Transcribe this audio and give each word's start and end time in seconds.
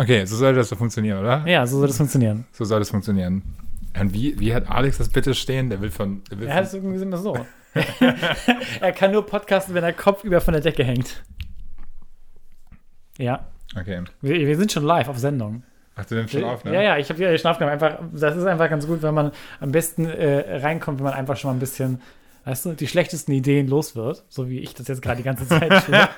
Okay, 0.00 0.24
so 0.24 0.34
soll 0.34 0.54
das 0.54 0.70
so 0.70 0.76
funktionieren, 0.76 1.18
oder? 1.18 1.46
Ja, 1.46 1.66
so 1.66 1.78
soll 1.78 1.88
das 1.88 1.98
funktionieren. 1.98 2.46
So 2.52 2.64
soll 2.64 2.78
das 2.78 2.88
funktionieren. 2.88 3.42
Und 4.00 4.14
wie, 4.14 4.38
wie 4.40 4.54
hat 4.54 4.70
Alex 4.70 4.96
das 4.96 5.10
bitte 5.10 5.34
stehen? 5.34 5.68
Der 5.68 5.82
will 5.82 5.90
von. 5.90 6.22
Der 6.30 6.40
will 6.40 6.48
Er 6.48 6.54
hat 6.54 6.64
es 6.64 6.72
irgendwie 6.72 7.02
immer 7.02 7.18
so. 7.18 7.36
er 8.80 8.92
kann 8.92 9.12
nur 9.12 9.26
podcasten, 9.26 9.74
wenn 9.74 9.84
er 9.84 9.92
Kopf 9.92 10.24
über 10.24 10.40
von 10.40 10.52
der 10.52 10.62
Decke 10.62 10.84
hängt. 10.84 11.22
Ja, 13.18 13.46
okay. 13.78 14.02
wir, 14.22 14.46
wir 14.46 14.56
sind 14.56 14.72
schon 14.72 14.84
live 14.84 15.08
auf 15.08 15.18
Sendung. 15.18 15.64
Ach, 15.96 16.06
du 16.06 16.14
nimmst 16.14 16.32
schon 16.32 16.44
auf, 16.44 16.64
ne? 16.64 16.72
Ja, 16.72 16.80
ja, 16.80 16.96
ich 16.96 17.10
habe 17.10 17.18
hier 17.18 17.36
schon 17.36 17.50
aufgenommen. 17.50 17.74
Einfach, 17.74 17.98
das 18.10 18.36
ist 18.36 18.46
einfach 18.46 18.70
ganz 18.70 18.86
gut, 18.86 19.02
wenn 19.02 19.12
man 19.12 19.32
am 19.60 19.70
besten 19.70 20.06
äh, 20.06 20.60
reinkommt, 20.60 20.98
wenn 21.00 21.04
man 21.04 21.12
einfach 21.12 21.36
schon 21.36 21.50
mal 21.50 21.56
ein 21.56 21.60
bisschen, 21.60 22.00
weißt 22.46 22.64
du, 22.64 22.72
die 22.72 22.88
schlechtesten 22.88 23.32
Ideen 23.32 23.68
los 23.68 23.94
wird, 23.96 24.24
so 24.30 24.48
wie 24.48 24.60
ich 24.60 24.72
das 24.72 24.88
jetzt 24.88 25.02
gerade 25.02 25.18
die 25.18 25.24
ganze 25.24 25.46
Zeit 25.46 25.84
tue. 25.84 26.08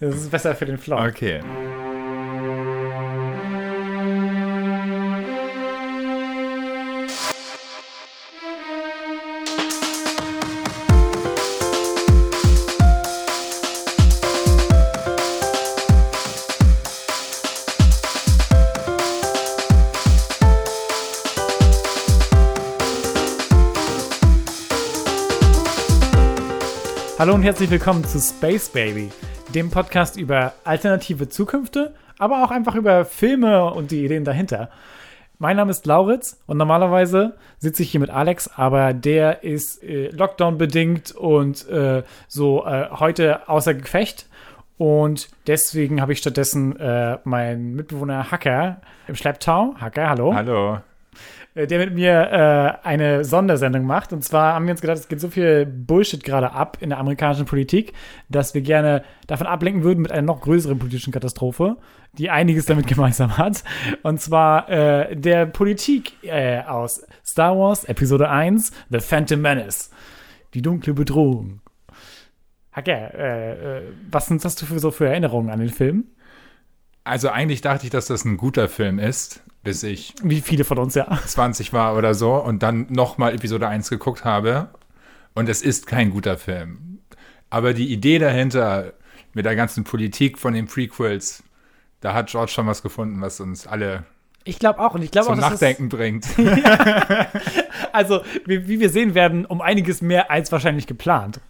das 0.00 0.16
ist 0.16 0.30
besser 0.32 0.56
für 0.56 0.66
den 0.66 0.78
Vlog. 0.78 0.98
Okay. 1.00 1.40
Hallo 27.28 27.36
und 27.36 27.42
herzlich 27.42 27.70
willkommen 27.70 28.04
zu 28.04 28.20
Space 28.20 28.70
Baby, 28.70 29.10
dem 29.54 29.70
Podcast 29.70 30.16
über 30.16 30.54
alternative 30.64 31.28
Zukünfte, 31.28 31.92
aber 32.16 32.42
auch 32.42 32.50
einfach 32.50 32.74
über 32.74 33.04
Filme 33.04 33.70
und 33.70 33.90
die 33.90 34.02
Ideen 34.02 34.24
dahinter. 34.24 34.70
Mein 35.38 35.58
Name 35.58 35.70
ist 35.70 35.84
Lauritz 35.84 36.40
und 36.46 36.56
normalerweise 36.56 37.36
sitze 37.58 37.82
ich 37.82 37.90
hier 37.90 38.00
mit 38.00 38.08
Alex, 38.08 38.48
aber 38.56 38.94
der 38.94 39.44
ist 39.44 39.84
äh, 39.84 40.08
Lockdown-bedingt 40.08 41.12
und 41.12 41.68
äh, 41.68 42.02
so 42.28 42.64
äh, 42.64 42.88
heute 42.92 43.46
außer 43.46 43.74
Gefecht. 43.74 44.26
Und 44.78 45.28
deswegen 45.46 46.00
habe 46.00 46.14
ich 46.14 46.20
stattdessen 46.20 46.80
äh, 46.80 47.18
meinen 47.24 47.74
Mitbewohner 47.74 48.30
Hacker 48.30 48.80
im 49.06 49.16
Schlepptau. 49.16 49.74
Hacker, 49.78 50.08
hallo 50.08 50.34
Hallo. 50.34 50.78
Äh, 51.58 51.66
der 51.66 51.78
mit 51.80 51.94
mir 51.94 52.12
äh, 52.82 52.86
eine 52.86 53.24
Sondersendung 53.24 53.84
macht. 53.84 54.12
Und 54.12 54.22
zwar 54.22 54.54
haben 54.54 54.66
wir 54.66 54.72
uns 54.72 54.80
gedacht, 54.80 54.98
es 54.98 55.08
geht 55.08 55.20
so 55.20 55.28
viel 55.28 55.66
Bullshit 55.66 56.22
gerade 56.22 56.52
ab 56.52 56.78
in 56.80 56.90
der 56.90 56.98
amerikanischen 56.98 57.46
Politik, 57.46 57.94
dass 58.28 58.54
wir 58.54 58.60
gerne 58.60 59.02
davon 59.26 59.46
ablenken 59.46 59.82
würden 59.82 60.02
mit 60.02 60.12
einer 60.12 60.22
noch 60.22 60.40
größeren 60.40 60.78
politischen 60.78 61.12
Katastrophe, 61.12 61.76
die 62.12 62.30
einiges 62.30 62.66
damit 62.66 62.86
gemeinsam 62.88 63.36
hat. 63.36 63.64
Und 64.02 64.20
zwar 64.20 64.68
äh, 64.68 65.16
der 65.16 65.46
Politik 65.46 66.12
äh, 66.22 66.60
aus 66.62 67.04
Star 67.24 67.58
Wars 67.58 67.84
Episode 67.84 68.30
1, 68.30 68.72
The 68.90 69.00
Phantom 69.00 69.40
Menace. 69.40 69.90
Die 70.54 70.62
dunkle 70.62 70.94
Bedrohung. 70.94 71.60
Hacker, 72.70 73.14
äh, 73.14 73.78
äh, 73.78 73.82
was 74.10 74.26
sind 74.26 74.44
das 74.44 74.62
für 74.62 74.78
so 74.78 74.92
für 74.92 75.08
Erinnerungen 75.08 75.50
an 75.50 75.58
den 75.58 75.70
Film? 75.70 76.04
Also 77.08 77.30
eigentlich 77.30 77.62
dachte 77.62 77.86
ich, 77.86 77.90
dass 77.90 78.06
das 78.06 78.24
ein 78.24 78.36
guter 78.36 78.68
Film 78.68 78.98
ist, 78.98 79.42
bis 79.64 79.82
ich 79.82 80.14
Wie 80.22 80.42
viele 80.42 80.64
von 80.64 80.78
uns 80.78 80.94
ja. 80.94 81.18
20 81.26 81.72
war 81.72 81.96
oder 81.96 82.14
so 82.14 82.34
und 82.34 82.62
dann 82.62 82.86
nochmal 82.90 83.34
Episode 83.34 83.66
1 83.66 83.88
geguckt 83.88 84.24
habe. 84.24 84.68
Und 85.34 85.48
es 85.48 85.62
ist 85.62 85.86
kein 85.86 86.10
guter 86.10 86.36
Film. 86.36 87.00
Aber 87.50 87.72
die 87.72 87.92
Idee 87.92 88.18
dahinter, 88.18 88.92
mit 89.32 89.46
der 89.46 89.56
ganzen 89.56 89.84
Politik 89.84 90.38
von 90.38 90.52
den 90.52 90.66
Prequels, 90.66 91.42
da 92.00 92.12
hat 92.12 92.28
George 92.28 92.52
schon 92.52 92.66
was 92.66 92.82
gefunden, 92.82 93.20
was 93.20 93.40
uns 93.40 93.66
alle 93.66 94.04
Ich 94.44 94.58
glaube 94.58 94.80
auch. 94.80 94.94
Und 94.94 95.02
ich 95.02 95.10
glaube 95.10 95.28
auch, 95.28 95.32
zum 95.32 95.40
dass 95.40 95.52
Nachdenken 95.52 95.88
bringt. 95.88 96.26
Also, 97.90 98.22
wie, 98.44 98.68
wie 98.68 98.80
wir 98.80 98.90
sehen 98.90 99.14
werden, 99.14 99.46
um 99.46 99.60
einiges 99.60 100.02
mehr 100.02 100.30
als 100.30 100.52
wahrscheinlich 100.52 100.86
geplant. 100.86 101.40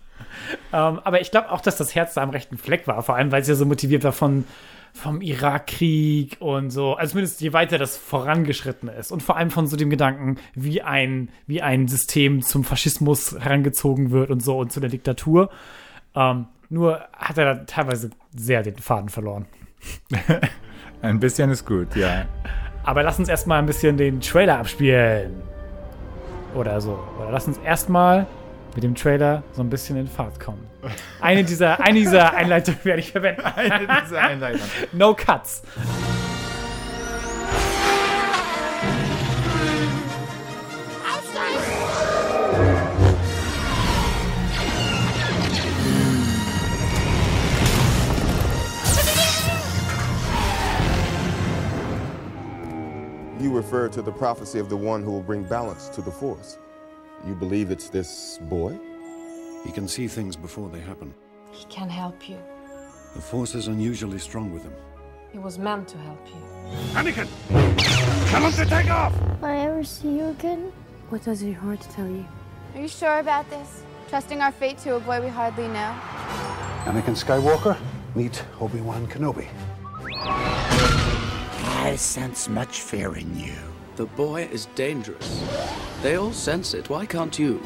Ähm, 0.72 1.00
aber 1.04 1.20
ich 1.20 1.30
glaube 1.30 1.50
auch, 1.50 1.60
dass 1.60 1.76
das 1.76 1.94
Herz 1.94 2.14
da 2.14 2.22
am 2.22 2.30
rechten 2.30 2.58
Fleck 2.58 2.86
war, 2.86 3.02
vor 3.02 3.16
allem 3.16 3.32
weil 3.32 3.42
es 3.42 3.48
ja 3.48 3.54
so 3.54 3.66
motiviert 3.66 4.04
war 4.04 4.12
von, 4.12 4.44
vom 4.92 5.20
Irakkrieg 5.20 6.36
und 6.40 6.70
so. 6.70 6.94
Also 6.94 7.12
zumindest 7.12 7.40
je 7.40 7.52
weiter 7.52 7.78
das 7.78 7.96
vorangeschritten 7.96 8.88
ist. 8.88 9.12
Und 9.12 9.22
vor 9.22 9.36
allem 9.36 9.50
von 9.50 9.66
so 9.66 9.76
dem 9.76 9.90
Gedanken, 9.90 10.36
wie 10.54 10.82
ein, 10.82 11.30
wie 11.46 11.62
ein 11.62 11.88
System 11.88 12.42
zum 12.42 12.64
Faschismus 12.64 13.36
herangezogen 13.38 14.10
wird 14.10 14.30
und 14.30 14.42
so 14.42 14.58
und 14.58 14.72
zu 14.72 14.80
der 14.80 14.90
Diktatur. 14.90 15.50
Ähm, 16.14 16.46
nur 16.68 17.00
hat 17.16 17.38
er 17.38 17.54
da 17.54 17.64
teilweise 17.64 18.10
sehr 18.36 18.62
den 18.62 18.76
Faden 18.76 19.08
verloren. 19.08 19.46
Ein 21.02 21.20
bisschen 21.20 21.50
ist 21.50 21.64
gut, 21.64 21.94
ja. 21.94 22.26
Aber 22.84 23.02
lass 23.02 23.18
uns 23.18 23.28
erstmal 23.28 23.58
ein 23.60 23.66
bisschen 23.66 23.96
den 23.96 24.20
Trailer 24.20 24.58
abspielen. 24.58 25.42
Oder 26.54 26.80
so. 26.80 26.98
Oder 27.20 27.30
lass 27.30 27.46
uns 27.46 27.58
erstmal 27.58 28.26
mit 28.78 28.84
dem 28.84 28.94
Trailer 28.94 29.42
so 29.54 29.62
ein 29.62 29.70
bisschen 29.70 29.96
in 29.96 30.06
Fahrt 30.06 30.38
kommen. 30.38 30.64
Eine 31.20 31.42
dieser, 31.42 31.80
eine 31.80 31.98
dieser 31.98 32.32
Einleitungen 32.32 32.78
werde 32.84 33.00
ich 33.00 33.10
verwenden. 33.10 33.40
Eine 33.56 33.88
dieser 34.04 34.20
Einleitungen. 34.20 34.70
No 34.92 35.14
cuts. 35.14 35.62
You 53.40 53.56
refer 53.56 53.88
to 53.88 54.02
the 54.02 54.12
prophecy 54.12 54.60
of 54.60 54.68
the 54.68 54.76
one 54.76 55.02
who 55.02 55.10
will 55.10 55.24
bring 55.24 55.42
balance 55.42 55.88
to 55.96 56.00
the 56.00 56.12
force. 56.12 56.58
You 57.26 57.34
believe 57.34 57.70
it's 57.70 57.88
this 57.88 58.38
boy? 58.42 58.78
He 59.64 59.72
can 59.72 59.88
see 59.88 60.06
things 60.06 60.36
before 60.36 60.68
they 60.68 60.80
happen. 60.80 61.12
He 61.50 61.64
can 61.66 61.88
help 61.88 62.28
you. 62.28 62.38
The 63.14 63.20
Force 63.20 63.54
is 63.54 63.66
unusually 63.68 64.18
strong 64.18 64.52
with 64.52 64.62
him. 64.62 64.72
He 65.32 65.38
was 65.38 65.58
meant 65.58 65.88
to 65.88 65.98
help 65.98 66.26
you. 66.26 66.40
Anakin! 66.94 67.28
Tell 68.30 68.42
him 68.42 68.52
to 68.52 68.64
take 68.66 68.90
off! 68.90 69.12
Will 69.40 69.48
I 69.48 69.56
ever 69.56 69.84
see 69.84 70.08
you 70.08 70.26
again? 70.26 70.72
What 71.08 71.24
does 71.24 71.42
your 71.42 71.54
heart 71.54 71.80
tell 71.80 72.06
you? 72.06 72.24
Are 72.74 72.80
you 72.80 72.88
sure 72.88 73.18
about 73.18 73.48
this? 73.50 73.82
Trusting 74.08 74.40
our 74.40 74.52
fate 74.52 74.78
to 74.78 74.96
a 74.96 75.00
boy 75.00 75.20
we 75.20 75.28
hardly 75.28 75.68
know? 75.68 75.94
Anakin 76.84 77.16
Skywalker, 77.16 77.76
meet 78.14 78.42
Obi-Wan 78.60 79.06
Kenobi. 79.08 79.48
I 81.82 81.96
sense 81.96 82.48
much 82.48 82.80
fear 82.80 83.16
in 83.16 83.38
you. 83.38 83.54
The 83.96 84.06
boy 84.06 84.48
is 84.52 84.66
dangerous. 84.74 85.42
They 86.02 86.14
all 86.14 86.32
sense 86.32 86.74
it. 86.74 86.88
Why 86.88 87.06
can't 87.06 87.36
you? 87.38 87.60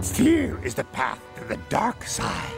Fear 0.00 0.58
is 0.64 0.74
the 0.74 0.84
path 0.84 1.20
to 1.36 1.44
the 1.44 1.58
dark 1.68 2.04
side. 2.04 2.52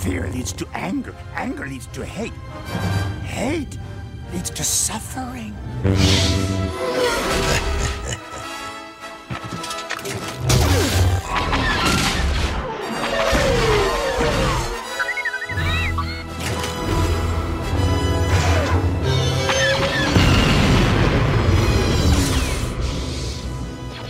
Fear 0.00 0.30
leads 0.30 0.52
to 0.54 0.66
anger. 0.72 1.14
Anger 1.34 1.66
leads 1.66 1.86
to 1.88 2.06
hate. 2.06 2.32
Hate 3.22 3.78
leads 4.32 4.48
to 4.48 4.64
suffering. 4.64 5.54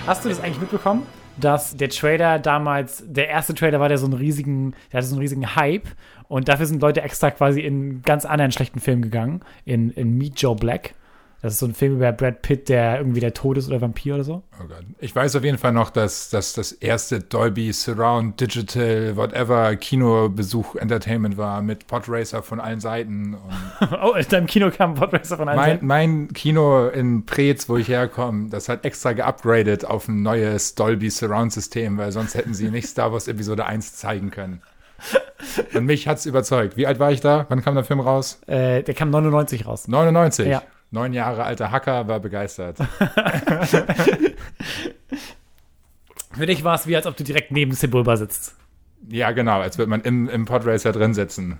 Hast 0.08 0.24
du 0.24 0.30
das 0.30 0.40
eigentlich 0.40 0.58
mitbekommen, 0.58 1.06
dass 1.36 1.76
der 1.76 1.90
Trailer 1.90 2.38
damals, 2.38 3.04
der 3.06 3.28
erste 3.28 3.52
Trailer 3.52 3.78
war, 3.78 3.90
der 3.90 3.98
so 3.98 4.06
einen 4.06 4.14
riesigen, 4.14 4.74
der 4.90 4.98
hatte 4.98 5.06
so 5.06 5.14
einen 5.14 5.20
riesigen 5.20 5.54
Hype 5.54 5.86
und 6.28 6.48
dafür 6.48 6.64
sind 6.64 6.80
Leute 6.80 7.02
extra 7.02 7.30
quasi 7.30 7.60
in 7.60 7.74
einen 7.74 8.02
ganz 8.02 8.24
anderen 8.24 8.50
schlechten 8.50 8.80
Film 8.80 9.02
gegangen, 9.02 9.42
in, 9.66 9.90
in 9.90 10.16
Meet 10.16 10.40
Joe 10.40 10.56
Black. 10.56 10.94
Das 11.40 11.52
ist 11.52 11.60
so 11.60 11.66
ein 11.66 11.74
Film 11.74 11.94
über 11.96 12.10
Brad 12.10 12.42
Pitt, 12.42 12.68
der 12.68 12.98
irgendwie 12.98 13.20
der 13.20 13.32
Tod 13.32 13.56
ist 13.58 13.68
oder 13.68 13.80
Vampir 13.80 14.16
oder 14.16 14.24
so. 14.24 14.42
Oh 14.60 14.66
Gott. 14.66 14.82
Ich 14.98 15.14
weiß 15.14 15.36
auf 15.36 15.44
jeden 15.44 15.56
Fall 15.58 15.72
noch, 15.72 15.90
dass, 15.90 16.30
dass 16.30 16.52
das 16.52 16.72
erste 16.72 17.20
Dolby 17.20 17.72
Surround 17.72 18.40
Digital 18.40 19.16
Whatever 19.16 19.76
Kinobesuch 19.76 20.74
Entertainment 20.74 21.36
war 21.36 21.62
mit 21.62 21.86
Podracer 21.86 22.42
von 22.42 22.58
allen 22.60 22.80
Seiten. 22.80 23.36
Oh, 24.02 24.14
in 24.14 24.26
deinem 24.28 24.46
Kino 24.46 24.70
kam 24.70 24.94
Podcaster 24.94 25.36
von 25.36 25.48
allen 25.48 25.56
mein, 25.56 25.70
Seiten. 25.70 25.86
mein 25.86 26.32
Kino 26.32 26.88
in 26.88 27.24
Preetz, 27.26 27.68
wo 27.68 27.76
ich 27.76 27.88
herkomme, 27.88 28.50
das 28.50 28.68
hat 28.68 28.84
extra 28.84 29.12
geupgradet 29.12 29.84
auf 29.84 30.08
ein 30.08 30.22
neues 30.22 30.74
Dolby 30.74 31.10
Surround 31.10 31.52
System, 31.52 31.96
weil 31.96 32.12
sonst 32.12 32.34
hätten 32.34 32.54
sie 32.54 32.70
nicht 32.70 32.88
Star 32.88 33.12
Wars 33.12 33.28
Episode 33.28 33.66
1 33.66 33.96
zeigen 33.96 34.30
können. 34.30 34.60
Und 35.74 35.86
mich 35.86 36.08
hat's 36.08 36.26
überzeugt. 36.26 36.76
Wie 36.76 36.86
alt 36.86 36.98
war 36.98 37.12
ich 37.12 37.20
da? 37.20 37.46
Wann 37.48 37.62
kam 37.62 37.74
der 37.74 37.84
Film 37.84 38.00
raus? 38.00 38.40
Äh, 38.46 38.82
der 38.82 38.94
kam 38.94 39.10
99 39.10 39.66
raus. 39.66 39.86
99. 39.86 40.48
Ja. 40.48 40.62
Neun 40.90 41.12
Jahre 41.12 41.44
alter 41.44 41.70
Hacker 41.70 42.08
war 42.08 42.18
begeistert. 42.20 42.78
Für 46.32 46.46
dich 46.46 46.64
war 46.64 46.74
es 46.76 46.86
wie, 46.86 46.96
als 46.96 47.06
ob 47.06 47.16
du 47.16 47.24
direkt 47.24 47.50
neben 47.50 47.72
Sebulba 47.72 48.16
sitzt. 48.16 48.54
Ja, 49.08 49.32
genau, 49.32 49.60
als 49.60 49.76
würde 49.76 49.90
man 49.90 50.00
im, 50.02 50.28
im 50.28 50.44
Podracer 50.44 50.92
drin 50.92 51.14
sitzen. 51.14 51.58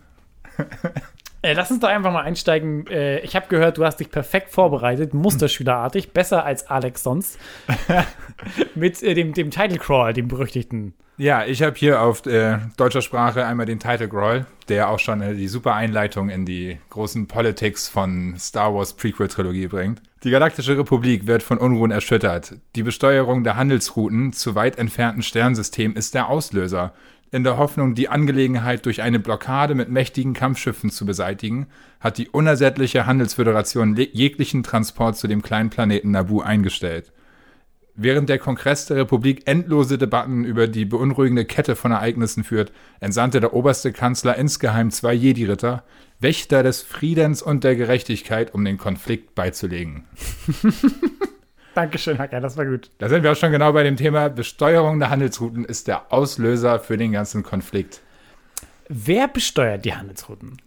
Äh, 1.49 1.55
lass 1.55 1.71
uns 1.71 1.81
doch 1.81 1.89
einfach 1.89 2.13
mal 2.13 2.25
einsteigen. 2.25 2.87
Äh, 2.89 3.21
ich 3.21 3.35
habe 3.35 3.47
gehört, 3.49 3.79
du 3.79 3.85
hast 3.87 4.01
dich 4.01 4.11
perfekt 4.11 4.51
vorbereitet, 4.51 5.15
musterschülerartig, 5.15 6.13
besser 6.13 6.45
als 6.45 6.69
Alex 6.69 7.03
sonst. 7.03 7.39
Mit 8.75 9.03
äh, 9.03 9.15
dem, 9.15 9.33
dem 9.33 9.51
Title 9.51 9.79
Crawl, 9.79 10.13
dem 10.13 10.29
berüchtigten. 10.29 10.93
Ja, 11.17 11.47
ich 11.47 11.63
habe 11.63 11.75
hier 11.75 12.03
auf 12.03 12.27
äh, 12.27 12.59
deutscher 12.77 13.01
Sprache 13.01 13.47
einmal 13.47 13.65
den 13.65 13.81
Title 13.81 14.11
Crawl, 14.11 14.45
der 14.69 14.91
auch 14.91 14.99
schon 14.99 15.23
äh, 15.23 15.35
die 15.35 15.49
super 15.49 15.75
Einleitung 15.75 16.29
in 16.29 16.45
die 16.45 16.77
großen 16.91 17.27
Politics 17.27 17.89
von 17.89 18.35
Star 18.39 18.75
Wars 18.75 18.93
Prequel-Trilogie 18.93 19.69
bringt. 19.69 20.03
Die 20.25 20.31
Galaktische 20.31 20.77
Republik 20.77 21.27
wird 21.27 21.43
von 21.43 21.57
Unruhen 21.57 21.93
erschüttert. 21.93 22.57
Die 22.77 22.83
Besteuerung 22.83 23.43
der 23.43 23.57
Handelsrouten 23.57 24.35
zu 24.35 24.55
weit 24.55 24.77
entfernten 24.77 25.23
Sternsystemen 25.23 25.97
ist 25.97 26.15
der 26.15 26.29
Auslöser. 26.29 26.93
In 27.31 27.45
der 27.45 27.59
Hoffnung, 27.59 27.95
die 27.95 28.09
Angelegenheit 28.09 28.87
durch 28.87 29.03
eine 29.03 29.19
Blockade 29.19 29.75
mit 29.75 29.91
mächtigen 29.91 30.33
Kampfschiffen 30.33 30.91
zu 30.91 31.05
beseitigen, 31.05 31.67
hat 32.01 32.17
die 32.17 32.29
unersättliche 32.29 33.05
Handelsföderation 33.05 33.97
jeglichen 33.97 34.63
Transport 34.63 35.17
zu 35.17 35.27
dem 35.27 35.43
kleinen 35.43 35.69
Planeten 35.69 36.13
Naboo 36.13 36.41
eingestellt. 36.41 37.13
Während 38.01 38.29
der 38.29 38.39
Kongress 38.39 38.87
der 38.87 38.97
Republik 38.97 39.43
endlose 39.47 39.99
Debatten 39.99 40.45
über 40.45 40.69
die 40.69 40.85
beunruhigende 40.85 41.45
Kette 41.45 41.77
von 41.77 41.91
Ereignissen 41.93 42.45
führt, 42.45 42.73
entsandte 43.01 43.41
der 43.41 43.53
oberste 43.53 43.93
Kanzler 43.93 44.37
insgeheim 44.37 44.91
zwei 44.91 45.13
Jedi-Ritter, 45.13 45.83
Wächter 46.21 46.63
des 46.63 46.81
Friedens 46.81 47.43
und 47.43 47.65
der 47.65 47.77
Gerechtigkeit, 47.77 48.55
um 48.55 48.65
den 48.65 48.79
Konflikt 48.79 49.35
beizulegen. 49.35 50.05
Dankeschön, 51.79 52.19
Hacker, 52.19 52.41
das 52.41 52.57
war 52.57 52.67
gut. 52.67 52.91
Da 52.99 53.09
sind 53.09 53.23
wir 53.23 53.31
auch 53.31 53.37
schon 53.37 53.53
genau 53.53 53.73
bei 53.73 53.85
dem 53.85 53.97
Thema. 53.97 54.29
Besteuerung 54.31 54.99
der 54.99 55.11
Handelsrouten 55.11 55.65
ist 55.65 55.87
der 55.87 56.13
Auslöser 56.13 56.81
für 56.81 56.97
den 56.97 57.13
ganzen 57.13 57.45
Konflikt. 57.45 58.01
Wer 58.89 59.29
besteuert 59.29 59.85
die 59.85 59.95
Handelsrouten? 59.95 60.61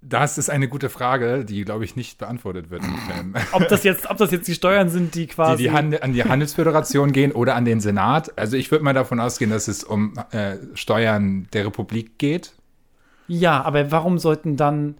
Das 0.00 0.38
ist 0.38 0.48
eine 0.48 0.68
gute 0.68 0.88
Frage, 0.88 1.44
die, 1.44 1.64
glaube 1.64 1.84
ich, 1.84 1.96
nicht 1.96 2.18
beantwortet 2.18 2.70
wird 2.70 2.84
im 2.84 2.98
Film. 2.98 3.34
Ob 3.52 3.66
das 3.66 3.82
jetzt, 3.82 4.08
ob 4.08 4.18
das 4.18 4.30
jetzt 4.30 4.46
die 4.46 4.54
Steuern 4.54 4.90
sind, 4.90 5.16
die 5.16 5.26
quasi. 5.26 5.64
Die, 5.64 5.70
die 5.70 6.02
an 6.02 6.12
die 6.12 6.22
Handelsföderation 6.22 7.10
gehen 7.10 7.32
oder 7.32 7.56
an 7.56 7.64
den 7.64 7.80
Senat. 7.80 8.38
Also 8.38 8.56
ich 8.56 8.70
würde 8.70 8.84
mal 8.84 8.94
davon 8.94 9.18
ausgehen, 9.18 9.50
dass 9.50 9.66
es 9.66 9.82
um 9.82 10.14
äh, 10.30 10.58
Steuern 10.74 11.48
der 11.52 11.66
Republik 11.66 12.16
geht. 12.20 12.52
Ja, 13.26 13.60
aber 13.62 13.90
warum 13.90 14.18
sollten 14.18 14.56
dann. 14.56 14.98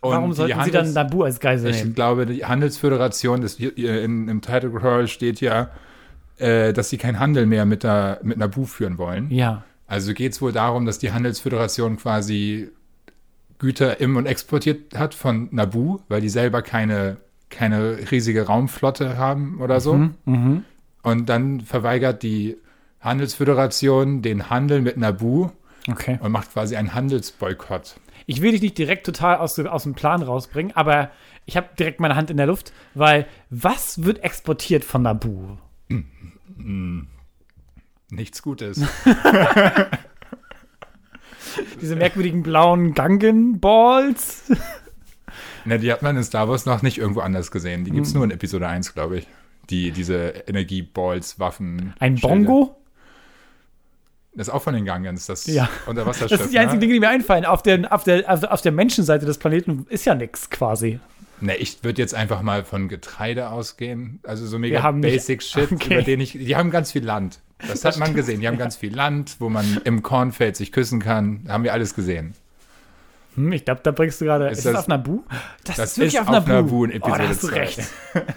Und 0.00 0.12
warum 0.12 0.32
sollten 0.32 0.54
sie 0.54 0.60
Handels- 0.60 0.94
dann 0.94 1.06
Nabu 1.06 1.24
als 1.24 1.40
Geisel 1.40 1.70
Ich 1.70 1.78
nehmen? 1.82 1.94
glaube, 1.94 2.26
die 2.26 2.44
Handelsföderation, 2.44 3.40
das, 3.40 3.56
hier- 3.56 3.72
hier 3.74 4.02
in, 4.02 4.28
im 4.28 4.40
Title 4.40 4.70
Crawl 4.70 5.08
steht 5.08 5.40
ja, 5.40 5.70
äh, 6.38 6.72
dass 6.72 6.88
sie 6.90 6.98
keinen 6.98 7.18
Handel 7.18 7.46
mehr 7.46 7.66
mit, 7.66 7.82
der, 7.82 8.20
mit 8.22 8.38
Nabu 8.38 8.64
führen 8.64 8.96
wollen. 8.98 9.30
Ja. 9.30 9.64
Also 9.88 10.14
geht 10.14 10.32
es 10.32 10.40
wohl 10.42 10.52
darum, 10.52 10.86
dass 10.86 10.98
die 10.98 11.10
Handelsföderation 11.12 11.96
quasi 11.96 12.68
Güter 13.58 14.00
im 14.00 14.16
und 14.16 14.26
exportiert 14.26 14.96
hat 14.96 15.14
von 15.14 15.48
Nabu, 15.50 15.98
weil 16.08 16.20
die 16.20 16.28
selber 16.28 16.62
keine, 16.62 17.16
keine 17.50 17.98
riesige 18.12 18.46
Raumflotte 18.46 19.16
haben 19.18 19.60
oder 19.60 19.80
so. 19.80 19.94
Mhm. 20.26 20.62
Und 21.02 21.28
dann 21.28 21.60
verweigert 21.62 22.22
die 22.22 22.56
Handelsföderation 23.00 24.22
den 24.22 24.48
Handel 24.50 24.80
mit 24.80 24.96
Nabu 24.96 25.48
Okay. 25.90 26.18
und 26.20 26.30
macht 26.32 26.52
quasi 26.52 26.76
einen 26.76 26.94
Handelsboykott. 26.94 27.96
Ich 28.30 28.42
will 28.42 28.52
dich 28.52 28.60
nicht 28.60 28.76
direkt 28.76 29.06
total 29.06 29.38
aus, 29.38 29.58
aus 29.58 29.84
dem 29.84 29.94
Plan 29.94 30.22
rausbringen, 30.22 30.76
aber 30.76 31.10
ich 31.46 31.56
habe 31.56 31.70
direkt 31.78 31.98
meine 31.98 32.14
Hand 32.14 32.28
in 32.30 32.36
der 32.36 32.44
Luft, 32.46 32.74
weil 32.94 33.26
was 33.48 34.04
wird 34.04 34.22
exportiert 34.22 34.84
von 34.84 35.00
Nabu? 35.00 35.56
Nichts 38.10 38.42
Gutes. 38.42 38.82
Diese 41.80 41.96
merkwürdigen 41.96 42.42
blauen 42.42 42.92
Gangen-Balls? 42.92 44.52
Ne, 45.64 45.78
die 45.78 45.92
hat 45.92 46.02
man 46.02 46.16
in 46.16 46.24
Star 46.24 46.48
Wars 46.48 46.66
noch 46.66 46.82
nicht 46.82 46.98
irgendwo 46.98 47.20
anders 47.20 47.50
gesehen. 47.50 47.84
Die 47.84 47.90
gibt 47.90 48.06
Hm. 48.06 48.10
es 48.10 48.14
nur 48.14 48.24
in 48.24 48.30
Episode 48.30 48.68
1, 48.68 48.94
glaube 48.94 49.18
ich. 49.18 49.26
Die, 49.70 49.90
diese 49.90 50.28
Energieballs, 50.46 51.38
Waffen. 51.38 51.94
Ein. 51.98 52.16
Bongo? 52.16 52.77
Das 54.38 54.48
ist 54.48 54.54
auch 54.54 54.62
von 54.62 54.72
den 54.72 54.84
Gangens, 54.84 55.26
das 55.26 55.46
Ja. 55.46 55.68
Unterwasserschiff. 55.86 56.30
Das 56.30 56.40
sind 56.42 56.52
die 56.54 56.58
einzigen 56.58 56.78
ne? 56.78 56.80
Dinge, 56.86 56.94
die 56.94 57.00
mir 57.00 57.08
einfallen. 57.08 57.44
Auf 57.44 57.62
der, 57.62 57.92
auf 57.92 58.04
der, 58.04 58.28
also 58.28 58.46
auf 58.46 58.60
der 58.62 58.72
Menschenseite 58.72 59.26
des 59.26 59.36
Planeten 59.38 59.84
ist 59.90 60.04
ja 60.04 60.14
nichts 60.14 60.48
quasi. 60.48 61.00
Ne, 61.40 61.56
ich 61.56 61.82
würde 61.84 62.00
jetzt 62.00 62.14
einfach 62.14 62.42
mal 62.42 62.64
von 62.64 62.88
Getreide 62.88 63.50
ausgehen. 63.50 64.20
Also 64.22 64.46
so 64.46 64.58
mega 64.58 64.82
haben 64.82 65.00
nicht- 65.00 65.12
Basic 65.14 65.42
Shit, 65.42 65.72
Okay. 65.72 65.94
über 65.94 66.02
den 66.02 66.20
ich. 66.20 66.32
Die 66.32 66.56
haben 66.56 66.70
ganz 66.70 66.92
viel 66.92 67.04
Land. 67.04 67.40
Das 67.66 67.84
hat 67.84 67.96
man 67.98 68.14
gesehen. 68.14 68.40
Die 68.40 68.46
haben 68.46 68.58
ganz 68.58 68.76
viel 68.76 68.94
Land, 68.94 69.36
wo 69.40 69.48
man 69.48 69.80
im 69.84 70.02
Kornfeld 70.04 70.56
sich 70.56 70.70
küssen 70.70 71.00
kann. 71.00 71.44
Haben 71.48 71.64
wir 71.64 71.72
alles 71.72 71.94
gesehen. 71.96 72.34
Hm, 73.34 73.50
ich 73.52 73.64
glaube, 73.64 73.80
da 73.82 73.90
bringst 73.90 74.20
du 74.20 74.24
gerade. 74.26 74.48
Ist, 74.48 74.58
Ist 74.58 74.66
das, 74.66 74.72
das- 74.74 74.82
auf 74.82 74.88
Nabu? 74.88 75.22
Das, 75.64 75.76
das 75.76 75.90
ist 75.92 75.98
wirklich 75.98 76.14
ist 76.14 76.20
auf, 76.20 76.28
auf 76.28 76.46
Nabu. 76.46 76.52
Naboo 76.52 76.84
in 76.84 76.90
oh, 76.92 76.94
Episode 76.94 77.22
da 77.22 77.28
hast 77.28 77.42
du 77.42 77.48
2. 77.48 77.56
recht. 77.58 77.80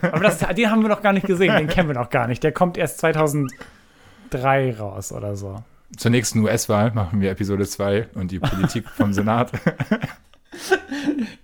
Aber 0.01 0.19
das, 0.23 0.39
den 0.39 0.71
haben 0.71 0.81
wir 0.81 0.89
noch 0.89 1.01
gar 1.03 1.13
nicht 1.13 1.27
gesehen. 1.27 1.55
Den 1.55 1.67
kennen 1.67 1.89
wir 1.89 1.95
noch 1.95 2.09
gar 2.09 2.27
nicht. 2.27 2.43
Der 2.43 2.51
kommt 2.51 2.77
erst 2.77 2.97
2003 2.99 4.75
raus 4.77 5.11
oder 5.11 5.35
so. 5.35 5.63
Zur 5.97 6.11
nächsten 6.11 6.39
US-Wahl 6.39 6.91
machen 6.93 7.21
wir 7.21 7.31
Episode 7.31 7.65
2 7.67 8.07
und 8.15 8.31
die 8.31 8.39
Politik 8.39 8.85
vom 8.89 9.13
Senat. 9.13 9.51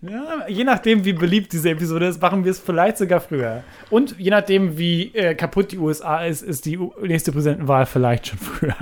Ja, 0.01 0.47
je 0.47 0.63
nachdem, 0.63 1.05
wie 1.05 1.13
beliebt 1.13 1.53
diese 1.53 1.69
Episode 1.69 2.07
ist, 2.07 2.21
machen 2.21 2.43
wir 2.43 2.51
es 2.51 2.59
vielleicht 2.59 2.97
sogar 2.97 3.19
früher. 3.21 3.63
Und 3.89 4.15
je 4.19 4.29
nachdem, 4.31 4.77
wie 4.77 5.13
äh, 5.15 5.33
kaputt 5.35 5.71
die 5.71 5.77
USA 5.77 6.25
ist, 6.25 6.41
ist 6.41 6.65
die 6.65 6.77
nächste 7.01 7.31
Präsidentenwahl 7.31 7.85
vielleicht 7.85 8.27
schon 8.27 8.39
früher. 8.39 8.75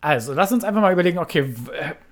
Also, 0.00 0.34
lass 0.34 0.52
uns 0.52 0.64
einfach 0.64 0.82
mal 0.82 0.92
überlegen, 0.92 1.18
okay, 1.18 1.54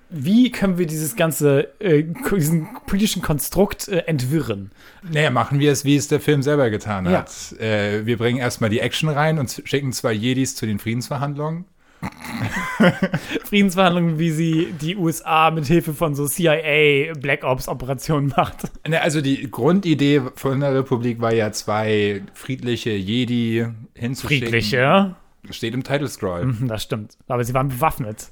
wie 0.08 0.50
können 0.50 0.78
wir 0.78 0.86
dieses 0.86 1.14
ganze, 1.16 1.68
äh, 1.78 2.04
diesen 2.34 2.68
politischen 2.86 3.22
Konstrukt 3.22 3.88
äh, 3.88 3.98
entwirren? 4.06 4.70
Naja, 5.10 5.30
machen 5.30 5.58
wir 5.58 5.72
es, 5.72 5.84
wie 5.84 5.96
es 5.96 6.08
der 6.08 6.20
Film 6.20 6.42
selber 6.42 6.70
getan 6.70 7.04
Ja. 7.06 7.18
hat. 7.20 7.52
Äh, 7.60 8.06
wir 8.06 8.16
bringen 8.18 8.38
erstmal 8.38 8.70
die 8.70 8.80
Action 8.80 9.08
rein 9.10 9.38
und 9.38 9.62
schicken 9.64 9.92
zwei 9.92 10.12
Jedis 10.12 10.54
zu 10.56 10.66
den 10.66 10.78
Friedensverhandlungen. 10.78 11.64
Friedensverhandlungen, 13.44 14.18
wie 14.18 14.30
sie 14.30 14.74
die 14.80 14.96
USA 14.96 15.50
mit 15.50 15.66
Hilfe 15.66 15.94
von 15.94 16.14
so 16.14 16.26
CIA 16.26 17.12
Black 17.18 17.44
Ops 17.44 17.68
Operationen 17.68 18.32
macht. 18.36 18.64
Ne, 18.86 19.00
also 19.00 19.20
die 19.20 19.50
Grundidee 19.50 20.22
von 20.34 20.60
der 20.60 20.74
Republik 20.74 21.20
war 21.20 21.32
ja 21.32 21.52
zwei 21.52 22.22
friedliche 22.34 22.90
Jedi 22.90 23.66
hinzuschicken. 23.94 24.48
Friedliche. 24.48 25.14
Steht 25.50 25.74
im 25.74 25.82
Title 25.82 26.08
Scroll. 26.08 26.46
Mhm, 26.46 26.68
Das 26.68 26.82
stimmt. 26.82 27.16
Aber 27.26 27.44
sie 27.44 27.54
waren 27.54 27.68
bewaffnet. 27.68 28.28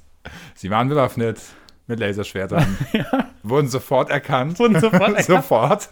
Sie 0.55 0.69
waren 0.69 0.87
bewaffnet 0.87 1.39
mit 1.87 1.99
Laserschwertern. 1.99 2.77
Wurden 3.43 3.67
sofort 3.67 4.09
erkannt. 4.09 4.59
Wurden 4.59 4.79
sofort 4.79 5.01
erkannt. 5.15 5.25
sofort. 5.25 5.89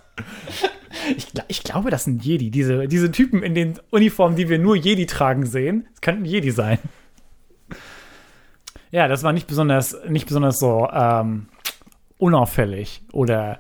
Ich, 1.18 1.28
ich 1.48 1.64
glaube, 1.64 1.90
das 1.90 2.06
sind 2.06 2.24
Jedi. 2.24 2.51
Diese, 2.51 2.88
diese 2.88 3.12
Typen 3.12 3.44
in 3.44 3.53
den 3.53 3.80
Uniformen, 3.89 4.36
die 4.38 4.48
wir 4.50 4.60
nur 4.60 4.75
Jedi 4.75 5.06
tragen 5.08 5.46
sehen, 5.46 5.88
das 5.92 6.01
könnten 6.01 6.25
Jedi 6.25 6.51
sein. 6.51 6.77
Ja, 8.91 9.08
das 9.08 9.24
war 9.24 9.34
nicht 9.34 9.48
besonders, 9.48 9.96
nicht 10.08 10.27
besonders 10.27 10.60
so 10.60 10.88
ähm, 10.91 11.48
unauffällig 12.17 13.01
oder 13.12 13.60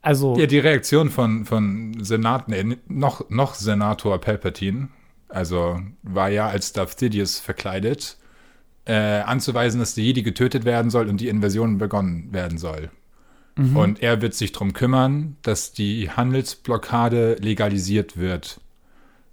also 0.00 0.36
Ja, 0.36 0.46
die 0.46 0.60
Reaktion 0.60 1.10
von, 1.10 1.44
von 1.44 1.96
Senat, 2.02 2.48
nee, 2.48 2.76
noch, 2.86 3.28
noch 3.30 3.54
Senator 3.54 4.20
Palpatine, 4.20 4.88
also 5.28 5.80
war 6.02 6.30
ja 6.30 6.48
als 6.48 6.72
Darth 6.72 6.98
Sidious 6.98 7.40
verkleidet, 7.40 8.16
äh, 8.84 8.94
anzuweisen, 8.94 9.80
dass 9.80 9.94
die 9.94 10.04
Jedi 10.04 10.22
getötet 10.22 10.64
werden 10.64 10.90
soll 10.90 11.08
und 11.08 11.20
die 11.20 11.28
Invasion 11.28 11.78
begonnen 11.78 12.32
werden 12.32 12.58
soll. 12.58 12.90
Und 13.58 14.02
er 14.02 14.22
wird 14.22 14.34
sich 14.34 14.52
darum 14.52 14.72
kümmern, 14.72 15.36
dass 15.42 15.72
die 15.72 16.10
Handelsblockade 16.10 17.34
legalisiert 17.40 18.16
wird. 18.16 18.60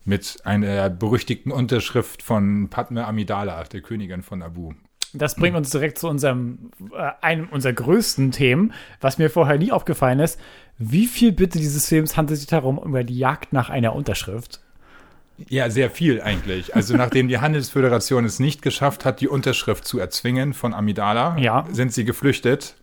Mit 0.04 0.40
einer 0.46 0.90
berüchtigten 0.90 1.52
Unterschrift 1.52 2.24
von 2.24 2.70
Padme 2.70 3.06
Amidala, 3.06 3.64
der 3.66 3.82
Königin 3.82 4.24
von 4.24 4.42
Abu. 4.42 4.74
Das 5.16 5.36
bringt 5.36 5.56
uns 5.56 5.70
direkt 5.70 5.98
zu 5.98 6.08
unserem 6.08 6.72
äh, 6.96 7.12
einem 7.22 7.48
unserer 7.50 7.74
größten 7.74 8.32
Themen, 8.32 8.74
was 9.02 9.18
mir 9.18 9.30
vorher 9.30 9.58
nie 9.58 9.72
aufgefallen 9.72 10.20
ist. 10.20 10.40
Wie 10.78 11.06
viel 11.08 11.32
bitte 11.32 11.58
dieses 11.60 11.88
Films 11.88 12.18
handelt 12.18 12.40
sich 12.40 12.48
darum 12.48 12.80
über 12.84 13.04
die 13.04 13.18
Jagd 13.18 13.54
nach 13.54 13.70
einer 13.70 13.96
Unterschrift? 13.96 14.60
Ja, 15.50 15.70
sehr 15.70 15.90
viel 15.90 16.22
eigentlich. 16.22 16.76
Also 16.76 16.96
nachdem 16.96 17.28
die 17.28 17.40
Handelsföderation 17.40 18.24
es 18.26 18.40
nicht 18.40 18.62
geschafft 18.62 19.04
hat, 19.06 19.20
die 19.22 19.28
Unterschrift 19.28 19.86
zu 19.86 20.00
erzwingen 20.00 20.54
von 20.54 20.74
Amidala, 20.74 21.38
Ja. 21.38 21.66
sind 21.72 21.94
sie 21.94 22.06
geflüchtet. 22.06 22.76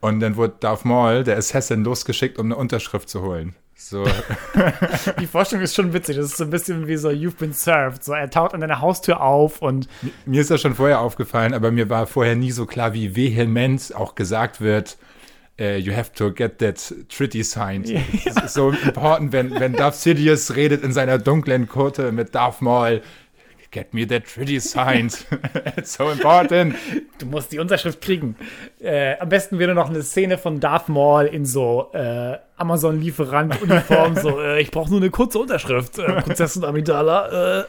Und 0.00 0.20
dann 0.20 0.36
wurde 0.36 0.54
Darth 0.60 0.84
Maul, 0.84 1.24
der 1.24 1.36
Assassin, 1.38 1.82
losgeschickt, 1.84 2.38
um 2.38 2.46
eine 2.46 2.56
Unterschrift 2.56 3.08
zu 3.08 3.22
holen. 3.22 3.54
So, 3.80 4.04
Die 5.20 5.26
Vorstellung 5.28 5.62
ist 5.62 5.76
schon 5.76 5.92
witzig. 5.92 6.16
Das 6.16 6.26
ist 6.26 6.36
so 6.36 6.42
ein 6.42 6.50
bisschen 6.50 6.88
wie 6.88 6.96
so 6.96 7.10
You've 7.10 7.36
been 7.38 7.52
served. 7.52 8.02
So, 8.02 8.12
er 8.12 8.28
taucht 8.28 8.52
an 8.52 8.60
deiner 8.60 8.80
Haustür 8.80 9.20
auf 9.20 9.62
und 9.62 9.88
mir 10.26 10.40
ist 10.40 10.50
das 10.50 10.60
schon 10.60 10.74
vorher 10.74 11.00
aufgefallen, 11.00 11.54
aber 11.54 11.70
mir 11.70 11.88
war 11.88 12.08
vorher 12.08 12.34
nie 12.34 12.50
so 12.50 12.66
klar, 12.66 12.92
wie 12.92 13.14
vehement 13.14 13.94
auch 13.94 14.16
gesagt 14.16 14.60
wird, 14.60 14.98
äh, 15.60 15.78
you 15.78 15.94
have 15.94 16.12
to 16.12 16.32
get 16.32 16.58
that 16.58 16.92
treaty 17.08 17.44
signed. 17.44 17.88
Es 18.26 18.36
ist 18.36 18.54
so 18.54 18.70
important, 18.70 19.32
wenn, 19.32 19.54
wenn 19.58 19.74
Darth 19.74 19.94
Sidious 19.94 20.56
redet 20.56 20.82
in 20.82 20.92
seiner 20.92 21.18
dunklen 21.18 21.68
Kurte 21.68 22.10
mit 22.10 22.34
Darth 22.34 22.60
Maul, 22.60 23.00
get 23.70 23.94
me 23.94 24.06
that 24.06 24.24
treaty 24.24 24.60
signed. 24.60 25.26
It's 25.76 25.94
so 25.94 26.10
important. 26.10 26.74
Du 27.18 27.26
musst 27.26 27.52
die 27.52 27.58
Unterschrift 27.58 28.00
kriegen. 28.00 28.36
Äh, 28.80 29.18
am 29.18 29.28
besten 29.28 29.58
wäre 29.58 29.74
noch 29.74 29.88
eine 29.88 30.02
Szene 30.02 30.38
von 30.38 30.60
Darth 30.60 30.88
Maul 30.88 31.26
in 31.26 31.44
so 31.44 31.90
äh, 31.92 32.38
Amazon-Lieferant-Uniform. 32.56 34.16
so, 34.16 34.40
äh, 34.40 34.60
ich 34.60 34.70
brauche 34.70 34.90
nur 34.90 35.00
eine 35.00 35.10
kurze 35.10 35.38
Unterschrift. 35.38 35.98
Äh, 35.98 36.22
Prinzessin 36.22 36.64
Amidala. 36.64 37.60
Äh. 37.60 37.64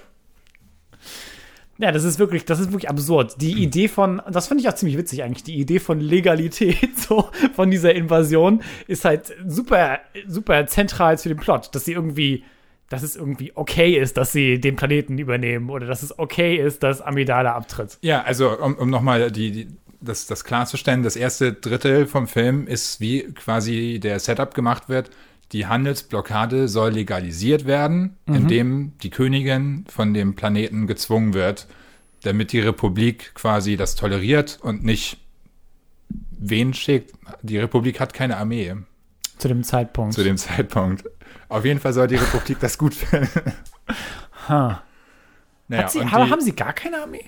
Ja, 1.81 1.93
das 1.93 2.03
ist 2.03 2.19
wirklich, 2.19 2.43
das 2.43 2.59
ist 2.59 2.73
wirklich 2.73 2.89
absurd. 2.89 3.35
Die 3.39 3.63
Idee 3.63 3.87
von, 3.87 4.21
das 4.29 4.49
finde 4.49 4.61
ich 4.61 4.69
auch 4.69 4.75
ziemlich 4.75 4.97
witzig 4.97 5.23
eigentlich, 5.23 5.43
die 5.43 5.57
Idee 5.57 5.79
von 5.79 6.01
Legalität, 6.01 6.99
so, 6.99 7.29
von 7.55 7.71
dieser 7.71 7.95
Invasion, 7.95 8.61
ist 8.87 9.05
halt 9.05 9.33
super, 9.47 9.99
super 10.27 10.67
zentral 10.67 11.17
zu 11.17 11.29
dem 11.29 11.37
Plot, 11.37 11.73
dass 11.73 11.85
sie 11.85 11.93
irgendwie, 11.93 12.43
dass 12.89 13.03
es 13.03 13.15
irgendwie 13.15 13.51
okay 13.55 13.97
ist, 13.97 14.17
dass 14.17 14.31
sie 14.31 14.59
den 14.59 14.75
Planeten 14.75 15.17
übernehmen 15.17 15.69
oder 15.69 15.85
dass 15.85 16.01
es 16.03 16.17
okay 16.17 16.55
ist, 16.57 16.83
dass 16.83 17.01
Amidala 17.01 17.53
abtritt. 17.53 17.97
Ja, 18.01 18.23
also 18.23 18.57
um, 18.59 18.75
um 18.75 18.89
nochmal 18.89 19.31
die, 19.31 19.51
die, 19.51 19.67
das, 20.01 20.25
das 20.27 20.43
klarzustellen, 20.43 21.03
das 21.03 21.15
erste 21.15 21.53
Drittel 21.53 22.07
vom 22.07 22.27
Film 22.27 22.65
ist, 22.67 22.99
wie 22.99 23.23
quasi 23.33 23.99
der 24.01 24.19
Setup 24.19 24.53
gemacht 24.53 24.89
wird. 24.89 25.11
Die 25.51 25.65
Handelsblockade 25.65 26.67
soll 26.67 26.91
legalisiert 26.91 27.65
werden, 27.65 28.17
Mhm. 28.27 28.35
indem 28.35 28.93
die 29.03 29.09
Königin 29.09 29.85
von 29.89 30.13
dem 30.13 30.35
Planeten 30.35 30.85
gezwungen 30.87 31.33
wird, 31.33 31.67
damit 32.23 32.51
die 32.51 32.59
Republik 32.59 33.31
quasi 33.33 33.75
das 33.77 33.95
toleriert 33.95 34.59
und 34.61 34.83
nicht 34.83 35.17
wen 36.31 36.73
schickt. 36.73 37.13
Die 37.41 37.57
Republik 37.57 37.99
hat 37.99 38.13
keine 38.13 38.37
Armee 38.37 38.75
Zu 39.37 39.47
dem 39.47 39.63
Zeitpunkt. 39.63 40.13
zu 40.15 40.23
dem 40.23 40.37
Zeitpunkt. 40.37 41.03
Auf 41.49 41.65
jeden 41.65 41.79
Fall 41.79 41.93
soll 41.93 42.07
die 42.07 42.15
Republik 42.15 42.59
das 42.59 42.77
gut 42.77 42.93
finden. 42.95 43.29
Ha. 44.47 44.81
Naja, 45.67 45.87
sie, 45.89 45.99
und 45.99 46.11
aber 46.13 46.25
die- 46.25 46.31
haben 46.31 46.41
sie 46.41 46.55
gar 46.55 46.73
keine 46.73 47.01
Armee? 47.03 47.25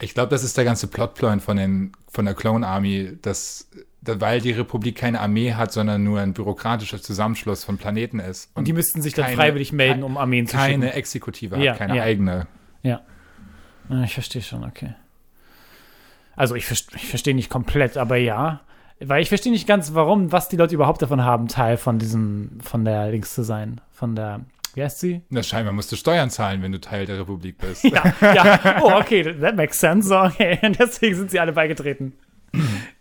Ich 0.00 0.14
glaube, 0.14 0.30
das 0.30 0.42
ist 0.42 0.56
der 0.56 0.64
ganze 0.64 0.88
Plotpoint 0.88 1.40
von, 1.42 1.56
den, 1.56 1.92
von 2.10 2.24
der 2.24 2.34
Clone 2.34 2.66
Army, 2.66 3.16
dass, 3.22 3.68
da- 4.00 4.20
weil 4.20 4.40
die 4.40 4.50
Republik 4.50 4.96
keine 4.96 5.20
Armee 5.20 5.54
hat, 5.54 5.72
sondern 5.72 6.02
nur 6.02 6.18
ein 6.20 6.32
bürokratischer 6.32 7.00
Zusammenschluss 7.00 7.62
von 7.64 7.78
Planeten 7.78 8.18
ist. 8.18 8.50
Und 8.54 8.66
die 8.66 8.72
müssten 8.72 9.00
sich 9.00 9.14
dann 9.14 9.26
keine- 9.26 9.36
freiwillig 9.36 9.72
melden, 9.72 10.02
um 10.02 10.16
Armeen 10.16 10.46
zu 10.48 10.56
Keine 10.56 10.86
schicken. 10.86 10.98
Exekutive 10.98 11.56
Ja, 11.62 11.72
hat, 11.72 11.78
keine 11.78 11.96
ja. 11.98 12.02
eigene. 12.02 12.46
Ja. 12.82 13.00
Ja, 13.88 14.02
Ich 14.02 14.14
verstehe 14.14 14.42
schon, 14.42 14.64
okay. 14.64 14.94
Also 16.34 16.54
ich, 16.56 16.68
ich 16.70 17.06
verstehe 17.08 17.34
nicht 17.34 17.48
komplett, 17.50 17.96
aber 17.96 18.16
ja. 18.16 18.60
Weil 19.00 19.22
ich 19.22 19.28
verstehe 19.28 19.52
nicht 19.52 19.66
ganz, 19.66 19.94
warum, 19.94 20.32
was 20.32 20.48
die 20.48 20.56
Leute 20.56 20.74
überhaupt 20.74 21.02
davon 21.02 21.22
haben, 21.22 21.48
Teil 21.48 21.76
von 21.76 21.98
diesem, 21.98 22.58
von 22.62 22.84
der 22.84 23.10
Links 23.10 23.34
zu 23.34 23.42
sein. 23.42 23.80
Von 23.92 24.14
der, 24.16 24.40
wie 24.74 24.82
heißt 24.82 25.00
sie? 25.00 25.20
Na, 25.28 25.42
scheinbar 25.42 25.72
musst 25.74 25.92
du 25.92 25.96
Steuern 25.96 26.30
zahlen, 26.30 26.62
wenn 26.62 26.72
du 26.72 26.80
Teil 26.80 27.04
der 27.06 27.18
Republik 27.18 27.58
bist. 27.58 27.84
Ja, 27.84 28.02
ja. 28.22 28.80
Oh, 28.82 28.92
okay, 28.98 29.22
that 29.40 29.54
makes 29.56 29.78
sense. 29.78 30.14
Okay, 30.14 30.58
und 30.62 30.78
deswegen 30.80 31.14
sind 31.14 31.30
sie 31.30 31.38
alle 31.40 31.52
beigetreten. 31.52 32.14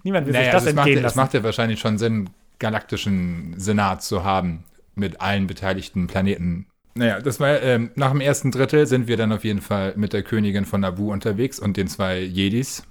Niemand 0.04 0.26
will 0.28 0.34
sich 0.34 0.42
Naja, 0.42 0.52
das 0.52 0.62
also 0.64 0.70
es, 0.70 0.76
macht, 0.76 0.88
entgehen 0.88 0.96
ja- 1.04 1.08
es 1.08 1.16
lassen. 1.16 1.20
macht 1.20 1.34
ja 1.34 1.44
wahrscheinlich 1.44 1.80
schon 1.80 1.98
Sinn, 1.98 2.30
galaktischen 2.60 3.54
Senat 3.58 4.04
zu 4.04 4.24
haben 4.26 4.64
mit 4.96 5.22
allen 5.22 5.48
beteiligten 5.48 6.08
Planeten. 6.08 6.68
Naja, 6.96 7.20
das 7.20 7.40
war 7.40 7.62
ähm, 7.62 7.92
nach 7.96 8.12
dem 8.12 8.22
ersten 8.22 8.52
Drittel 8.52 8.86
sind 8.88 9.08
wir 9.08 9.18
dann 9.18 9.32
auf 9.34 9.44
jeden 9.44 9.62
Fall 9.62 9.94
mit 9.98 10.14
der 10.14 10.24
Königin 10.24 10.66
von 10.66 10.82
Naboo 10.82 11.12
unterwegs 11.12 11.60
und 11.60 11.76
den 11.78 11.88
zwei 11.88 12.20
Jedis 12.20 12.84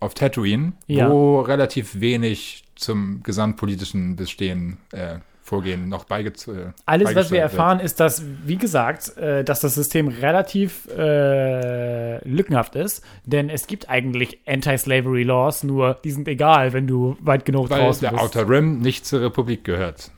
auf 0.00 0.14
Tatooine, 0.14 0.72
Ja. 0.86 1.10
wo 1.10 1.40
relativ 1.40 2.00
wenig 2.00 2.64
zum 2.74 3.22
gesamtpolitischen 3.22 4.16
Bestehen 4.16 4.78
äh, 4.92 5.18
Vorgehen 5.42 5.88
noch 5.88 6.06
beigezogen 6.06 6.74
Alles, 6.86 7.14
was 7.14 7.30
wir 7.30 7.40
erfahren, 7.40 7.78
ist, 7.78 8.00
dass, 8.00 8.20
wie 8.44 8.56
gesagt, 8.56 9.16
äh, 9.16 9.44
dass 9.44 9.60
das 9.60 9.76
System 9.76 10.08
relativ 10.08 10.88
äh, 10.88 12.18
lückenhaft 12.28 12.74
ist, 12.74 13.04
denn 13.26 13.48
es 13.48 13.68
gibt 13.68 13.88
eigentlich 13.88 14.40
Anti-Slavery 14.46 15.22
Laws, 15.22 15.62
nur 15.62 15.98
die 16.02 16.10
sind 16.10 16.26
egal, 16.26 16.72
wenn 16.72 16.88
du 16.88 17.16
weit 17.20 17.44
genug 17.44 17.70
Weil 17.70 17.80
draußen 17.82 18.00
der 18.00 18.10
bist. 18.10 18.24
Outer 18.24 18.48
Rim 18.48 18.80
nicht 18.80 19.06
zur 19.06 19.20
Republik 19.20 19.62
gehört. 19.62 20.10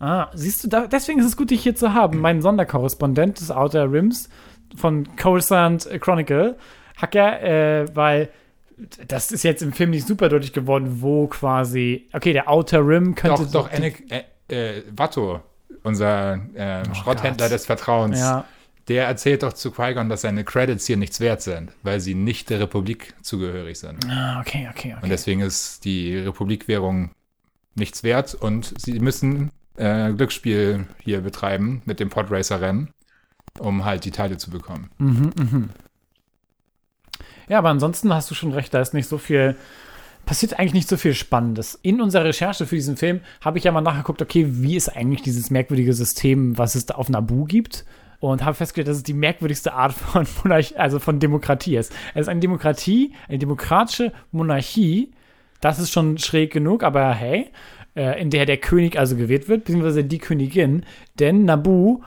Ah, 0.00 0.30
siehst 0.34 0.64
du, 0.64 0.68
da, 0.68 0.88
deswegen 0.88 1.20
ist 1.20 1.26
es 1.26 1.36
gut, 1.36 1.50
dich 1.50 1.62
hier 1.62 1.76
zu 1.76 1.94
haben. 1.94 2.18
Mein 2.18 2.42
Sonderkorrespondent 2.42 3.40
des 3.40 3.52
Outer 3.52 3.90
Rims 3.92 4.28
von 4.74 5.06
Coruscant 5.16 5.88
Chronicle, 6.00 6.56
Hacker, 6.96 7.40
äh, 7.40 7.86
weil 7.94 8.30
das 9.08 9.32
ist 9.32 9.42
jetzt 9.44 9.62
im 9.62 9.72
Film 9.72 9.90
nicht 9.90 10.06
super 10.06 10.28
deutlich 10.28 10.52
geworden, 10.52 10.98
wo 11.02 11.26
quasi, 11.26 12.08
okay, 12.12 12.32
der 12.32 12.48
Outer 12.50 12.86
Rim 12.86 13.14
könnte 13.14 13.42
Doch, 13.44 13.50
doch, 13.52 13.68
die- 13.68 13.76
Anakin, 13.76 14.10
äh, 14.10 14.22
äh, 14.78 14.82
Watto, 14.96 15.40
unser 15.82 16.34
äh, 16.54 16.84
Schrotthändler 16.94 17.46
Oh 17.46 17.48
Gott. 17.48 17.52
des 17.52 17.66
Vertrauens, 17.66 18.18
Ja. 18.20 18.44
der 18.88 19.06
erzählt 19.06 19.42
doch 19.42 19.52
zu 19.52 19.70
Qui-Gon, 19.70 20.08
dass 20.08 20.22
seine 20.22 20.44
Credits 20.44 20.86
hier 20.86 20.96
nichts 20.96 21.20
wert 21.20 21.42
sind, 21.42 21.72
weil 21.82 22.00
sie 22.00 22.14
nicht 22.14 22.50
der 22.50 22.60
Republik 22.60 23.14
zugehörig 23.22 23.78
sind. 23.78 24.04
Ah, 24.08 24.40
okay, 24.40 24.68
okay, 24.70 24.94
okay. 24.94 25.02
Und 25.02 25.08
deswegen 25.10 25.40
ist 25.40 25.84
die 25.84 26.16
Republikwährung 26.18 27.10
nichts 27.74 28.02
wert 28.02 28.34
und 28.34 28.74
sie 28.80 29.00
müssen 29.00 29.50
äh, 29.76 30.12
Glücksspiel 30.12 30.86
hier 31.02 31.20
betreiben 31.22 31.80
mit 31.86 31.98
dem 32.00 32.10
Podracer-Rennen, 32.10 32.90
um 33.58 33.84
halt 33.84 34.04
die 34.04 34.10
Teile 34.10 34.36
zu 34.36 34.50
bekommen. 34.50 34.90
Mhm, 34.98 35.30
mhm. 35.38 35.68
Ja, 37.48 37.58
aber 37.58 37.70
ansonsten 37.70 38.12
hast 38.12 38.30
du 38.30 38.34
schon 38.34 38.52
recht, 38.52 38.72
da 38.74 38.80
ist 38.80 38.94
nicht 38.94 39.08
so 39.08 39.18
viel, 39.18 39.56
passiert 40.26 40.58
eigentlich 40.58 40.74
nicht 40.74 40.88
so 40.88 40.96
viel 40.96 41.14
Spannendes. 41.14 41.78
In 41.82 42.00
unserer 42.00 42.24
Recherche 42.24 42.66
für 42.66 42.76
diesen 42.76 42.96
Film 42.96 43.20
habe 43.40 43.58
ich 43.58 43.64
ja 43.64 43.72
mal 43.72 43.80
nachgeguckt, 43.80 44.22
okay, 44.22 44.46
wie 44.48 44.76
ist 44.76 44.88
eigentlich 44.88 45.22
dieses 45.22 45.50
merkwürdige 45.50 45.94
System, 45.94 46.56
was 46.58 46.74
es 46.74 46.86
da 46.86 46.94
auf 46.94 47.08
Naboo 47.08 47.44
gibt? 47.44 47.84
Und 48.20 48.44
habe 48.44 48.54
festgestellt, 48.54 48.86
dass 48.86 48.98
es 48.98 49.02
die 49.02 49.14
merkwürdigste 49.14 49.72
Art 49.72 49.92
von 49.92 50.26
Monarchie, 50.44 50.76
also 50.76 51.00
von 51.00 51.18
Demokratie 51.18 51.76
ist. 51.76 51.92
Es 52.14 52.22
ist 52.22 52.28
eine 52.28 52.38
Demokratie, 52.38 53.12
eine 53.28 53.38
demokratische 53.38 54.12
Monarchie. 54.30 55.10
Das 55.60 55.80
ist 55.80 55.90
schon 55.90 56.18
schräg 56.18 56.52
genug, 56.52 56.84
aber 56.84 57.12
hey, 57.14 57.50
äh, 57.96 58.20
in 58.20 58.30
der 58.30 58.46
der 58.46 58.58
König 58.58 58.98
also 58.98 59.16
gewählt 59.16 59.48
wird, 59.48 59.64
beziehungsweise 59.64 60.04
die 60.04 60.18
Königin. 60.18 60.84
Denn 61.18 61.44
Naboo 61.44 62.02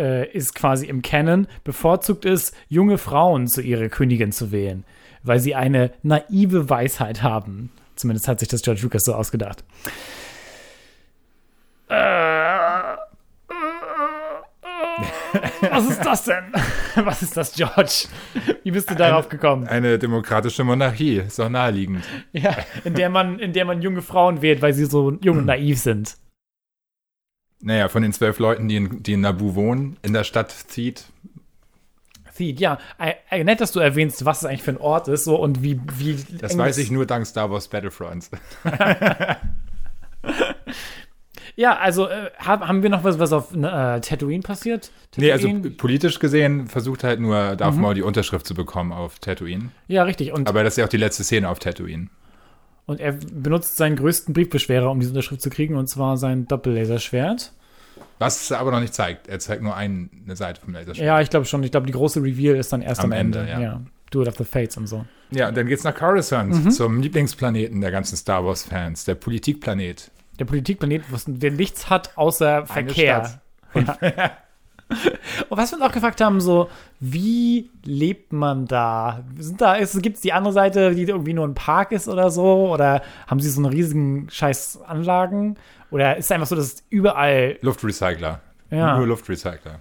äh, 0.00 0.30
ist 0.32 0.54
quasi 0.54 0.86
im 0.86 1.02
Canon, 1.02 1.46
bevorzugt 1.62 2.24
es, 2.24 2.52
junge 2.68 2.98
Frauen 2.98 3.46
zu 3.46 3.60
ihrer 3.60 3.88
Königin 3.88 4.32
zu 4.32 4.50
wählen, 4.50 4.84
weil 5.22 5.38
sie 5.38 5.54
eine 5.54 5.92
naive 6.02 6.70
Weisheit 6.70 7.22
haben. 7.22 7.70
Zumindest 7.96 8.26
hat 8.26 8.40
sich 8.40 8.48
das 8.48 8.62
George 8.62 8.80
Lucas 8.82 9.04
so 9.04 9.14
ausgedacht. 9.14 9.62
Äh, 11.88 12.20
was 15.70 15.90
ist 15.90 16.04
das 16.04 16.24
denn? 16.24 16.44
Was 17.04 17.22
ist 17.22 17.36
das, 17.36 17.52
George? 17.54 18.08
Wie 18.64 18.70
bist 18.72 18.90
du 18.90 18.94
darauf 18.94 19.28
gekommen? 19.28 19.66
Eine 19.68 19.98
demokratische 19.98 20.64
Monarchie, 20.64 21.18
ist 21.18 21.38
doch 21.38 21.48
naheliegend. 21.48 22.04
Ja, 22.32 22.56
in 22.84 22.94
der 22.94 23.10
man, 23.10 23.38
in 23.38 23.52
der 23.52 23.64
man 23.64 23.80
junge 23.80 24.02
Frauen 24.02 24.42
wählt, 24.42 24.60
weil 24.60 24.72
sie 24.72 24.86
so 24.86 25.12
jung 25.22 25.38
und 25.38 25.46
naiv 25.46 25.78
sind. 25.78 26.16
Naja, 27.62 27.88
von 27.88 28.02
den 28.02 28.12
zwölf 28.12 28.38
Leuten, 28.38 28.68
die 28.68 28.76
in, 28.76 29.02
die 29.02 29.12
in 29.14 29.20
Naboo 29.20 29.54
wohnen, 29.54 29.96
in 30.02 30.12
der 30.12 30.24
Stadt 30.24 30.50
zieht, 30.50 31.04
Theed, 32.36 32.58
ja, 32.58 32.78
nett, 33.30 33.60
dass 33.60 33.72
du 33.72 33.80
erwähnst, 33.80 34.24
was 34.24 34.38
es 34.38 34.44
eigentlich 34.46 34.62
für 34.62 34.70
ein 34.70 34.78
Ort 34.78 35.08
ist 35.08 35.24
so 35.24 35.36
und 35.38 35.62
wie, 35.62 35.78
wie 35.98 36.16
das 36.38 36.56
weiß 36.56 36.78
ich 36.78 36.90
nur 36.90 37.04
dank 37.04 37.26
Star 37.26 37.50
Wars 37.50 37.68
Battlefronts. 37.68 38.30
Ja, 41.56 41.76
also 41.78 42.08
äh, 42.08 42.30
hab, 42.38 42.66
haben 42.66 42.82
wir 42.82 42.88
noch 42.88 43.04
was, 43.04 43.18
was 43.18 43.32
auf 43.32 43.54
äh, 43.54 44.00
Tatooine 44.00 44.40
passiert? 44.42 44.90
Nee, 45.16 45.32
also 45.32 45.48
Tatooine? 45.48 45.70
politisch 45.72 46.18
gesehen 46.18 46.68
versucht 46.68 47.04
halt 47.04 47.20
nur 47.20 47.56
Darth 47.56 47.74
Mhm. 47.74 47.80
Maul 47.82 47.94
die 47.94 48.02
Unterschrift 48.02 48.46
zu 48.46 48.54
bekommen 48.54 48.92
auf 48.92 49.18
Tatooine. 49.18 49.70
ja, 49.88 50.04
richtig. 50.04 50.32
Und, 50.32 50.48
Aber 50.48 50.64
das 50.64 50.74
ist 50.74 50.76
ja 50.78 50.84
auch 50.84 50.88
die 50.88 50.96
letzte 50.96 51.24
Szene 51.24 51.48
auf 51.48 51.58
Tatooine. 51.58 52.08
Und 52.90 53.00
er 53.00 53.12
benutzt 53.12 53.76
seinen 53.76 53.96
größten 53.96 54.34
Briefbeschwerer, 54.34 54.90
um 54.90 55.00
diese 55.00 55.12
Unterschrift 55.12 55.40
zu 55.42 55.48
kriegen, 55.50 55.76
und 55.76 55.86
zwar 55.88 56.16
sein 56.16 56.46
Doppellaserschwert. 56.46 57.52
Was 58.18 58.42
es 58.42 58.52
aber 58.52 58.70
noch 58.70 58.80
nicht 58.80 58.92
zeigt. 58.94 59.28
Er 59.28 59.38
zeigt 59.38 59.62
nur 59.62 59.74
ein, 59.76 60.10
eine 60.24 60.36
Seite 60.36 60.60
vom 60.60 60.74
Laserschwert. 60.74 61.06
Ja, 61.06 61.20
ich 61.20 61.30
glaube 61.30 61.46
schon. 61.46 61.62
Ich 61.62 61.70
glaube, 61.70 61.86
die 61.86 61.92
große 61.92 62.22
Reveal 62.22 62.56
ist 62.56 62.72
dann 62.72 62.82
erst 62.82 63.00
am, 63.00 63.06
Am 63.12 63.18
Ende. 63.18 63.38
Ende, 63.40 63.62
ja. 63.62 63.80
Do 64.10 64.22
it 64.22 64.28
of 64.28 64.36
the 64.36 64.44
Fates 64.44 64.76
und 64.76 64.86
so. 64.88 65.04
Ja, 65.30 65.48
und 65.48 65.56
dann 65.56 65.66
geht's 65.66 65.84
nach 65.84 65.94
Coruscant, 65.94 66.52
Mhm. 66.64 66.70
zum 66.70 67.00
Lieblingsplaneten 67.00 67.80
der 67.80 67.90
ganzen 67.92 68.16
Star 68.16 68.44
Wars-Fans, 68.44 69.04
der 69.04 69.14
Politikplanet. 69.14 70.10
Der 70.38 70.44
Politikplanet, 70.44 71.02
der 71.26 71.50
nichts 71.52 71.88
hat 71.88 72.16
außer 72.18 72.66
Verkehr. 72.66 73.40
Stadt. 73.72 74.02
Ja. 74.02 74.32
Und 75.48 75.56
was 75.58 75.70
wir 75.72 75.78
uns 75.78 75.86
auch 75.86 75.92
gefragt 75.92 76.20
haben, 76.20 76.40
so, 76.40 76.68
wie 77.00 77.70
lebt 77.84 78.32
man 78.32 78.66
da? 78.66 79.24
Sind 79.38 79.60
da, 79.60 79.78
gibt 79.78 80.16
es 80.16 80.22
die 80.22 80.32
andere 80.32 80.52
Seite, 80.52 80.94
die 80.94 81.02
irgendwie 81.02 81.32
nur 81.32 81.46
ein 81.46 81.54
Park 81.54 81.92
ist 81.92 82.08
oder 82.08 82.30
so? 82.30 82.70
Oder 82.72 83.02
haben 83.26 83.40
sie 83.40 83.48
so 83.50 83.60
eine 83.60 83.72
riesigen 83.72 84.28
scheiß 84.30 84.80
Anlagen? 84.86 85.56
Oder 85.90 86.16
ist 86.16 86.26
es 86.26 86.32
einfach 86.32 86.46
so, 86.46 86.56
dass 86.56 86.66
es 86.74 86.82
überall, 86.90 87.58
Luftrecycler. 87.62 88.40
Ja. 88.70 88.96
Nur 88.98 89.06
Luftrecycler. 89.08 89.80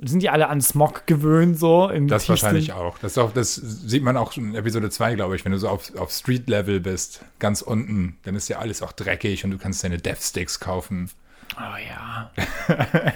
sind 0.00 0.22
die 0.22 0.28
alle 0.30 0.48
an 0.48 0.60
Smog 0.60 1.06
gewöhnt, 1.06 1.58
so? 1.58 1.88
Im 1.88 2.06
Das 2.08 2.22
tiefsten- 2.24 2.30
wahrscheinlich 2.44 2.72
auch. 2.72 2.98
Das, 2.98 3.16
auch. 3.18 3.32
das 3.32 3.54
sieht 3.54 4.02
man 4.02 4.16
auch 4.16 4.32
schon 4.32 4.50
in 4.50 4.54
Episode 4.54 4.90
2, 4.90 5.14
glaube 5.14 5.36
ich, 5.36 5.44
wenn 5.44 5.52
du 5.52 5.58
so 5.58 5.68
auf, 5.68 5.94
auf 5.96 6.10
Street-Level 6.10 6.80
bist, 6.80 7.24
ganz 7.38 7.62
unten, 7.62 8.16
dann 8.24 8.34
ist 8.34 8.48
ja 8.48 8.58
alles 8.58 8.82
auch 8.82 8.92
dreckig 8.92 9.44
und 9.44 9.50
du 9.52 9.58
kannst 9.58 9.82
deine 9.84 9.98
Death 9.98 10.22
Sticks 10.22 10.60
kaufen. 10.60 11.10
Oh 11.56 11.76
ja. 11.88 12.30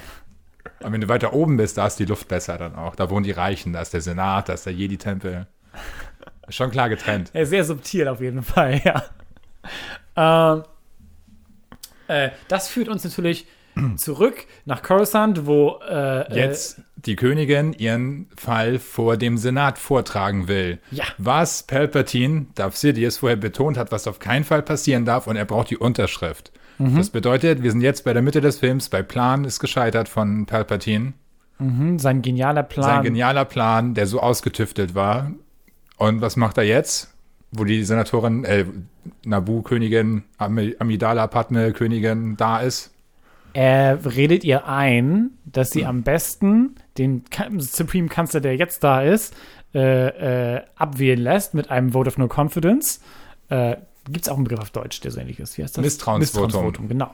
Und 0.82 0.88
Und 0.88 0.92
wenn 0.92 1.00
du 1.00 1.08
weiter 1.08 1.32
oben 1.32 1.56
bist, 1.56 1.78
da 1.78 1.86
ist 1.86 1.98
die 1.98 2.04
Luft 2.04 2.28
besser 2.28 2.58
dann 2.58 2.74
auch. 2.74 2.94
Da 2.94 3.10
wohnen 3.10 3.24
die 3.24 3.30
Reichen, 3.30 3.72
da 3.72 3.80
ist 3.80 3.94
der 3.94 4.00
Senat, 4.00 4.48
da 4.48 4.54
ist 4.54 4.66
der 4.66 4.72
Jedi-Tempel. 4.72 5.46
Schon 6.48 6.70
klar 6.70 6.88
getrennt. 6.88 7.30
Ja, 7.34 7.44
sehr 7.44 7.64
subtil 7.64 8.08
auf 8.08 8.20
jeden 8.20 8.42
Fall, 8.42 8.80
ja. 8.84 9.04
Ähm, 10.16 10.64
äh, 12.08 12.30
das 12.48 12.68
führt 12.68 12.88
uns 12.88 13.04
natürlich 13.04 13.46
zurück 13.96 14.46
nach 14.64 14.82
Coruscant, 14.82 15.46
wo 15.46 15.80
äh, 15.88 16.34
Jetzt 16.34 16.82
die 16.96 17.16
Königin 17.16 17.72
ihren 17.72 18.28
Fall 18.36 18.78
vor 18.78 19.16
dem 19.16 19.38
Senat 19.38 19.78
vortragen 19.78 20.46
will. 20.46 20.78
Ja. 20.90 21.04
Was 21.18 21.62
Palpatine, 21.62 22.46
Darth 22.54 22.76
Sidious, 22.76 23.18
vorher 23.18 23.36
betont 23.36 23.76
hat, 23.76 23.90
was 23.90 24.06
auf 24.06 24.18
keinen 24.18 24.44
Fall 24.44 24.62
passieren 24.62 25.04
darf 25.04 25.26
und 25.26 25.36
er 25.36 25.44
braucht 25.44 25.70
die 25.70 25.78
Unterschrift. 25.78 26.52
Mhm. 26.82 26.96
Das 26.96 27.10
bedeutet, 27.10 27.62
wir 27.62 27.70
sind 27.70 27.80
jetzt 27.80 28.04
bei 28.04 28.12
der 28.12 28.22
Mitte 28.22 28.40
des 28.40 28.58
Films, 28.58 28.88
bei 28.88 29.02
Plan 29.02 29.44
ist 29.44 29.60
gescheitert 29.60 30.08
von 30.08 30.46
Palpatine. 30.46 31.12
mhm, 31.58 31.98
sein 31.98 32.22
genialer 32.22 32.62
Plan. 32.62 32.84
Sein 32.84 33.02
genialer 33.04 33.44
Plan, 33.44 33.94
der 33.94 34.06
so 34.06 34.20
ausgetüftelt 34.20 34.94
war. 34.94 35.30
Und 35.96 36.20
was 36.20 36.36
macht 36.36 36.58
er 36.58 36.64
jetzt? 36.64 37.14
Wo 37.52 37.64
die 37.64 37.84
Senatorin, 37.84 38.44
äh, 38.44 38.64
Nabu-Königin, 39.24 40.24
Am 40.38 40.58
Amidala 40.78 41.26
Padme-Königin 41.26 42.36
da 42.36 42.60
ist. 42.60 42.92
Er 43.52 43.98
redet 44.16 44.44
ihr 44.44 44.66
ein, 44.66 45.30
dass 45.44 45.70
sie 45.70 45.84
am 45.84 46.02
besten 46.02 46.76
den 46.96 47.22
Supreme 47.58 48.08
Kanzler, 48.08 48.40
der 48.40 48.56
jetzt 48.56 48.82
da 48.82 49.02
ist, 49.02 49.34
äh, 49.74 50.56
äh, 50.56 50.62
abwählen 50.76 51.20
lässt 51.20 51.52
mit 51.52 51.70
einem 51.70 51.92
Vote 51.92 52.08
of 52.08 52.18
No 52.18 52.28
Confidence. 52.28 53.00
Äh, 53.50 53.76
Gibt 54.04 54.24
es 54.24 54.28
auch 54.28 54.36
einen 54.36 54.44
Begriff 54.44 54.60
auf 54.60 54.70
Deutsch, 54.70 55.00
der 55.00 55.10
so 55.10 55.20
ähnlich 55.20 55.38
ist? 55.38 55.56
Wie 55.58 55.62
heißt 55.62 55.76
das? 55.76 55.84
Misstrauensvotum. 55.84 56.46
Misstrauensvotum, 56.46 56.88
genau. 56.88 57.10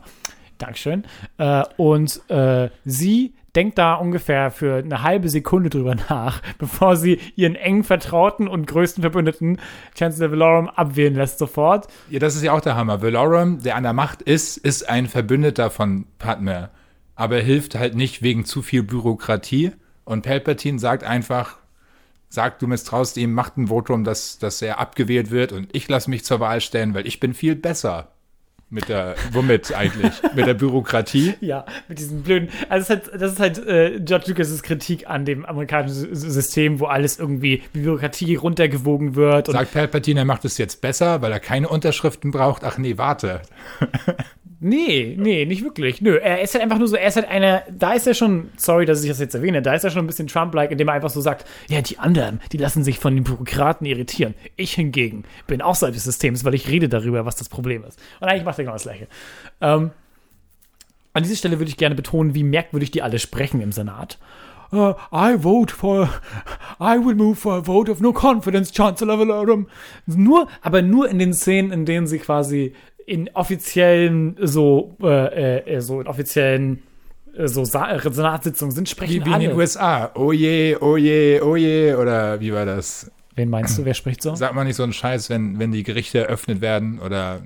Dankeschön. 0.58 1.04
Äh, 1.38 1.64
und 1.76 2.20
äh, 2.28 2.70
sie 2.84 3.34
denkt 3.54 3.78
da 3.78 3.94
ungefähr 3.94 4.50
für 4.50 4.76
eine 4.76 5.02
halbe 5.02 5.28
Sekunde 5.28 5.70
drüber 5.70 5.94
nach, 5.94 6.42
bevor 6.58 6.96
sie 6.96 7.20
ihren 7.36 7.54
engen 7.54 7.84
Vertrauten 7.84 8.48
und 8.48 8.66
größten 8.66 9.02
Verbündeten, 9.02 9.58
Chancellor 9.96 10.30
Valorum, 10.30 10.68
abwählen 10.68 11.14
lässt 11.14 11.38
sofort. 11.38 11.88
Ja, 12.10 12.18
das 12.18 12.36
ist 12.36 12.42
ja 12.42 12.52
auch 12.52 12.60
der 12.60 12.76
Hammer. 12.76 13.02
Valorum, 13.02 13.62
der 13.62 13.76
an 13.76 13.82
der 13.82 13.92
Macht 13.92 14.22
ist, 14.22 14.56
ist 14.58 14.88
ein 14.88 15.06
Verbündeter 15.06 15.70
von 15.70 16.06
Padme. 16.18 16.70
Aber 17.14 17.36
er 17.36 17.42
hilft 17.42 17.74
halt 17.74 17.96
nicht 17.96 18.22
wegen 18.22 18.44
zu 18.44 18.62
viel 18.62 18.82
Bürokratie. 18.82 19.72
Und 20.04 20.22
Palpatine 20.22 20.78
sagt 20.78 21.04
einfach, 21.04 21.58
sagt, 22.28 22.62
du 22.62 22.66
misstraust 22.66 23.16
ihm, 23.16 23.32
macht 23.32 23.56
ein 23.56 23.68
Votum, 23.68 24.04
dass, 24.04 24.38
dass 24.38 24.60
er 24.62 24.78
abgewählt 24.78 25.30
wird 25.30 25.52
und 25.52 25.74
ich 25.74 25.88
lasse 25.88 26.10
mich 26.10 26.24
zur 26.24 26.40
Wahl 26.40 26.60
stellen, 26.60 26.94
weil 26.94 27.06
ich 27.06 27.20
bin 27.20 27.34
viel 27.34 27.56
besser. 27.56 28.12
Mit 28.70 28.90
der, 28.90 29.14
womit 29.32 29.74
eigentlich? 29.74 30.12
Mit 30.34 30.46
der 30.46 30.52
Bürokratie? 30.52 31.34
Ja, 31.40 31.64
mit 31.88 31.98
diesen 31.98 32.22
blöden. 32.22 32.50
Also 32.68 32.94
das 32.94 33.06
ist 33.06 33.10
halt, 33.10 33.22
das 33.22 33.32
ist 33.32 33.40
halt 33.40 33.66
äh, 33.66 34.00
George 34.00 34.26
Lucas' 34.28 34.62
Kritik 34.62 35.08
an 35.08 35.24
dem 35.24 35.46
amerikanischen 35.46 36.14
System, 36.14 36.78
wo 36.78 36.84
alles 36.84 37.18
irgendwie 37.18 37.62
Bürokratie 37.72 38.34
runtergewogen 38.34 39.14
wird. 39.14 39.46
Sagt 39.46 39.72
Palpatine, 39.72 40.20
er 40.20 40.26
macht 40.26 40.44
es 40.44 40.58
jetzt 40.58 40.82
besser, 40.82 41.22
weil 41.22 41.32
er 41.32 41.40
keine 41.40 41.68
Unterschriften 41.68 42.30
braucht? 42.30 42.62
Ach 42.62 42.76
nee, 42.76 42.98
warte. 42.98 43.40
nee, 44.60 45.16
nee, 45.18 45.44
nicht 45.44 45.62
wirklich. 45.62 46.00
Nö, 46.00 46.16
er 46.16 46.40
ist 46.42 46.54
halt 46.54 46.62
einfach 46.62 46.78
nur 46.78 46.88
so, 46.88 46.96
er 46.96 47.08
ist 47.08 47.16
halt 47.16 47.28
einer, 47.28 47.62
da 47.70 47.92
ist 47.92 48.06
er 48.06 48.14
schon, 48.14 48.50
sorry, 48.56 48.86
dass 48.86 49.02
ich 49.02 49.08
das 49.08 49.20
jetzt 49.20 49.34
erwähne, 49.34 49.62
da 49.62 49.74
ist 49.74 49.84
er 49.84 49.90
schon 49.90 50.04
ein 50.04 50.06
bisschen 50.06 50.26
Trump-like, 50.26 50.70
indem 50.70 50.88
er 50.88 50.94
einfach 50.94 51.10
so 51.10 51.20
sagt, 51.20 51.46
ja, 51.68 51.80
die 51.80 51.98
anderen, 51.98 52.40
die 52.52 52.56
lassen 52.56 52.84
sich 52.84 52.98
von 52.98 53.14
den 53.14 53.24
Bürokraten 53.24 53.86
irritieren. 53.86 54.34
Ich 54.56 54.74
hingegen 54.74 55.24
bin 55.46 55.62
außerhalb 55.62 55.94
des 55.94 56.04
Systems, 56.04 56.44
weil 56.44 56.54
ich 56.54 56.68
rede 56.68 56.88
darüber, 56.88 57.24
was 57.24 57.36
das 57.36 57.48
Problem 57.48 57.84
ist. 57.84 57.98
Und 58.20 58.28
eigentlich 58.28 58.44
macht 58.44 58.58
er 58.58 58.64
genau 58.64 58.74
das 58.74 58.82
Gleiche. 58.82 59.08
Ähm, 59.60 59.90
an 61.12 61.22
dieser 61.22 61.36
Stelle 61.36 61.58
würde 61.58 61.70
ich 61.70 61.76
gerne 61.76 61.94
betonen, 61.94 62.34
wie 62.34 62.44
merkwürdig 62.44 62.90
die 62.90 63.02
alle 63.02 63.18
sprechen 63.18 63.60
im 63.60 63.72
Senat. 63.72 64.18
Uh, 64.70 64.92
I 65.10 65.34
vote 65.42 65.72
for, 65.72 66.10
I 66.78 66.98
will 66.98 67.14
move 67.14 67.36
for 67.36 67.54
a 67.54 67.60
vote 67.60 67.90
of 67.90 68.00
no 68.00 68.12
confidence, 68.12 68.70
Chancellor 68.70 69.18
Valorum. 69.18 69.66
Nur, 70.04 70.46
aber 70.60 70.82
nur 70.82 71.08
in 71.08 71.18
den 71.18 71.32
Szenen, 71.32 71.72
in 71.72 71.86
denen 71.86 72.06
sie 72.06 72.18
quasi 72.18 72.74
in 73.08 73.30
offiziellen, 73.34 74.36
so, 74.40 74.94
äh, 75.02 75.76
äh, 75.76 75.80
so 75.80 76.00
in 76.00 76.06
offiziellen, 76.06 76.82
äh, 77.36 77.48
so 77.48 77.64
Sa 77.64 77.90
äh, 77.92 78.00
Senatssitzungen 78.12 78.74
sind, 78.74 78.88
sprechen 78.88 79.12
Wie, 79.12 79.24
wie 79.24 79.28
in 79.28 79.34
alle. 79.34 79.48
den 79.48 79.56
USA. 79.56 80.10
Oh 80.14 80.32
je, 80.32 80.76
oh 80.80 80.96
je, 80.96 81.40
oh 81.40 81.56
je. 81.56 81.94
Oder 81.94 82.38
wie 82.40 82.52
war 82.52 82.66
das? 82.66 83.10
Wen 83.34 83.48
meinst 83.50 83.78
du, 83.78 83.84
wer 83.84 83.94
spricht 83.94 84.22
so? 84.22 84.34
Sagt 84.34 84.54
man 84.54 84.66
nicht 84.66 84.76
so 84.76 84.82
einen 84.82 84.92
Scheiß, 84.92 85.30
wenn, 85.30 85.58
wenn 85.58 85.72
die 85.72 85.84
Gerichte 85.84 86.18
eröffnet 86.18 86.60
werden 86.60 86.98
oder 86.98 87.42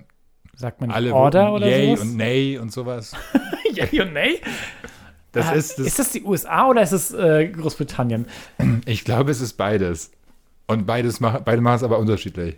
Sagt 0.55 0.81
man 0.81 0.89
nicht 0.89 0.97
alle 0.97 1.15
Order 1.15 1.53
oder 1.53 1.67
Yay 1.69 1.97
sowas? 1.97 2.01
und 2.09 2.17
Nay 2.17 2.59
und 2.59 2.73
sowas? 2.73 3.13
Yay 3.73 4.01
und 4.01 4.13
Nay? 4.13 4.41
Das 5.33 5.47
Ah, 5.49 5.53
ist, 5.53 5.79
das, 5.79 5.87
ist 5.87 5.99
das 5.99 6.11
die 6.13 6.23
USA 6.25 6.69
oder 6.69 6.83
ist 6.83 6.93
es 6.93 7.13
äh, 7.15 7.49
Großbritannien? 7.49 8.27
ich 8.85 9.05
glaube, 9.05 9.31
es 9.31 9.41
ist 9.41 9.55
beides. 9.55 10.11
Und 10.67 10.87
beides 10.87 11.21
mach, 11.21 11.41
beide 11.41 11.61
machen 11.63 11.77
es 11.77 11.83
aber 11.83 11.99
unterschiedlich. 11.99 12.57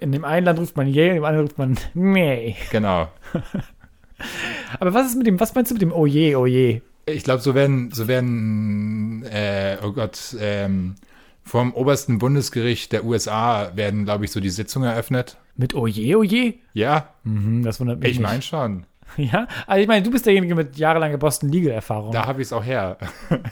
In 0.00 0.12
dem 0.12 0.24
einen 0.24 0.46
Land 0.46 0.58
ruft 0.58 0.76
man 0.76 0.86
Yay, 0.86 1.08
in 1.08 1.14
dem 1.16 1.24
anderen 1.24 1.46
ruft 1.46 1.58
man 1.58 1.76
Nay. 1.94 2.56
Genau. 2.70 3.08
Aber 4.80 4.94
was 4.94 5.06
ist 5.08 5.16
mit 5.16 5.26
dem, 5.26 5.38
was 5.40 5.54
meinst 5.54 5.70
du 5.70 5.74
mit 5.74 5.82
dem 5.82 5.92
Oh 5.92 6.06
je, 6.06 6.34
oh 6.36 6.46
je? 6.46 6.80
Ich 7.06 7.24
glaube, 7.24 7.40
so 7.40 7.54
werden, 7.54 7.90
so 7.92 8.06
werden, 8.08 9.24
äh, 9.30 9.76
oh 9.82 9.92
Gott, 9.92 10.36
ähm, 10.40 10.96
vom 11.42 11.72
obersten 11.72 12.18
Bundesgericht 12.18 12.92
der 12.92 13.04
USA 13.04 13.72
werden, 13.74 14.04
glaube 14.04 14.26
ich, 14.26 14.30
so 14.32 14.40
die 14.40 14.50
Sitzungen 14.50 14.90
eröffnet. 14.90 15.38
Mit 15.56 15.74
Oh 15.74 15.86
je, 15.86 16.14
oh 16.16 16.22
je? 16.22 16.54
Ja, 16.74 17.14
Mhm, 17.24 17.62
das 17.62 17.80
wundert 17.80 18.00
mich 18.00 18.10
ich 18.12 18.20
meine 18.20 18.42
schon. 18.42 18.84
Ja, 19.16 19.48
also 19.66 19.80
ich 19.80 19.88
meine, 19.88 20.02
du 20.02 20.10
bist 20.10 20.26
derjenige 20.26 20.54
mit 20.54 20.76
jahrelanger 20.76 21.16
Boston 21.16 21.48
Legal 21.48 21.72
Erfahrung. 21.72 22.12
Da 22.12 22.26
habe 22.26 22.42
ich 22.42 22.48
es 22.48 22.52
auch 22.52 22.62
her. 22.62 22.98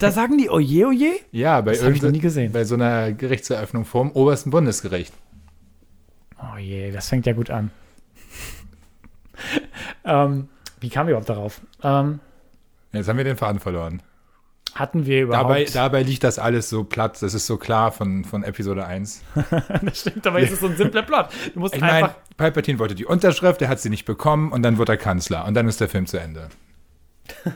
Da 0.00 0.10
sagen 0.10 0.36
die 0.36 0.50
Oje, 0.50 0.86
oje? 0.86 1.12
Ja, 1.32 1.62
bei, 1.62 1.72
Das 1.72 1.82
ich 1.82 2.02
noch 2.02 2.10
nie 2.10 2.18
gesehen. 2.18 2.52
bei 2.52 2.64
so 2.64 2.74
einer 2.74 3.12
Gerichtseröffnung 3.12 3.86
vom 3.86 4.12
obersten 4.12 4.50
Bundesgericht. 4.50 5.14
Oh 6.40 6.56
je, 6.58 6.90
das 6.90 7.08
fängt 7.08 7.26
ja 7.26 7.32
gut 7.32 7.50
an. 7.50 7.70
ähm, 10.04 10.48
wie 10.80 10.90
kamen 10.90 11.08
wir 11.08 11.12
überhaupt 11.12 11.28
darauf? 11.28 11.60
Ähm, 11.82 12.20
Jetzt 12.92 13.08
haben 13.08 13.16
wir 13.16 13.24
den 13.24 13.36
Faden 13.36 13.60
verloren. 13.60 14.02
hatten 14.74 15.06
wir 15.06 15.22
überhaupt. 15.22 15.50
Dabei, 15.50 15.64
dabei 15.64 16.02
liegt 16.02 16.24
das 16.24 16.38
alles 16.38 16.68
so 16.68 16.84
platt. 16.84 17.20
Das 17.22 17.34
ist 17.34 17.46
so 17.46 17.56
klar 17.56 17.92
von, 17.92 18.24
von 18.24 18.44
Episode 18.44 18.86
1. 18.86 19.22
das 19.82 20.00
stimmt, 20.00 20.26
aber 20.26 20.40
es 20.40 20.52
ist 20.52 20.60
so 20.60 20.66
ein 20.68 20.76
simpler 20.76 21.02
Plot. 21.02 21.28
Du 21.54 21.60
musst 21.60 21.74
Ich 21.74 21.80
meine, 21.80 21.92
einfach. 21.92 22.14
Palpatine 22.36 22.78
wollte 22.78 22.94
die 22.94 23.06
Unterschrift, 23.06 23.62
er 23.62 23.68
hat 23.68 23.80
sie 23.80 23.90
nicht 23.90 24.04
bekommen 24.04 24.52
und 24.52 24.62
dann 24.62 24.78
wird 24.78 24.88
er 24.88 24.96
Kanzler. 24.98 25.46
Und 25.46 25.54
dann 25.54 25.68
ist 25.68 25.80
der 25.80 25.88
Film 25.88 26.06
zu 26.06 26.18
Ende. 26.18 26.48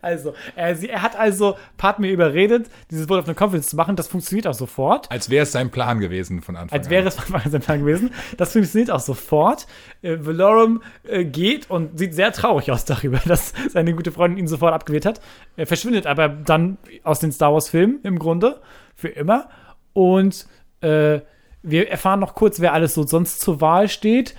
Also, 0.00 0.34
er, 0.54 0.76
sie, 0.76 0.88
er 0.88 1.02
hat 1.02 1.16
also 1.16 1.56
Padme 1.76 2.08
überredet, 2.10 2.68
dieses 2.90 3.08
Wort 3.08 3.20
auf 3.20 3.26
eine 3.26 3.34
Confidence 3.34 3.68
zu 3.68 3.76
machen. 3.76 3.96
Das 3.96 4.08
funktioniert 4.08 4.46
auch 4.46 4.54
sofort. 4.54 5.10
Als 5.10 5.30
wäre 5.30 5.42
es 5.42 5.52
sein 5.52 5.70
Plan 5.70 6.00
gewesen 6.00 6.42
von 6.42 6.56
Anfang 6.56 6.78
Als 6.78 6.90
wäre 6.90 7.02
an. 7.02 7.08
es 7.08 7.14
von 7.14 7.24
Anfang 7.26 7.44
an 7.44 7.50
sein 7.50 7.60
Plan 7.60 7.80
gewesen. 7.80 8.10
Das 8.36 8.52
funktioniert 8.52 8.90
auch 8.90 9.00
sofort. 9.00 9.66
Äh, 10.02 10.18
Valorum 10.20 10.82
äh, 11.04 11.24
geht 11.24 11.70
und 11.70 11.98
sieht 11.98 12.14
sehr 12.14 12.32
traurig 12.32 12.70
aus 12.70 12.84
darüber, 12.84 13.18
dass 13.26 13.52
seine 13.70 13.94
gute 13.94 14.12
Freundin 14.12 14.38
ihn 14.38 14.48
sofort 14.48 14.74
abgewählt 14.74 15.06
hat. 15.06 15.20
Er 15.56 15.66
verschwindet 15.66 16.06
aber 16.06 16.28
dann 16.28 16.78
aus 17.02 17.20
den 17.20 17.32
Star 17.32 17.52
Wars-Filmen 17.52 18.00
im 18.02 18.18
Grunde. 18.18 18.60
Für 18.94 19.08
immer. 19.08 19.48
Und 19.92 20.46
äh, 20.80 21.20
wir 21.62 21.90
erfahren 21.90 22.20
noch 22.20 22.34
kurz, 22.34 22.60
wer 22.60 22.72
alles 22.72 22.94
so 22.94 23.02
sonst 23.04 23.40
zur 23.40 23.60
Wahl 23.60 23.88
steht. 23.88 24.34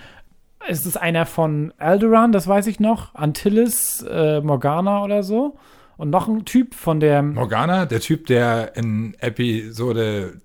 Es 0.69 0.85
ist 0.85 0.97
einer 0.97 1.25
von 1.25 1.73
Alderaan, 1.77 2.31
das 2.31 2.47
weiß 2.47 2.67
ich 2.67 2.79
noch. 2.79 3.15
Antilles, 3.15 4.03
äh, 4.09 4.41
Morgana 4.41 5.03
oder 5.03 5.23
so. 5.23 5.57
Und 5.95 6.09
noch 6.09 6.27
ein 6.27 6.45
Typ 6.45 6.75
von 6.75 6.99
der. 6.99 7.23
Morgana, 7.23 7.85
der 7.85 7.99
Typ, 8.01 8.25
der 8.27 8.75
in 8.75 9.15
Episode 9.19 10.41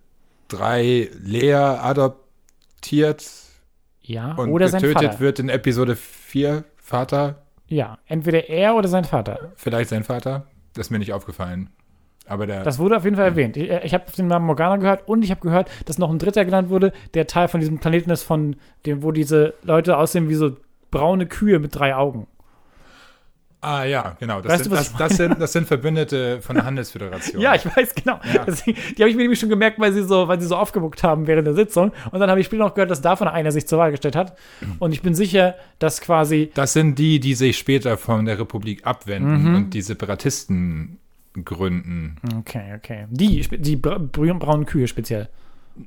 3 0.48 1.10
Lea 1.22 1.54
adoptiert 1.54 3.28
Ja, 4.00 4.32
und 4.34 4.50
oder 4.50 4.68
sein 4.68 4.80
getötet 4.82 5.20
wird 5.20 5.38
in 5.38 5.48
Episode 5.48 5.96
4, 5.96 6.64
Vater, 6.76 7.42
Ja, 7.66 7.98
entweder 8.06 8.48
er 8.48 8.74
oder 8.74 8.88
sein 8.88 9.04
Vater. 9.04 9.52
vielleicht 9.56 9.90
sein 9.90 10.04
Vater. 10.04 10.46
Das 10.74 10.86
ist 10.86 10.90
mir 10.90 10.98
nicht 10.98 11.12
aufgefallen. 11.12 11.68
Aber 12.26 12.46
der. 12.46 12.62
Das 12.62 12.78
wurde 12.78 12.96
auf 12.96 13.04
jeden 13.04 13.16
Fall 13.16 13.26
erwähnt. 13.26 13.56
Ich, 13.56 13.68
ich 13.70 13.94
habe 13.94 14.04
den 14.16 14.28
Namen 14.28 14.46
Morgana 14.46 14.76
gehört 14.76 15.08
und 15.08 15.22
ich 15.24 15.30
habe 15.30 15.40
gehört, 15.40 15.70
dass 15.86 15.98
noch 15.98 16.10
ein 16.10 16.18
dritter 16.18 16.44
genannt 16.44 16.70
wurde, 16.70 16.92
der 17.14 17.26
Teil 17.26 17.48
von 17.48 17.60
diesem 17.60 17.78
Planeten 17.78 18.10
ist, 18.10 18.22
von 18.22 18.56
dem, 18.86 19.02
wo 19.02 19.10
diese 19.12 19.54
Leute 19.62 19.96
aussehen 19.98 20.28
wie 20.28 20.34
so 20.34 20.56
braune 20.90 21.26
Kühe 21.26 21.58
mit 21.58 21.74
drei 21.74 21.94
Augen. 21.96 22.26
ah, 23.60 23.84
ja, 23.84 24.16
genau. 24.18 24.40
Das, 24.40 24.52
Weißt 24.52 24.64
sind, 24.64 24.72
du, 24.72 24.76
das, 24.76 24.92
das, 24.96 25.16
sind, 25.16 25.40
das 25.40 25.52
sind 25.52 25.66
Verbündete 25.68 26.40
von 26.42 26.56
der 26.56 26.64
Handelsföderation. 26.64 27.40
Ja, 27.42 27.54
ich 27.54 27.64
weiß 27.64 27.94
genau. 27.94 28.18
Deswegen, 28.46 28.76
die 28.96 29.02
habe 29.02 29.10
ich 29.10 29.16
mir 29.16 29.22
nämlich 29.22 29.38
schon 29.40 29.48
gemerkt, 29.48 29.78
weil 29.78 29.92
sie 29.92 30.02
so, 30.02 30.26
weil 30.28 30.40
sie 30.40 30.46
so 30.46 30.56
aufgemuckt 30.56 31.02
haben 31.04 31.26
während 31.26 31.46
der 31.46 31.54
Sitzung. 31.54 31.92
Und 32.10 32.18
dann 32.20 32.28
habe 32.28 32.40
ich 32.40 32.46
später 32.46 32.64
noch 32.64 32.74
gehört, 32.74 32.90
dass 32.90 33.00
davon 33.02 33.28
einer 33.28 33.52
sich 33.52 33.66
zur 33.68 33.78
Wahl 33.78 33.90
gestellt 33.92 34.16
hat. 34.16 34.36
Und 34.80 34.92
ich 34.92 35.00
bin 35.02 35.14
sicher, 35.14 35.54
dass 35.78 36.00
quasi 36.00 36.50
Das 36.54 36.72
sind 36.72 36.98
die, 36.98 37.20
die 37.20 37.34
sich 37.34 37.56
später 37.56 37.96
von 37.98 38.24
der 38.24 38.38
Republik 38.38 38.84
abwenden 38.86 39.44
Mhm. 39.50 39.54
und 39.54 39.74
die 39.74 39.82
Separatisten 39.82 40.98
gründen. 41.44 42.16
Okay, 42.38 42.74
okay. 42.76 43.06
Die, 43.10 43.40
die 43.58 43.76
bra 43.76 43.98
bra- 43.98 44.32
braunen 44.34 44.66
Kühe 44.66 44.86
speziell. 44.88 45.28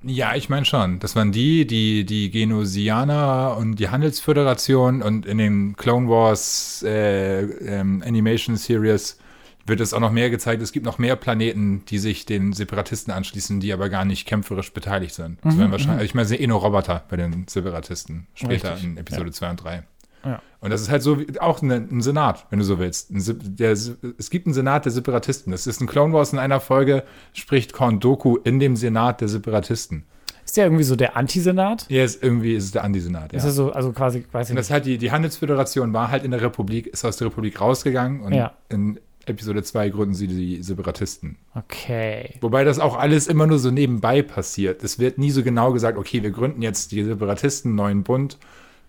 Ja, 0.03 0.35
ich 0.35 0.49
meine 0.49 0.65
schon. 0.65 0.97
Das 0.99 1.15
waren 1.15 1.31
die, 1.31 1.67
die, 1.67 2.05
die 2.05 2.31
Genosianer 2.31 3.55
und 3.57 3.75
die 3.75 3.89
Handelsföderation 3.89 5.01
und 5.01 5.25
in 5.25 5.37
den 5.37 5.75
Clone 5.75 6.09
Wars 6.09 6.83
äh, 6.83 7.41
ähm, 7.43 8.03
Animation 8.05 8.57
Series 8.57 9.19
wird 9.67 9.79
es 9.79 9.93
auch 9.93 9.99
noch 9.99 10.11
mehr 10.11 10.29
gezeigt, 10.29 10.61
es 10.61 10.71
gibt 10.71 10.85
noch 10.85 10.99
mehr 10.99 11.15
Planeten, 11.15 11.83
die 11.85 11.97
sich 11.97 12.25
den 12.27 12.53
Separatisten 12.53 13.11
anschließen, 13.11 13.59
die 13.59 13.73
aber 13.73 13.89
gar 13.89 14.05
nicht 14.05 14.27
kämpferisch 14.27 14.71
beteiligt 14.73 15.15
sind. 15.15 15.39
Das 15.43 15.55
Mhm, 15.55 15.59
werden 15.59 15.71
wahrscheinlich, 15.71 16.05
ich 16.05 16.13
meine, 16.13 16.23
es 16.25 16.29
sind 16.29 16.41
eh 16.41 16.45
nur 16.47 16.59
Roboter 16.61 17.03
bei 17.09 17.15
den 17.17 17.47
Separatisten, 17.47 18.27
später 18.35 18.73
Richtig, 18.73 18.83
in 18.91 18.97
Episode 18.97 19.27
ja. 19.27 19.31
2 19.31 19.49
und 19.49 19.63
3. 19.63 19.83
Ja. 20.25 20.41
Und 20.59 20.71
das 20.71 20.81
ist 20.81 20.89
halt 20.89 21.03
so 21.03 21.19
wie, 21.19 21.39
auch 21.39 21.61
eine, 21.61 21.75
ein 21.75 22.01
Senat, 22.01 22.47
wenn 22.49 22.59
du 22.59 22.65
so 22.65 22.79
willst. 22.79 23.11
Ein, 23.11 23.23
der, 23.55 23.71
es 23.71 24.29
gibt 24.29 24.47
einen 24.47 24.53
Senat 24.53 24.85
der 24.85 24.91
Separatisten. 24.91 25.51
Das 25.51 25.67
ist 25.67 25.79
in 25.79 25.87
Clone 25.87 26.13
Wars 26.13 26.33
in 26.33 26.39
einer 26.39 26.59
Folge, 26.59 27.03
spricht 27.33 27.73
Count 27.73 28.03
Doku 28.03 28.37
in 28.37 28.59
dem 28.59 28.75
Senat 28.75 29.21
der 29.21 29.27
Separatisten. 29.27 30.05
Ist 30.43 30.57
der 30.57 30.65
irgendwie 30.65 30.83
so 30.83 30.95
der 30.95 31.17
Antisenat? 31.17 31.85
Ja, 31.89 32.03
ist, 32.03 32.21
irgendwie 32.23 32.53
ist 32.55 32.65
es 32.65 32.71
der 32.71 32.83
Antisenat, 32.83 33.31
ja. 33.33 33.37
Ist 33.37 33.45
das 33.45 33.55
so, 33.55 33.71
also 33.71 33.91
quasi, 33.91 34.25
weiß 34.31 34.47
ich 34.47 34.51
Und 34.51 34.57
das 34.57 34.67
nicht. 34.67 34.73
halt 34.73 34.85
die, 34.85 34.97
die 34.97 35.11
Handelsföderation 35.11 35.91
war 35.93 36.11
halt 36.11 36.23
in 36.23 36.31
der 36.31 36.41
Republik, 36.41 36.87
ist 36.87 37.03
aus 37.05 37.17
der 37.17 37.27
Republik 37.27 37.59
rausgegangen 37.59 38.21
und 38.21 38.33
Ja. 38.33 38.53
in 38.69 38.99
Episode 39.27 39.63
2 39.63 39.89
gründen 39.89 40.13
sie 40.13 40.27
die 40.27 40.61
Separatisten. 40.61 41.37
Okay. 41.55 42.35
Wobei 42.41 42.63
das 42.63 42.77
auch 42.77 42.95
alles 42.95 43.25
immer 43.25 43.47
nur 43.47 43.57
so 43.57 43.71
nebenbei 43.71 44.21
passiert. 44.21 44.83
Es 44.83 44.99
wird 44.99 45.17
nie 45.17 45.31
so 45.31 45.41
genau 45.41 45.73
gesagt, 45.73 45.97
okay, 45.97 46.21
wir 46.21 46.29
gründen 46.29 46.61
jetzt 46.61 46.91
die 46.91 47.03
Separatisten, 47.03 47.69
einen 47.69 47.75
neuen 47.75 48.03
Bund. 48.03 48.37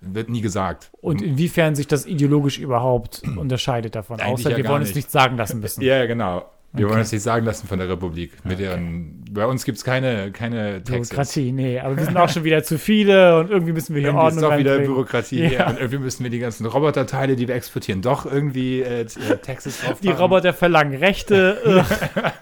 Wird 0.01 0.29
nie 0.29 0.41
gesagt. 0.41 0.91
Und 1.01 1.23
inwiefern 1.23 1.75
sich 1.75 1.87
das 1.89 2.07
ideologisch 2.07 2.59
überhaupt 2.59 3.23
unterscheidet 3.37 3.95
davon? 3.95 4.21
Eigentlich 4.21 4.47
Außer 4.47 4.57
wir 4.57 4.69
wollen 4.69 4.83
es 4.83 4.89
nicht. 4.89 4.97
nicht 4.97 5.11
sagen 5.11 5.37
lassen 5.37 5.61
müssen. 5.61 5.81
Ja, 5.85 6.05
genau. 6.07 6.45
Wir 6.73 6.85
Okay. 6.85 6.93
wollen 6.93 7.03
es 7.05 7.13
nicht 7.13 7.23
sagen 7.23 7.47
lassen 7.47 7.67
von 7.69 7.79
der 7.79 7.89
Republik. 7.89 8.33
Mit 8.45 8.61
ihren, 8.61 9.25
bei 9.31 9.47
uns 9.47 9.65
gibt 9.65 9.79
es 9.79 9.85
keine, 9.85 10.31
keine 10.31 10.83
Texte. 10.85 11.15
Bürokratie, 11.15 11.53
nee, 11.53 11.81
aber 11.81 11.97
wir 11.97 12.05
sind 12.05 12.17
auch 12.19 12.29
schon 12.29 12.45
wieder 12.45 12.63
zu 12.65 12.79
viele 12.79 13.39
und 13.39 13.51
irgendwie 13.51 13.73
müssen 13.73 13.95
wir 13.95 14.01
hier 14.03 14.11
Irgendwie 14.11 14.27
ist 14.29 14.35
Ordnung 14.35 14.51
doch 14.51 14.59
wieder. 14.59 14.79
Bürokratie 14.81 15.41
Ja. 15.45 15.49
hier 15.49 15.67
und 15.69 15.79
irgendwie 15.79 16.01
müssen 16.01 16.23
wir 16.25 16.31
die 16.31 16.39
ganzen 16.41 16.67
Roboterteile, 16.67 17.35
die 17.35 17.49
wir 17.49 17.55
exportieren, 17.55 18.03
doch 18.03 18.27
irgendwie 18.27 18.81
äh, 18.83 19.03
äh, 19.03 19.07
Texas 19.41 19.81
drauf 19.81 20.01
Die. 20.01 20.11
Roboter 20.11 20.53
verlangen 20.53 20.97
Rechte. 20.99 21.59
Ja, 21.65 21.87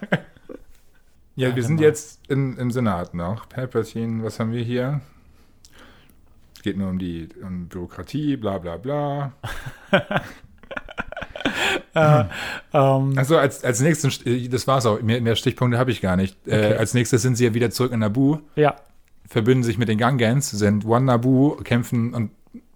Ja, 1.37 1.55
wir 1.55 1.63
sind 1.63 1.77
genau. 1.77 1.87
jetzt 1.89 2.19
in, 2.29 2.57
im 2.57 2.71
Senat 2.71 3.13
noch. 3.13 3.47
Palpatine, 3.49 4.23
was 4.23 4.39
haben 4.39 4.51
wir 4.53 4.63
hier? 4.63 5.01
Es 6.65 6.71
geht 6.71 6.77
nur 6.77 6.89
um 6.89 6.97
die 6.97 7.29
um 7.43 7.67
Bürokratie, 7.67 8.37
bla 8.37 8.57
bla 8.57 8.77
bla. 8.77 9.33
äh, 11.93 12.23
ähm, 12.73 13.13
Also 13.15 13.37
als, 13.37 13.63
als 13.63 13.81
nächstes, 13.81 14.21
das 14.49 14.65
war's 14.65 14.87
auch, 14.87 14.99
mehr, 14.99 15.21
mehr 15.21 15.35
Stichpunkte 15.35 15.77
habe 15.77 15.91
ich 15.91 16.01
gar 16.01 16.15
nicht. 16.15 16.35
Okay. 16.47 16.71
Äh, 16.71 16.77
als 16.77 16.95
nächstes 16.95 17.21
sind 17.21 17.35
sie 17.35 17.45
ja 17.45 17.53
wieder 17.53 17.69
zurück 17.69 17.91
in 17.91 17.99
Naboo, 17.99 18.39
ja, 18.55 18.77
verbünden 19.27 19.61
sich 19.63 19.77
mit 19.77 19.89
den 19.89 19.99
Gangans, 19.99 20.49
sind 20.49 20.85
One 20.85 21.05
Naboo, 21.05 21.57
kämpfen 21.63 22.15
und 22.15 22.31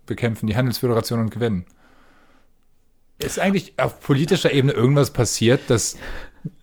bekämpfen 0.06 0.45
die 0.45 0.56
Handelsföderation 0.56 1.19
und 1.21 1.32
gewinnen. 1.32 1.65
Ist 3.17 3.39
eigentlich 3.39 3.73
auf 3.78 3.99
politischer 4.02 4.52
Ebene 4.54 4.73
irgendwas 4.73 5.10
passiert, 5.10 5.67
dass, 5.67 5.97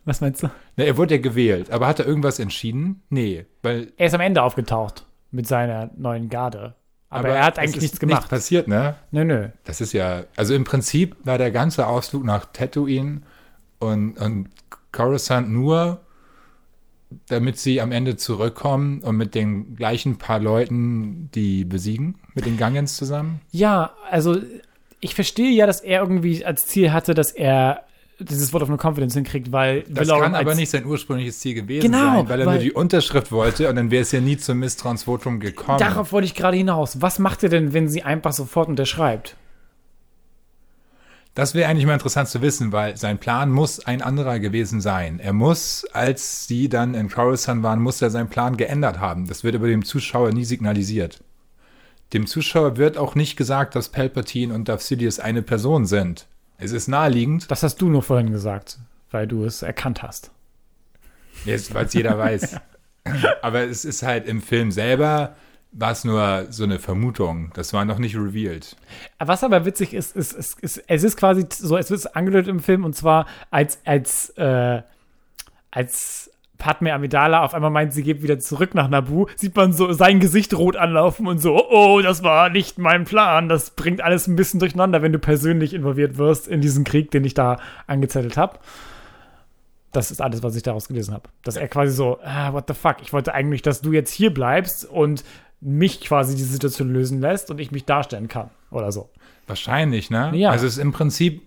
was 0.04 0.20
meinst 0.20 0.44
du? 0.44 0.50
na, 0.76 0.84
er 0.84 0.96
wurde 0.96 1.16
ja 1.16 1.20
gewählt, 1.20 1.72
aber 1.72 1.88
hat 1.88 1.98
er 1.98 2.06
irgendwas 2.06 2.38
entschieden? 2.38 3.02
Nee, 3.10 3.46
weil 3.62 3.92
Er 3.96 4.06
ist 4.06 4.14
am 4.14 4.20
Ende 4.20 4.44
aufgetaucht 4.44 5.06
mit 5.32 5.48
seiner 5.48 5.90
neuen 5.96 6.28
Garde. 6.28 6.76
Aber, 7.18 7.28
er 7.30 7.44
hat 7.44 7.58
eigentlich 7.58 7.76
ist 7.76 7.82
nichts 7.82 8.00
gemacht. 8.00 8.28
passiert, 8.28 8.68
ne? 8.68 8.96
Nö, 9.10 9.24
nö. 9.24 9.48
Das 9.64 9.80
ist 9.80 9.92
ja, 9.92 10.24
also 10.36 10.54
im 10.54 10.64
Prinzip 10.64 11.16
war 11.24 11.38
der 11.38 11.50
ganze 11.50 11.86
Ausflug 11.86 12.24
nach 12.24 12.46
Tatooine 12.52 13.22
und, 13.78 14.18
und 14.18 14.48
Coruscant 14.92 15.50
nur, 15.50 16.00
damit 17.28 17.58
sie 17.58 17.80
am 17.80 17.92
Ende 17.92 18.16
zurückkommen 18.16 19.00
und 19.02 19.16
mit 19.16 19.34
den 19.34 19.76
gleichen 19.76 20.18
paar 20.18 20.40
Leuten 20.40 21.30
die 21.34 21.64
besiegen, 21.64 22.16
mit 22.34 22.46
den 22.46 22.56
Gangans 22.56 22.96
zusammen. 22.96 23.40
Ja, 23.50 23.94
also 24.10 24.38
ich 25.00 25.14
verstehe 25.14 25.50
ja, 25.50 25.66
dass 25.66 25.80
er 25.80 26.00
irgendwie 26.00 26.44
als 26.44 26.66
Ziel 26.66 26.92
hatte, 26.92 27.14
dass 27.14 27.30
er 27.30 27.84
dieses 28.18 28.52
Wort 28.52 28.62
of 28.62 28.68
No 28.68 28.76
Confidence 28.80 29.14
hinkriegt, 29.14 29.52
weil 29.52 29.82
Das 29.82 30.08
Valorum 30.08 30.22
kann 30.32 30.34
aber 30.34 30.54
nicht 30.54 30.70
sein 30.70 30.86
ursprüngliches 30.86 31.38
Ziel 31.40 31.54
gewesen 31.54 31.82
Genau, 31.90 32.16
sein, 32.18 32.28
weil 32.28 32.40
er 32.40 32.46
weil- 32.46 32.54
nur 32.54 32.62
die 32.62 32.72
Unterschrift 32.72 33.30
wollte 33.30 33.68
und 33.68 33.76
dann 33.76 33.90
wäre 33.90 34.02
es 34.02 34.12
ja 34.12 34.20
nie 34.20 34.36
zum 34.38 34.58
Misstrauensvotum 34.58 35.38
gekommen. 35.40 35.78
Darauf 35.78 36.12
wollte 36.12 36.26
ich 36.26 36.34
gerade 36.34 36.56
hinaus. 36.56 37.02
Was 37.02 37.18
macht 37.18 37.42
er 37.42 37.48
denn, 37.50 37.72
wenn 37.74 37.88
sie 37.88 38.02
einfach 38.02 38.32
sofort 38.32 38.68
unterschreibt? 38.68 39.36
Das 41.34 41.54
wäre 41.54 41.68
eigentlich 41.68 41.84
mal 41.84 41.92
interessant 41.92 42.30
zu 42.30 42.40
wissen, 42.40 42.72
weil 42.72 42.96
sein 42.96 43.18
Plan 43.18 43.50
muss 43.50 43.84
ein 43.84 44.00
anderer 44.00 44.38
gewesen 44.38 44.80
sein. 44.80 45.20
Er 45.20 45.34
muss, 45.34 45.84
als 45.92 46.46
sie 46.46 46.70
dann 46.70 46.94
in 46.94 47.10
Coruscant 47.10 47.62
waren, 47.62 47.82
muss 47.82 48.00
er 48.00 48.08
seinen 48.08 48.30
Plan 48.30 48.56
geändert 48.56 49.00
haben. 49.00 49.26
Das 49.28 49.44
wird 49.44 49.54
aber 49.54 49.66
dem 49.66 49.84
Zuschauer 49.84 50.32
nie 50.32 50.44
signalisiert. 50.46 51.22
Dem 52.14 52.26
Zuschauer 52.26 52.78
wird 52.78 52.96
auch 52.96 53.14
nicht 53.16 53.36
gesagt, 53.36 53.74
dass 53.74 53.90
Palpatine 53.90 54.54
und 54.54 54.68
Darth 54.70 54.80
Sidious 54.80 55.18
eine 55.20 55.42
Person 55.42 55.84
sind. 55.84 56.26
Es 56.58 56.72
ist 56.72 56.88
naheliegend, 56.88 57.50
Das 57.50 57.62
hast 57.62 57.80
du 57.80 57.88
nur 57.88 58.02
vorhin 58.02 58.30
gesagt, 58.32 58.78
weil 59.10 59.26
du 59.26 59.44
es 59.44 59.62
erkannt 59.62 60.02
hast. 60.02 60.30
weil 61.44 61.86
es 61.86 61.92
jeder 61.92 62.18
weiß. 62.18 62.56
Aber 63.42 63.62
es 63.62 63.84
ist 63.84 64.02
halt 64.02 64.26
im 64.26 64.40
Film 64.40 64.72
selber, 64.72 65.36
war 65.72 65.92
es 65.92 66.04
nur 66.04 66.46
so 66.50 66.64
eine 66.64 66.78
Vermutung. 66.78 67.50
Das 67.54 67.72
war 67.72 67.84
noch 67.84 67.98
nicht 67.98 68.16
revealed. 68.16 68.76
Was 69.18 69.44
aber 69.44 69.64
witzig 69.66 69.92
ist, 69.92 70.16
ist, 70.16 70.32
ist, 70.32 70.58
ist 70.60 70.82
es 70.86 71.02
ist 71.04 71.16
quasi 71.16 71.46
so, 71.50 71.76
es 71.76 71.90
wird 71.90 72.16
angedeutet 72.16 72.48
im 72.48 72.60
Film 72.60 72.84
und 72.84 72.96
zwar 72.96 73.26
als, 73.50 73.78
als, 73.84 74.30
äh, 74.30 74.82
als 75.70 76.30
Padme 76.58 76.92
Amidala 76.92 77.42
auf 77.42 77.54
einmal 77.54 77.70
meint, 77.70 77.92
sie 77.92 78.02
geht 78.02 78.22
wieder 78.22 78.38
zurück 78.38 78.74
nach 78.74 78.88
Naboo, 78.88 79.26
sieht 79.36 79.54
man 79.56 79.72
so 79.72 79.92
sein 79.92 80.20
Gesicht 80.20 80.54
rot 80.54 80.76
anlaufen 80.76 81.26
und 81.26 81.38
so, 81.38 81.56
oh, 81.56 81.96
oh, 81.96 82.00
das 82.02 82.22
war 82.22 82.48
nicht 82.48 82.78
mein 82.78 83.04
Plan. 83.04 83.48
Das 83.48 83.70
bringt 83.70 84.00
alles 84.00 84.26
ein 84.26 84.36
bisschen 84.36 84.60
durcheinander, 84.60 85.02
wenn 85.02 85.12
du 85.12 85.18
persönlich 85.18 85.74
involviert 85.74 86.18
wirst 86.18 86.48
in 86.48 86.60
diesen 86.60 86.84
Krieg, 86.84 87.10
den 87.10 87.24
ich 87.24 87.34
da 87.34 87.58
angezettelt 87.86 88.36
habe. 88.36 88.58
Das 89.92 90.10
ist 90.10 90.20
alles, 90.20 90.42
was 90.42 90.56
ich 90.56 90.62
daraus 90.62 90.88
gelesen 90.88 91.14
habe. 91.14 91.28
Dass 91.42 91.56
er 91.56 91.68
quasi 91.68 91.92
so, 91.92 92.18
ah, 92.22 92.52
what 92.52 92.64
the 92.68 92.74
fuck, 92.74 92.96
ich 93.02 93.12
wollte 93.12 93.34
eigentlich, 93.34 93.62
dass 93.62 93.80
du 93.80 93.92
jetzt 93.92 94.12
hier 94.12 94.32
bleibst 94.32 94.84
und 94.84 95.24
mich 95.60 96.00
quasi 96.02 96.36
die 96.36 96.42
Situation 96.42 96.92
lösen 96.92 97.20
lässt 97.20 97.50
und 97.50 97.60
ich 97.60 97.70
mich 97.70 97.84
darstellen 97.84 98.28
kann 98.28 98.50
oder 98.70 98.92
so. 98.92 99.10
Wahrscheinlich, 99.46 100.10
ne? 100.10 100.32
Ja. 100.34 100.50
Also 100.50 100.66
es 100.66 100.74
ist 100.74 100.82
im 100.82 100.92
Prinzip 100.92 101.45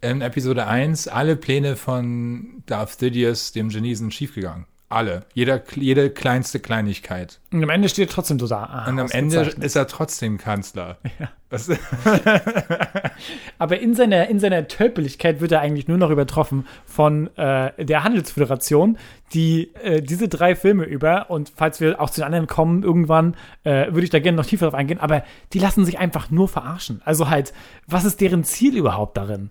in 0.00 0.20
Episode 0.20 0.66
1 0.66 1.08
alle 1.08 1.36
Pläne 1.36 1.76
von 1.76 2.62
Darth 2.66 2.98
Sidious, 2.98 3.52
dem 3.52 3.68
Genie, 3.68 3.94
sind 3.94 4.14
schiefgegangen. 4.14 4.66
Alle. 4.88 5.20
Jeder, 5.34 5.62
jede 5.76 6.10
kleinste 6.10 6.58
Kleinigkeit. 6.58 7.38
Und 7.52 7.62
am 7.62 7.70
Ende 7.70 7.88
steht 7.88 8.08
er 8.08 8.12
trotzdem 8.12 8.40
so 8.40 8.48
da. 8.48 8.64
Ah, 8.64 8.88
Und 8.88 8.98
am 8.98 9.08
Ende 9.08 9.42
ist 9.60 9.76
er 9.76 9.86
trotzdem 9.86 10.38
Kanzler. 10.38 10.98
Das, 11.50 11.68
Aber 13.58 13.80
in 13.80 13.96
seiner, 13.96 14.28
in 14.28 14.38
seiner 14.38 14.68
Tölpeligkeit 14.68 15.40
wird 15.40 15.50
er 15.50 15.60
eigentlich 15.60 15.88
nur 15.88 15.98
noch 15.98 16.10
übertroffen 16.10 16.64
von 16.84 17.26
äh, 17.36 17.84
der 17.84 18.04
Handelsföderation, 18.04 18.98
die 19.34 19.74
äh, 19.82 20.00
diese 20.00 20.28
drei 20.28 20.54
Filme 20.54 20.84
über, 20.84 21.28
und 21.28 21.50
falls 21.52 21.80
wir 21.80 22.00
auch 22.00 22.10
zu 22.10 22.20
den 22.20 22.26
anderen 22.26 22.46
kommen, 22.46 22.84
irgendwann 22.84 23.34
äh, 23.64 23.86
würde 23.86 24.04
ich 24.04 24.10
da 24.10 24.20
gerne 24.20 24.36
noch 24.36 24.46
tiefer 24.46 24.66
drauf 24.66 24.74
eingehen, 24.74 25.00
aber 25.00 25.24
die 25.52 25.58
lassen 25.58 25.84
sich 25.84 25.98
einfach 25.98 26.30
nur 26.30 26.46
verarschen. 26.46 27.02
Also 27.04 27.28
halt, 27.28 27.52
was 27.88 28.04
ist 28.04 28.20
deren 28.20 28.44
Ziel 28.44 28.76
überhaupt 28.76 29.16
darin? 29.16 29.50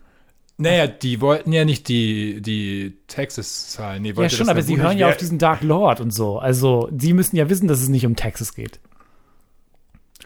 Naja, 0.60 0.88
die 0.88 1.22
wollten 1.22 1.52
ja 1.54 1.66
nicht 1.66 1.88
die, 1.88 2.42
die 2.42 2.98
Texas-Zahlen. 3.08 4.02
Nee, 4.04 4.10
Ja, 4.16 4.30
schon, 4.30 4.40
das 4.40 4.50
aber 4.50 4.62
sie 4.62 4.78
hören 4.78 4.98
ja 4.98 5.08
auf 5.10 5.18
diesen 5.18 5.38
Dark 5.40 5.64
Lord 5.64 6.02
und 6.02 6.12
so. 6.12 6.38
Also, 6.40 6.90
sie 6.98 7.14
müssen 7.14 7.36
ja 7.36 7.50
wissen, 7.50 7.68
dass 7.68 7.82
es 7.82 7.90
nicht 7.90 8.06
um 8.06 8.16
Texas 8.16 8.54
geht. 8.54 8.80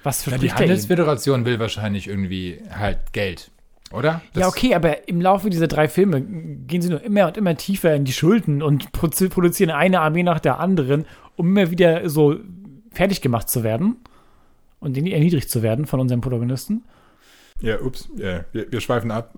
Was 0.03 0.25
Ja, 0.25 0.31
die 0.31 0.31
verspricht 0.31 0.53
er 0.53 0.57
ihnen? 0.57 0.69
Handelsföderation 0.69 1.45
will 1.45 1.59
wahrscheinlich 1.59 2.07
irgendwie 2.07 2.59
halt 2.69 3.13
Geld, 3.13 3.51
oder? 3.91 4.09
Ja, 4.09 4.21
Das- 4.33 4.47
okay, 4.49 4.75
aber 4.75 5.07
im 5.07 5.21
Laufe 5.21 5.49
dieser 5.49 5.67
drei 5.67 5.87
Filme 5.87 6.21
gehen 6.21 6.81
sie 6.81 6.89
nur 6.89 7.01
immer 7.01 7.27
und 7.27 7.37
immer 7.37 7.55
tiefer 7.55 7.95
in 7.95 8.03
die 8.03 8.11
Schulden 8.13 8.61
und 8.61 8.91
produ- 8.91 9.29
produzieren 9.29 9.69
eine 9.71 10.01
Armee 10.01 10.23
nach 10.23 10.39
der 10.39 10.59
anderen, 10.59 11.05
um 11.35 11.47
immer 11.55 11.71
wieder 11.71 12.09
so 12.09 12.35
fertig 12.91 13.21
gemacht 13.21 13.49
zu 13.49 13.63
werden 13.63 13.97
und 14.79 14.97
erniedrigt 14.97 15.49
zu 15.49 15.61
werden 15.63 15.85
von 15.85 15.99
unserem 15.99 16.21
Protagonisten. 16.21 16.83
Ja, 17.61 17.79
ups, 17.79 18.09
ja, 18.17 18.43
wir, 18.51 18.69
wir 18.71 18.81
schweifen 18.81 19.09
ab. 19.11 19.33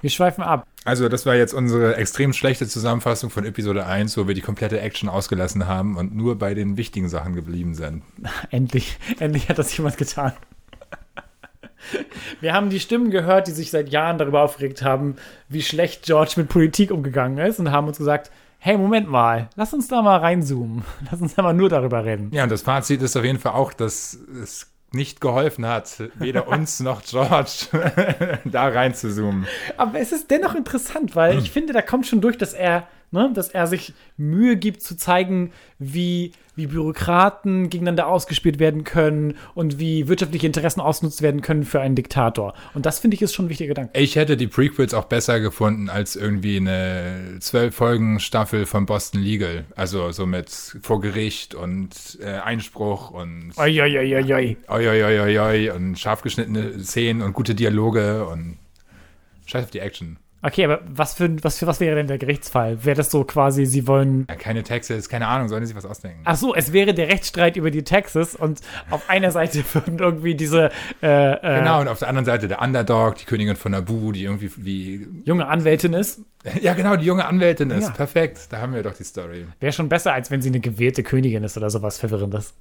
Wir 0.00 0.10
schweifen 0.10 0.42
ab. 0.42 0.66
Also, 0.84 1.08
das 1.10 1.26
war 1.26 1.34
jetzt 1.34 1.52
unsere 1.52 1.96
extrem 1.96 2.32
schlechte 2.32 2.66
Zusammenfassung 2.66 3.28
von 3.28 3.44
Episode 3.44 3.84
1, 3.84 4.16
wo 4.16 4.26
wir 4.26 4.34
die 4.34 4.40
komplette 4.40 4.80
Action 4.80 5.10
ausgelassen 5.10 5.66
haben 5.66 5.96
und 5.98 6.14
nur 6.14 6.38
bei 6.38 6.54
den 6.54 6.78
wichtigen 6.78 7.10
Sachen 7.10 7.34
geblieben 7.34 7.74
sind. 7.74 8.02
Endlich, 8.50 8.98
endlich 9.18 9.48
hat 9.48 9.58
das 9.58 9.76
jemand 9.76 9.98
getan. 9.98 10.32
Wir 12.40 12.52
haben 12.52 12.70
die 12.70 12.80
Stimmen 12.80 13.10
gehört, 13.10 13.46
die 13.46 13.52
sich 13.52 13.70
seit 13.70 13.88
Jahren 13.88 14.18
darüber 14.18 14.42
aufgeregt 14.42 14.82
haben, 14.82 15.16
wie 15.48 15.62
schlecht 15.62 16.04
George 16.04 16.34
mit 16.36 16.48
Politik 16.48 16.90
umgegangen 16.90 17.38
ist 17.38 17.58
und 17.58 17.70
haben 17.70 17.88
uns 17.88 17.98
gesagt, 17.98 18.30
hey, 18.58 18.76
Moment 18.76 19.08
mal, 19.08 19.48
lass 19.56 19.72
uns 19.72 19.88
da 19.88 20.02
mal 20.02 20.18
reinzoomen. 20.18 20.84
Lass 21.10 21.20
uns 21.20 21.34
da 21.34 21.42
mal 21.42 21.54
nur 21.54 21.68
darüber 21.68 22.04
reden. 22.04 22.30
Ja, 22.32 22.44
und 22.44 22.52
das 22.52 22.62
Fazit 22.62 23.02
ist 23.02 23.16
auf 23.16 23.24
jeden 23.24 23.38
Fall 23.38 23.52
auch, 23.52 23.72
dass 23.72 24.14
es 24.42 24.70
nicht 24.92 25.20
geholfen 25.20 25.66
hat, 25.66 26.02
weder 26.14 26.48
uns 26.48 26.80
noch 26.80 27.02
George 27.02 27.66
da 28.44 28.68
reinzuzoomen. 28.68 29.46
Aber 29.76 29.98
es 30.00 30.12
ist 30.12 30.30
dennoch 30.30 30.54
interessant, 30.54 31.14
weil 31.16 31.38
ich 31.38 31.50
finde, 31.50 31.72
da 31.72 31.82
kommt 31.82 32.06
schon 32.06 32.20
durch, 32.20 32.38
dass 32.38 32.52
er 32.52 32.86
Ne? 33.12 33.30
Dass 33.34 33.48
er 33.48 33.66
sich 33.66 33.92
Mühe 34.16 34.56
gibt 34.56 34.82
zu 34.82 34.96
zeigen, 34.96 35.52
wie, 35.78 36.30
wie 36.54 36.68
Bürokraten 36.68 37.68
gegeneinander 37.68 38.06
ausgespielt 38.06 38.60
werden 38.60 38.84
können 38.84 39.36
und 39.54 39.80
wie 39.80 40.06
wirtschaftliche 40.06 40.46
Interessen 40.46 40.80
ausgenutzt 40.80 41.20
werden 41.20 41.40
können 41.40 41.64
für 41.64 41.80
einen 41.80 41.96
Diktator. 41.96 42.54
Und 42.72 42.86
das 42.86 43.00
finde 43.00 43.16
ich 43.16 43.22
ist 43.22 43.34
schon 43.34 43.46
ein 43.46 43.48
wichtiger 43.48 43.68
Gedanke. 43.68 43.98
Ich 43.98 44.14
hätte 44.14 44.36
die 44.36 44.46
Prequels 44.46 44.94
auch 44.94 45.06
besser 45.06 45.40
gefunden 45.40 45.88
als 45.88 46.14
irgendwie 46.14 46.58
eine 46.58 47.38
zwölf 47.40 47.74
Folgen 47.74 48.20
Staffel 48.20 48.64
von 48.64 48.86
Boston 48.86 49.20
Legal. 49.20 49.64
Also 49.74 50.12
so 50.12 50.26
mit 50.26 50.50
vor 50.80 51.00
Gericht 51.00 51.54
und 51.54 52.18
äh, 52.20 52.26
Einspruch 52.26 53.10
und 53.10 53.52
Oi, 53.56 53.80
oi, 53.80 53.98
oi, 53.98 54.16
oi, 54.16 54.34
oi. 54.34 54.56
oi, 54.68 54.88
oi, 54.88 55.38
oi, 55.40 55.70
und 55.70 55.98
scharf 55.98 56.22
geschnittene 56.22 56.78
Szenen 56.78 57.22
und 57.22 57.32
gute 57.32 57.56
Dialoge 57.56 58.24
und 58.26 58.58
scheiß 59.46 59.64
auf 59.64 59.70
die 59.70 59.80
Action. 59.80 60.18
Okay, 60.42 60.64
aber 60.64 60.80
was 60.88 61.14
für, 61.14 61.42
was 61.44 61.58
für 61.58 61.66
was 61.66 61.80
wäre 61.80 61.96
denn 61.96 62.06
der 62.06 62.16
Gerichtsfall? 62.16 62.82
Wäre 62.84 62.96
das 62.96 63.10
so 63.10 63.24
quasi, 63.24 63.66
sie 63.66 63.86
wollen. 63.86 64.26
Ja, 64.28 64.36
keine 64.36 64.62
Texte, 64.62 64.98
keine 65.02 65.26
Ahnung, 65.26 65.48
sollen 65.48 65.60
die 65.60 65.66
sich 65.66 65.76
was 65.76 65.84
ausdenken? 65.84 66.22
Ach 66.24 66.36
so, 66.36 66.54
es 66.54 66.72
wäre 66.72 66.94
der 66.94 67.08
Rechtsstreit 67.08 67.56
über 67.56 67.70
die 67.70 67.82
Texas 67.82 68.34
und 68.34 68.60
auf 68.88 69.10
einer 69.10 69.32
Seite 69.32 69.62
würden 69.74 69.98
irgendwie 69.98 70.34
diese. 70.34 70.70
Äh, 71.02 71.32
äh, 71.32 71.58
Genau, 71.60 71.80
und 71.82 71.88
auf 71.88 71.98
der 71.98 72.08
anderen 72.08 72.24
Seite 72.24 72.48
der 72.48 72.62
Underdog, 72.62 73.16
die 73.16 73.26
Königin 73.26 73.56
von 73.56 73.72
Nabu, 73.72 74.12
die 74.12 74.24
irgendwie 74.24 74.50
wie. 74.56 75.06
junge 75.24 75.46
Anwältin 75.46 75.92
ist. 75.92 76.20
Ja, 76.62 76.72
genau, 76.72 76.96
die 76.96 77.04
junge 77.04 77.26
Anwältin 77.26 77.70
ist. 77.70 77.88
Ja. 77.88 77.90
Perfekt, 77.90 78.46
da 78.48 78.62
haben 78.62 78.72
wir 78.72 78.82
doch 78.82 78.94
die 78.94 79.04
Story. 79.04 79.46
Wäre 79.60 79.74
schon 79.74 79.90
besser, 79.90 80.14
als 80.14 80.30
wenn 80.30 80.40
sie 80.40 80.48
eine 80.48 80.60
gewählte 80.60 81.02
Königin 81.02 81.44
ist 81.44 81.58
oder 81.58 81.68
sowas 81.68 81.98
Verwirrendes. 81.98 82.54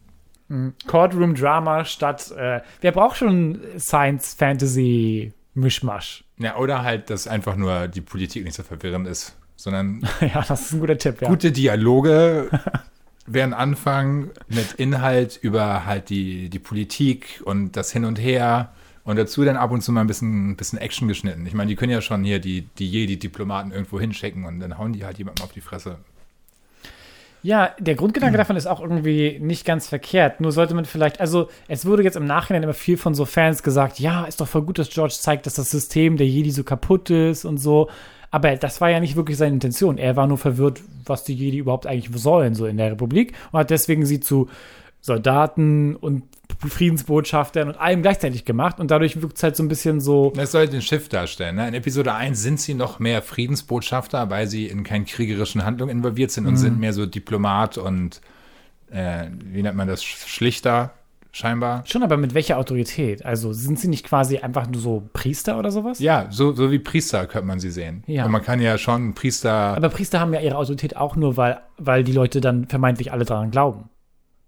Mhm. 0.50 0.74
Courtroom 0.86 1.34
Drama 1.34 1.86
statt. 1.86 2.30
Äh, 2.38 2.60
wer 2.82 2.92
braucht 2.92 3.16
schon 3.16 3.62
Science 3.78 4.34
Fantasy 4.34 5.32
Mischmasch? 5.54 6.24
Ja, 6.38 6.58
oder 6.58 6.84
halt, 6.84 7.10
dass 7.10 7.28
einfach 7.28 7.56
nur 7.56 7.88
die 7.88 8.02
Politik 8.02 8.44
nicht 8.44 8.56
so 8.56 8.64
verwirrend 8.64 9.08
ist, 9.08 9.36
sondern 9.56 10.02
ja, 10.22 10.44
das 10.48 10.62
ist 10.62 10.74
ein 10.74 10.80
guter 10.80 10.98
Tipp, 10.98 11.22
ja. 11.22 11.30
gute 11.30 11.52
Dialoge 11.52 12.50
werden 13.26 13.54
anfangen 13.54 14.32
mit 14.48 14.74
Inhalt 14.74 15.40
über 15.42 15.86
halt 15.86 16.10
die, 16.10 16.50
die 16.50 16.60
Politik 16.60 17.42
und 17.46 17.76
das 17.76 17.92
Hin 17.92 18.06
und 18.06 18.20
Her 18.20 18.74
und 19.04 19.18
dazu 19.18 19.44
dann 19.44 19.58
ab 19.58 19.72
und 19.72 19.82
zu 19.82 19.92
mal 19.92 20.02
ein 20.02 20.08
bisschen, 20.08 20.56
bisschen 20.56 20.80
Action 20.80 21.08
geschnitten. 21.08 21.46
Ich 21.46 21.54
meine, 21.54 21.70
die 21.70 21.76
können 21.76 21.92
ja 21.92 22.02
schon 22.02 22.24
hier 22.24 22.40
die, 22.40 22.64
die 22.78 22.90
Jedi-Diplomaten 22.90 23.72
irgendwo 23.72 24.00
hinschicken 24.00 24.46
und 24.46 24.60
dann 24.60 24.78
hauen 24.78 24.94
die 24.94 25.06
halt 25.06 25.18
jemandem 25.18 25.46
auf 25.46 25.52
die 25.52 25.62
Fresse. 25.62 25.98
Ja, 27.42 27.74
der 27.80 27.96
Grundgedanke 27.96 28.38
davon 28.38 28.58
ist 28.58 28.68
auch 28.68 28.82
irgendwie 28.82 29.40
nicht 29.40 29.66
ganz 29.66 29.88
verkehrt. 29.88 30.42
Nur 30.42 30.52
sollte 30.52 30.74
man 30.74 30.84
vielleicht, 30.86 31.22
also 31.22 31.50
es 31.70 31.86
wurde 31.86 32.04
jetzt 32.04 32.18
im 32.18 32.26
Nachhinein 32.26 32.64
immer 32.64 32.74
viel 32.74 32.98
von 32.98 33.16
so 33.16 33.24
Fans 33.26 33.64
gesagt, 33.64 34.00
ja, 34.00 34.26
ist 34.26 34.42
doch 34.42 34.48
voll 34.48 34.64
gut, 34.64 34.78
dass 34.78 34.90
George 34.90 35.16
zeigt, 35.18 35.46
dass 35.46 35.54
das 35.54 35.70
System 35.70 36.18
der 36.18 36.28
Jedi 36.28 36.52
so 36.52 36.64
kaputt 36.64 37.10
ist 37.10 37.46
und 37.46 37.58
so. 37.58 37.90
Aber 38.32 38.56
das 38.56 38.82
war 38.82 38.90
ja 38.90 39.00
nicht 39.00 39.16
wirklich 39.16 39.38
seine 39.38 39.54
Intention. 39.54 39.98
Er 39.98 40.16
war 40.16 40.28
nur 40.28 40.38
verwirrt, 40.38 40.82
was 41.06 41.24
die 41.24 41.34
Jedi 41.34 41.58
überhaupt 41.58 41.88
eigentlich 41.88 42.10
sollen, 42.22 42.56
so 42.56 42.66
in 42.66 42.78
der 42.78 42.92
Republik. 42.92 43.34
Und 43.52 43.60
hat 43.60 43.70
deswegen 43.70 44.06
sie 44.06 44.20
zu 44.20 44.50
Soldaten 45.02 45.96
und 45.96 46.24
Friedensbotschaftern 46.68 47.70
und 47.70 47.76
allem 47.80 48.02
gleichzeitig 48.02 48.44
gemacht. 48.46 48.80
Und 48.80 48.92
dadurch 48.92 49.22
wirkt 49.22 49.38
es 49.38 49.44
halt 49.44 49.56
so 49.56 49.64
ein 49.64 49.68
bisschen 49.68 50.02
so. 50.02 50.34
Das 50.36 50.52
soll 50.52 50.68
den 50.68 50.82
Schiff 50.82 51.08
darstellen. 51.10 51.56
Ne? 51.56 51.68
In 51.68 51.74
Episode 51.74 52.14
1 52.14 52.42
sind 52.42 52.60
sie 52.60 52.74
noch 52.74 53.00
mehr 53.00 53.22
Friedensbotschafter, 53.22 54.30
weil 54.30 54.48
sie 54.48 54.68
in 54.68 54.84
keinen 54.84 55.06
kriegerischen 55.06 55.64
Handlungen 55.66 55.96
involviert 55.98 56.32
sind 56.32 56.46
und 56.46 56.54
Mhm. 56.54 56.58
sind 56.58 56.80
mehr 56.80 56.94
so 56.94 57.06
Diplomat 57.06 57.78
und 57.78 58.22
äh, 58.92 59.28
wie 59.46 59.62
nennt 59.62 59.78
man 59.78 59.88
das? 59.88 60.04
Schlichter 60.04 60.92
scheinbar. 61.32 61.84
Schon 61.86 62.02
aber 62.02 62.18
mit 62.18 62.34
welcher 62.34 62.58
Autorität? 62.58 63.24
Also 63.24 63.54
sind 63.54 63.80
sie 63.80 63.88
nicht 63.88 64.04
quasi 64.04 64.40
einfach 64.40 64.68
nur 64.68 64.82
so 64.82 65.08
Priester 65.14 65.60
oder 65.60 65.70
sowas? 65.70 66.00
Ja, 66.00 66.26
so, 66.32 66.54
so 66.54 66.72
wie 66.72 66.80
Priester 66.80 67.28
könnte 67.28 67.46
man 67.48 67.60
sie 67.60 67.70
sehen. 67.70 68.04
Ja. 68.08 68.26
Und 68.26 68.32
man 68.32 68.42
kann 68.42 68.60
ja 68.60 68.80
schon 68.80 69.14
Priester. 69.14 69.52
Aber 69.78 69.90
Priester 69.90 70.20
haben 70.20 70.34
ja 70.34 70.40
ihre 70.42 70.58
Autorität 70.58 70.98
auch 70.98 71.16
nur, 71.16 71.38
weil, 71.38 71.60
weil 71.78 72.04
die 72.04 72.14
Leute 72.14 72.42
dann 72.42 72.66
vermeintlich 72.68 73.12
alle 73.12 73.26
daran 73.26 73.52
glauben. 73.52 73.90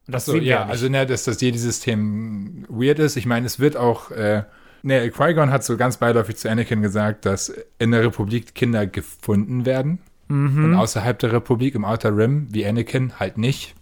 Und 0.07 0.15
das 0.15 0.25
so, 0.25 0.33
sehen 0.33 0.41
wir 0.41 0.47
ja, 0.47 0.59
nicht. 0.65 0.71
also 0.71 0.89
ne, 0.89 1.05
dass 1.05 1.23
das 1.23 1.39
Jedi-System 1.41 2.65
weird 2.69 2.99
ist. 2.99 3.15
Ich 3.15 3.25
meine, 3.25 3.45
es 3.45 3.59
wird 3.59 3.77
auch, 3.77 4.11
äh, 4.11 4.43
ne, 4.83 5.09
Qui-Gon 5.09 5.51
hat 5.51 5.63
so 5.63 5.77
ganz 5.77 5.97
beiläufig 5.97 6.37
zu 6.37 6.49
Anakin 6.49 6.81
gesagt, 6.81 7.25
dass 7.25 7.53
in 7.79 7.91
der 7.91 8.03
Republik 8.03 8.55
Kinder 8.55 8.87
gefunden 8.87 9.65
werden. 9.65 9.99
Mhm. 10.27 10.65
Und 10.65 10.75
außerhalb 10.75 11.19
der 11.19 11.33
Republik, 11.33 11.75
im 11.75 11.85
Outer 11.85 12.15
Rim, 12.15 12.47
wie 12.51 12.65
Anakin, 12.65 13.19
halt 13.19 13.37
nicht. 13.37 13.75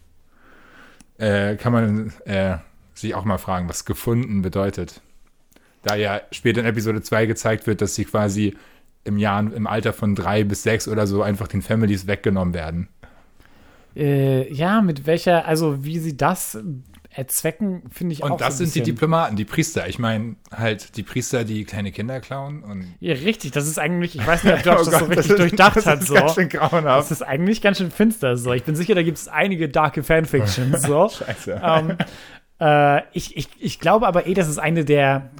Äh, 1.18 1.56
kann 1.58 1.74
man 1.74 2.14
äh, 2.26 2.58
sich 2.94 3.16
auch 3.16 3.26
mal 3.26 3.38
fragen, 3.38 3.70
was 3.70 3.86
gefunden 3.86 4.42
bedeutet. 4.42 5.02
Da 5.84 5.96
ja 5.96 6.22
später 6.32 6.62
in 6.62 6.66
Episode 6.66 7.02
2 7.02 7.26
gezeigt 7.26 7.68
wird, 7.68 7.82
dass 7.82 7.96
sie 7.96 8.06
quasi 8.06 8.56
im 9.04 9.18
Jahr, 9.18 9.40
im 9.54 9.68
Alter 9.68 9.94
von 9.94 10.16
drei 10.16 10.44
bis 10.44 10.64
sechs 10.64 10.88
oder 10.88 11.08
so 11.08 11.22
einfach 11.22 11.48
den 11.48 11.62
Families 11.62 12.08
weggenommen 12.08 12.54
werden. 12.54 12.90
Äh, 13.96 14.52
ja, 14.54 14.82
mit 14.82 15.06
welcher, 15.08 15.46
also 15.46 15.84
wie 15.84 16.00
sie 16.00 16.16
das 16.16 16.58
erzwecken, 17.12 17.82
finde 17.92 18.14
ich 18.14 18.24
auch 18.24 18.30
Und 18.30 18.42
das 18.42 18.60
so 18.60 18.64
sind 18.64 18.76
die 18.76 18.80
bisschen- 18.82 18.96
Diplomaten, 18.96 19.36
die 19.36 19.44
Priester. 19.46 19.88
Ich 19.90 19.98
meine, 19.98 20.36
halt 20.56 20.96
die 20.96 21.02
Priester, 21.04 21.44
die 21.44 21.66
kleine 21.66 21.92
Kinder 21.92 22.20
klauen 22.20 22.64
und. 22.64 22.86
Ja, 23.00 23.14
richtig, 23.14 23.52
das 23.52 23.68
ist 23.68 23.80
eigentlich, 23.80 24.16
ich 24.16 24.26
weiß 24.26 24.44
nicht, 24.44 24.54
ob 24.54 24.64
George 24.64 24.82
Oh 24.82 24.86
das 24.86 24.94
so 24.94 25.06
Gott, 25.06 25.10
richtig 25.10 25.16
das 25.18 25.30
ist- 25.32 25.40
durchdacht 25.40 25.76
das 25.78 25.86
hat. 25.88 26.00
ist 26.02 26.08
So. 26.08 26.14
ganz 26.14 26.36
schön 26.36 26.50
grauenhaft. 26.50 27.00
Das 27.00 27.12
ist 27.12 27.24
eigentlich 27.24 27.62
ganz 27.62 27.80
schön 27.80 27.90
finster. 27.92 28.38
So. 28.38 28.54
Ich 28.54 28.64
bin 28.64 28.76
sicher, 28.76 28.94
da 28.96 29.02
gibt 29.02 29.18
es 29.18 29.28
einige 29.28 29.70
darke 29.70 30.04
Fanfictions. 30.04 30.84
So. 30.84 31.10
Scheiße. 31.26 31.60
Ähm, 31.64 31.98
äh, 32.62 33.02
ich, 33.14 33.36
ich, 33.36 33.48
ich 33.60 33.80
glaube 33.80 34.08
aber 34.08 34.28
eh, 34.28 34.34
dass 34.36 34.48
es 34.48 34.60
eine 34.60 34.86
der, 34.86 35.32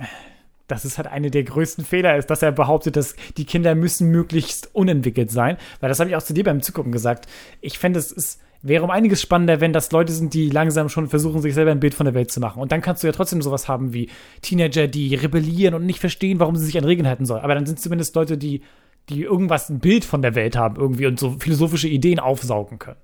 dass 0.72 0.86
es 0.86 0.98
halt 0.98 1.08
eine 1.08 1.32
der 1.32 1.44
größten 1.44 1.84
Fehler 1.84 2.18
ist, 2.18 2.30
dass 2.30 2.42
er 2.42 2.52
behauptet, 2.52 2.96
dass 2.96 3.16
die 3.38 3.46
Kinder 3.46 3.76
müssen 3.76 4.10
möglichst 4.10 4.70
unentwickelt 4.74 5.32
sein. 5.32 5.58
Weil 5.80 5.90
das 5.90 6.00
habe 6.00 6.10
ich 6.10 6.16
auch 6.16 6.24
zu 6.24 6.34
dir 6.34 6.44
beim 6.44 6.62
Zugucken 6.62 6.92
gesagt. 6.92 7.28
Ich 7.62 7.80
fände, 7.80 8.00
es 8.00 8.12
ist, 8.12 8.40
wäre 8.62 8.84
um 8.84 8.92
einiges 8.92 9.22
spannender, 9.22 9.62
wenn 9.62 9.74
das 9.74 9.92
Leute 9.92 10.14
sind, 10.14 10.34
die 10.34 10.50
langsam 10.50 10.90
schon 10.90 11.08
versuchen, 11.08 11.42
sich 11.42 11.54
selber 11.54 11.72
ein 11.72 11.80
Bild 11.80 11.94
von 11.94 12.06
der 12.06 12.14
Welt 12.14 12.32
zu 12.32 12.40
machen. 12.40 12.62
Und 12.62 12.72
dann 12.72 12.82
kannst 12.82 13.04
du 13.04 13.08
ja 13.08 13.14
trotzdem 13.14 13.42
sowas 13.42 13.68
haben 13.68 13.94
wie 13.94 14.10
Teenager, 14.42 14.88
die 14.88 15.16
rebellieren 15.16 15.74
und 15.74 15.86
nicht 15.86 16.00
verstehen, 16.00 16.40
warum 16.40 16.56
sie 16.56 16.66
sich 16.66 16.78
an 16.78 16.84
Regeln 16.84 17.08
halten 17.08 17.26
sollen. 17.26 17.44
Aber 17.44 17.56
dann 17.56 17.66
sind 17.66 17.78
es 17.78 17.84
zumindest 17.84 18.16
Leute, 18.16 18.38
die, 18.38 18.62
die 19.10 19.24
irgendwas, 19.24 19.70
ein 19.70 19.80
Bild 19.80 20.06
von 20.06 20.22
der 20.22 20.36
Welt 20.36 20.56
haben 20.56 20.76
irgendwie 20.76 21.08
und 21.08 21.20
so 21.20 21.36
philosophische 21.40 21.88
Ideen 21.88 22.20
aufsaugen 22.20 22.80
können. 22.80 23.00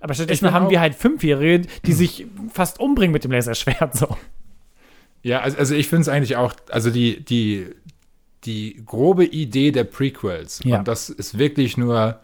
Aber 0.00 0.14
stattdessen 0.14 0.52
haben 0.52 0.70
wir 0.70 0.80
halt 0.80 0.94
Fünfjährige, 0.94 1.66
die 1.84 1.92
sich 1.92 2.26
fast 2.52 2.78
umbringen 2.78 3.12
mit 3.12 3.24
dem 3.24 3.32
Laserschwert. 3.32 3.96
So. 3.96 4.16
Ja, 5.22 5.40
also, 5.40 5.58
also 5.58 5.74
ich 5.74 5.88
finde 5.88 6.02
es 6.02 6.08
eigentlich 6.08 6.36
auch, 6.36 6.54
also 6.70 6.90
die, 6.90 7.24
die, 7.24 7.66
die 8.44 8.82
grobe 8.86 9.24
Idee 9.24 9.72
der 9.72 9.84
Prequels, 9.84 10.60
Ja. 10.64 10.78
und 10.78 10.88
das 10.88 11.10
ist 11.10 11.38
wirklich 11.38 11.76
nur 11.76 12.20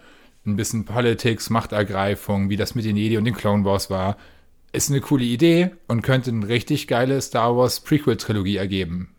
ein 0.47 0.57
bisschen 0.57 0.85
Politics, 0.85 1.51
Machtergreifung, 1.51 2.51
wie 2.51 2.57
das 2.57 2.75
mit 2.75 2.85
den 2.85 2.97
Jedi 2.97 3.17
und 3.19 3.25
den 3.25 3.35
Clone 3.35 3.65
Wars 3.65 3.91
war, 3.91 4.17
ist 4.73 4.91
eine 4.91 5.01
coole 5.01 5.25
Idee 5.25 5.71
und 5.89 6.03
könnte 6.03 6.31
eine 6.31 6.49
richtig 6.49 6.87
geile 6.87 7.21
Star 7.23 7.57
Wars 7.57 7.81
Prequel-Trilogie 7.81 8.57
ergeben. 8.57 9.11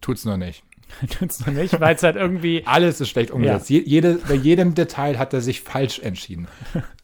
Tut's 0.00 0.24
noch 0.24 0.36
nicht. 0.36 0.62
Tut's 1.18 1.44
noch 1.44 1.52
nicht, 1.52 1.80
weil 1.80 1.94
es 1.94 2.02
halt 2.02 2.16
irgendwie. 2.16 2.62
Alles 2.66 3.00
ist 3.00 3.08
schlecht 3.08 3.30
umgesetzt. 3.30 3.70
Je, 3.70 3.80
jede, 3.80 4.14
bei 4.14 4.34
jedem 4.34 4.74
Detail 4.74 5.18
hat 5.18 5.32
er 5.32 5.40
sich 5.40 5.60
falsch 5.60 5.98
entschieden. 5.98 6.48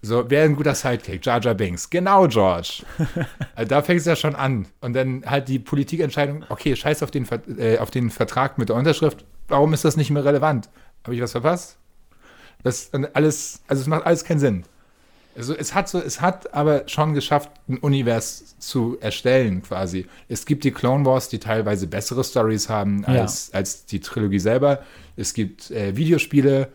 So, 0.02 0.24
wer 0.28 0.44
ein 0.44 0.54
guter 0.54 0.74
Sidekick? 0.74 1.24
Jar 1.26 1.40
Jar 1.40 1.54
Binks. 1.54 1.90
Genau, 1.90 2.28
George. 2.28 2.84
Also 3.56 3.68
da 3.68 3.82
fängt 3.82 4.00
es 4.00 4.06
ja 4.06 4.14
schon 4.14 4.36
an. 4.36 4.66
Und 4.80 4.92
dann 4.92 5.24
halt 5.26 5.48
die 5.48 5.58
Politikentscheidung, 5.58 6.44
okay, 6.48 6.76
scheiß 6.76 7.02
auf 7.02 7.10
den, 7.10 7.26
äh, 7.58 7.78
auf 7.78 7.90
den 7.90 8.10
Vertrag 8.10 8.58
mit 8.58 8.68
der 8.68 8.76
Unterschrift. 8.76 9.24
Warum 9.48 9.72
ist 9.72 9.84
das 9.84 9.96
nicht 9.96 10.10
mehr 10.10 10.24
relevant? 10.24 10.68
Habe 11.04 11.16
ich 11.16 11.22
was 11.22 11.32
verpasst? 11.32 11.78
Das 12.62 12.92
alles, 13.14 13.62
also 13.66 13.82
es 13.82 13.86
macht 13.88 14.04
alles 14.04 14.24
keinen 14.24 14.40
Sinn. 14.40 14.64
Also 15.38 15.54
es 15.54 15.72
hat 15.74 15.88
so, 15.88 16.00
es 16.00 16.20
hat 16.20 16.52
aber 16.52 16.82
schon 16.88 17.14
geschafft, 17.14 17.50
ein 17.68 17.78
Univers 17.78 18.56
zu 18.58 18.98
erstellen, 19.00 19.62
quasi. 19.62 20.06
Es 20.28 20.44
gibt 20.44 20.64
die 20.64 20.72
Clone 20.72 21.04
Wars, 21.06 21.28
die 21.28 21.38
teilweise 21.38 21.86
bessere 21.86 22.24
Stories 22.24 22.68
haben 22.68 23.04
Ja. 23.06 23.22
als, 23.22 23.54
als 23.54 23.86
die 23.86 24.00
Trilogie 24.00 24.40
selber. 24.40 24.80
Es 25.16 25.32
gibt 25.34 25.70
äh, 25.70 25.96
Videospiele, 25.96 26.68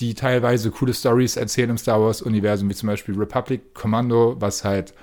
die 0.00 0.14
teilweise 0.14 0.70
coole 0.72 0.94
Stories 0.94 1.36
erzählen 1.36 1.70
im 1.70 1.78
Star 1.78 2.00
Wars-Universum, 2.00 2.68
wie 2.68 2.74
zum 2.74 2.88
Beispiel 2.88 3.16
Republic 3.16 3.72
Commando, 3.74 4.36
was 4.40 4.64
halt 4.64 4.94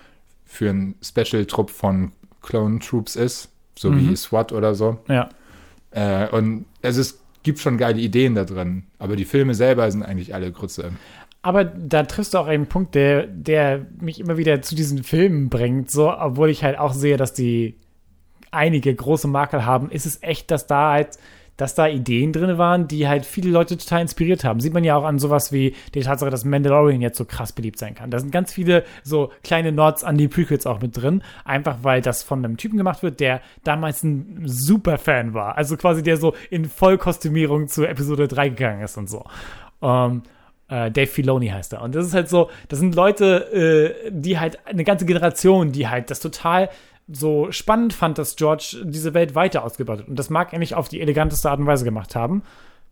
für 0.44 0.70
einen 0.70 0.96
Special-Trupp 1.02 1.70
von 1.70 2.12
Clone 2.42 2.80
Troops 2.80 3.16
ist, 3.16 3.50
so 3.78 3.92
Mhm. 3.92 4.10
wie 4.12 4.16
SWAT 4.18 4.52
oder 4.52 4.76
so. 4.76 5.00
Ja. 5.08 5.30
Äh, 5.92 6.28
und 6.30 6.66
also 6.84 7.00
es 7.02 7.20
gibt 7.44 7.60
schon 7.60 7.78
geile 7.78 8.00
Ideen 8.02 8.36
da 8.36 8.44
drin, 8.44 8.84
aber 9.00 9.16
die 9.16 9.26
Filme 9.26 9.54
selber 9.56 9.90
sind 9.90 10.04
eigentlich 10.04 10.34
alle 10.34 10.52
Grütze. 10.52 10.92
Aber 11.46 11.64
da 11.64 12.02
triffst 12.02 12.34
du 12.34 12.40
auch 12.40 12.48
einen 12.48 12.66
Punkt, 12.66 12.96
der, 12.96 13.28
der 13.28 13.86
mich 14.02 14.20
immer 14.20 14.36
wieder 14.36 14.64
zu 14.64 14.74
diesen 14.74 15.04
Filmen 15.04 15.50
bringt, 15.50 15.92
so, 15.92 16.12
obwohl 16.12 16.50
ich 16.50 16.64
halt 16.64 16.80
auch 16.80 16.92
sehe, 16.92 17.18
dass 17.18 17.36
die 17.36 17.78
einige 18.50 18.96
große 18.96 19.28
Makel 19.28 19.64
haben, 19.64 19.92
ist 19.92 20.08
es 20.08 20.24
echt, 20.24 20.50
dass 20.50 20.66
da 20.66 20.94
halt, 20.94 21.20
dass 21.56 21.76
da 21.76 21.88
Ideen 21.88 22.34
drin 22.34 22.58
waren, 22.58 22.88
die 22.88 23.08
halt 23.08 23.28
viele 23.28 23.52
Leute 23.52 23.78
total 23.78 24.02
inspiriert 24.02 24.44
haben. 24.44 24.60
Sieht 24.60 24.74
man 24.74 24.84
ja 24.84 24.96
auch 24.96 25.04
an 25.04 25.20
sowas 25.20 25.52
wie 25.52 25.76
die 25.94 26.00
Tatsache, 26.00 26.32
dass 26.32 26.46
Mandalorian 26.46 27.00
jetzt 27.00 27.20
so 27.20 27.26
krass 27.26 27.54
beliebt 27.54 27.78
sein 27.78 27.94
kann. 27.94 28.10
Da 28.10 28.18
sind 28.18 28.32
ganz 28.32 28.52
viele 28.52 28.84
so 29.04 29.32
kleine 29.44 29.72
Nods 29.72 30.04
an 30.04 30.18
die 30.18 30.28
Prequels 30.28 30.66
auch 30.66 30.82
mit 30.82 30.98
drin, 30.98 31.22
einfach 31.44 31.78
weil 31.84 32.02
das 32.02 32.24
von 32.24 32.44
einem 32.44 32.58
Typen 32.58 32.78
gemacht 32.78 33.04
wird, 33.04 33.20
der 33.20 33.40
damals 33.64 34.02
ein 34.02 34.42
super 34.46 34.98
Fan 34.98 35.36
war. 35.36 35.60
Also 35.60 35.78
quasi 35.78 36.02
der 36.02 36.18
so 36.18 36.34
in 36.50 36.66
Vollkostümierung 36.66 37.68
zu 37.68 37.86
Episode 37.86 38.28
3 38.28 38.50
gegangen 38.50 38.82
ist 38.82 38.98
und 38.98 39.12
so. 39.12 39.26
Ähm, 39.84 40.24
Äh, 40.68 40.92
Dave 40.92 41.08
Filoni 41.08 41.48
heißt 41.48 41.74
er. 41.74 41.82
Und 41.82 41.96
das 41.96 42.08
ist 42.08 42.14
halt 42.14 42.30
so, 42.30 42.50
das 42.70 42.80
sind 42.80 42.96
Leute, 42.96 43.96
äh, 44.06 44.12
die 44.12 44.40
halt 44.40 44.66
eine 44.66 44.84
ganze 44.84 45.06
Generation, 45.06 45.72
die 45.72 45.88
halt 45.88 46.10
das 46.10 46.20
total 46.20 46.70
so 47.08 47.52
spannend 47.52 47.94
fand, 47.94 48.18
dass 48.18 48.36
George 48.36 48.78
diese 48.84 49.14
Welt 49.14 49.36
weiter 49.36 49.64
ausgebaut 49.64 50.00
hat. 50.00 50.08
Und 50.08 50.18
das 50.18 50.30
mag 50.30 50.54
er 50.54 50.60
nicht 50.60 50.74
auf 50.74 50.90
die 50.90 51.02
eleganteste 51.02 51.50
Art 51.50 51.60
und 51.60 51.68
Weise 51.68 51.86
gemacht 51.86 52.16
haben, 52.16 52.42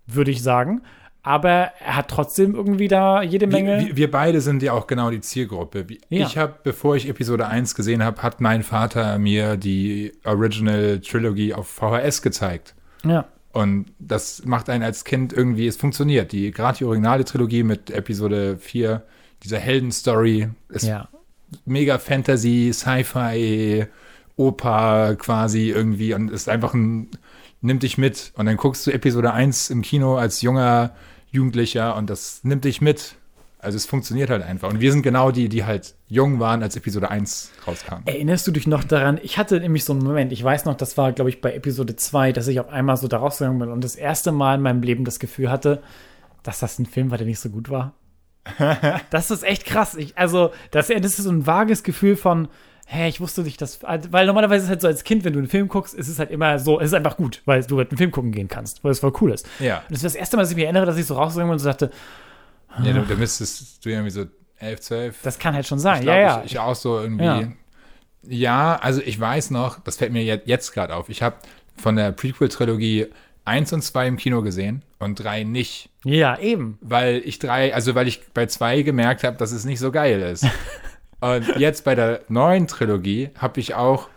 würde 0.05 0.31
ich 0.31 0.43
sagen. 0.43 0.83
Aber 1.25 1.71
er 1.79 1.95
hat 1.95 2.09
trotzdem 2.09 2.53
irgendwie 2.53 2.89
da 2.89 3.23
jede 3.23 3.47
Menge. 3.47 3.79
Wir, 3.79 3.95
wir 3.95 4.11
beide 4.11 4.41
sind 4.41 4.61
ja 4.61 4.73
auch 4.73 4.87
genau 4.87 5.09
die 5.09 5.21
Zielgruppe. 5.21 5.87
Ja. 6.09 6.27
Ich 6.27 6.37
habe, 6.37 6.55
bevor 6.63 6.97
ich 6.97 7.07
Episode 7.07 7.47
1 7.47 7.75
gesehen 7.75 8.03
habe, 8.03 8.21
hat 8.21 8.41
mein 8.41 8.61
Vater 8.61 9.17
mir 9.17 9.55
die 9.55 10.11
Original 10.25 10.99
Trilogy 10.99 11.53
auf 11.53 11.67
VHS 11.69 12.21
gezeigt. 12.21 12.75
ja. 13.05 13.25
Und 13.53 13.85
das 13.99 14.45
macht 14.45 14.67
einen 14.69 14.83
als 14.83 15.05
Kind 15.05 15.31
irgendwie, 15.31 15.67
es 15.67 15.77
funktioniert. 15.77 16.31
Die, 16.31 16.51
gerade 16.51 16.79
die 16.79 16.85
originale 16.85 17.23
Trilogie 17.23 17.61
mit 17.61 17.91
Episode 17.91 18.57
4, 18.57 19.03
dieser 19.43 19.59
Heldenstory, 19.59 20.49
ist 20.69 20.85
ja. 20.85 21.07
mega 21.63 21.99
Fantasy, 21.99 22.71
Sci-Fi, 22.73 23.85
Oper 24.35 25.15
quasi 25.17 25.69
irgendwie 25.69 26.15
und 26.15 26.31
ist 26.31 26.49
einfach 26.49 26.73
ein, 26.73 27.11
nimmt 27.61 27.83
dich 27.83 27.99
mit. 27.99 28.33
Und 28.35 28.47
dann 28.47 28.57
guckst 28.57 28.87
du 28.87 28.91
Episode 28.91 29.33
1 29.33 29.69
im 29.69 29.83
Kino 29.83 30.17
als 30.17 30.41
junger 30.41 30.95
Jugendlicher 31.29 31.95
und 31.95 32.09
das 32.09 32.43
nimmt 32.43 32.65
dich 32.65 32.81
mit. 32.81 33.15
Also 33.63 33.77
es 33.77 33.85
funktioniert 33.85 34.29
halt 34.29 34.43
einfach. 34.43 34.69
Und 34.69 34.79
wir 34.79 34.91
sind 34.91 35.01
genau 35.01 35.31
die, 35.31 35.49
die 35.49 35.63
halt 35.63 35.95
jung 36.07 36.39
waren, 36.39 36.61
als 36.61 36.75
Episode 36.75 37.09
1 37.09 37.51
rauskam. 37.65 38.01
Erinnerst 38.05 38.45
du 38.45 38.51
dich 38.51 38.67
noch 38.67 38.83
daran? 38.83 39.19
Ich 39.23 39.37
hatte 39.37 39.59
nämlich 39.59 39.85
so 39.85 39.93
einen 39.93 40.03
Moment, 40.03 40.31
ich 40.31 40.43
weiß 40.43 40.65
noch, 40.65 40.75
das 40.75 40.97
war, 40.97 41.11
glaube 41.13 41.29
ich, 41.29 41.41
bei 41.41 41.53
Episode 41.53 41.95
2, 41.95 42.33
dass 42.33 42.47
ich 42.47 42.59
auf 42.59 42.69
einmal 42.69 42.97
so 42.97 43.07
da 43.07 43.17
rausgegangen 43.17 43.59
bin 43.59 43.69
und 43.69 43.83
das 43.83 43.95
erste 43.95 44.31
Mal 44.31 44.55
in 44.55 44.61
meinem 44.61 44.81
Leben 44.81 45.05
das 45.05 45.19
Gefühl 45.19 45.49
hatte, 45.49 45.81
dass 46.43 46.59
das 46.59 46.77
ein 46.77 46.85
Film 46.85 47.09
war, 47.09 47.17
der 47.17 47.27
nicht 47.27 47.39
so 47.39 47.49
gut 47.49 47.69
war. 47.69 47.93
das 49.09 49.31
ist 49.31 49.43
echt 49.43 49.65
krass. 49.65 49.95
Ich, 49.95 50.17
also, 50.17 50.51
das, 50.71 50.87
das 50.87 51.05
ist 51.05 51.17
so 51.17 51.31
ein 51.31 51.47
vages 51.47 51.83
Gefühl 51.83 52.17
von, 52.17 52.49
hä, 52.85 53.07
ich 53.07 53.21
wusste 53.21 53.41
nicht, 53.41 53.61
dass. 53.61 53.79
Weil 53.81 54.25
normalerweise 54.25 54.59
ist 54.59 54.63
es 54.65 54.69
halt 54.69 54.81
so 54.81 54.87
als 54.87 55.03
Kind, 55.03 55.23
wenn 55.23 55.33
du 55.33 55.39
einen 55.39 55.47
Film 55.47 55.67
guckst, 55.67 55.93
ist 55.93 56.09
es 56.09 56.19
halt 56.19 56.31
immer 56.31 56.59
so, 56.59 56.79
es 56.79 56.87
ist 56.87 56.93
einfach 56.93 57.17
gut, 57.17 57.41
weil 57.45 57.63
du 57.63 57.77
halt 57.77 57.91
einen 57.91 57.97
Film 57.97 58.11
gucken 58.11 58.31
gehen 58.31 58.47
kannst, 58.47 58.83
weil 58.83 58.91
es 58.91 58.99
voll 58.99 59.13
cool 59.21 59.31
ist. 59.31 59.47
Ja. 59.59 59.77
Und 59.77 59.91
das 59.91 60.03
war 60.03 60.07
das 60.07 60.15
erste 60.15 60.35
Mal, 60.35 60.43
dass 60.43 60.51
ich 60.51 60.55
mich 60.57 60.65
erinnere, 60.65 60.85
dass 60.85 60.97
ich 60.97 61.05
so 61.05 61.15
rausgegangen 61.15 61.49
bin 61.49 61.53
und 61.53 61.59
so 61.59 61.69
dachte, 61.69 61.91
Ja, 62.81 62.93
du, 62.93 63.01
du 63.01 63.15
müsstest 63.15 63.85
du 63.85 63.89
irgendwie 63.89 64.09
so 64.09 64.25
11, 64.57 64.79
12. 64.81 65.21
das 65.23 65.37
kann 65.39 65.53
halt 65.53 65.67
schon 65.67 65.79
sein. 65.79 65.97
Ich 65.99 66.03
glaub, 66.03 66.15
ja, 66.15 66.21
ja. 66.21 66.41
Ich, 66.45 66.53
ich 66.53 66.59
auch 66.59 66.75
so 66.75 66.99
irgendwie. 66.99 67.23
Ja. 67.25 67.47
Ja. 68.27 68.75
also 68.81 69.01
ich 69.03 69.19
weiß 69.19 69.51
noch, 69.51 69.79
das 69.79 69.97
fällt 69.97 70.13
mir 70.13 70.23
jetzt, 70.23 70.47
jetzt 70.47 70.71
gerade 70.73 70.95
auf. 70.95 71.09
Ich 71.09 71.21
habe 71.21 71.35
von 71.75 71.95
der 71.95 72.11
Prequel-Trilogie 72.11 73.07
1 73.45 73.73
und 73.73 73.81
2 73.83 74.07
im 74.07 74.17
Kino 74.17 74.41
gesehen 74.41 74.83
und 74.99 75.15
3 75.15 75.43
nicht. 75.43 75.89
ja, 76.05 76.37
eben. 76.39 76.77
Weil 76.81 77.21
ich 77.25 77.39
drei, 77.39 77.73
also 77.75 77.93
weil 77.95 78.07
ich 78.07 78.21
bei 78.33 78.45
2 78.45 78.83
gemerkt 78.83 79.23
habe, 79.25 79.35
dass 79.37 79.51
es 79.51 79.65
nicht 79.65 79.79
so 79.79 79.91
geil 79.91 80.21
ist. 80.21 80.45
und 81.19 81.45
jetzt 81.57 81.83
bei 81.83 81.93
der 81.95 82.21
neuen 82.29 82.67
Trilogie 82.67 83.29
habe 83.37 83.59
ich 83.59 83.75
auch 83.75 84.07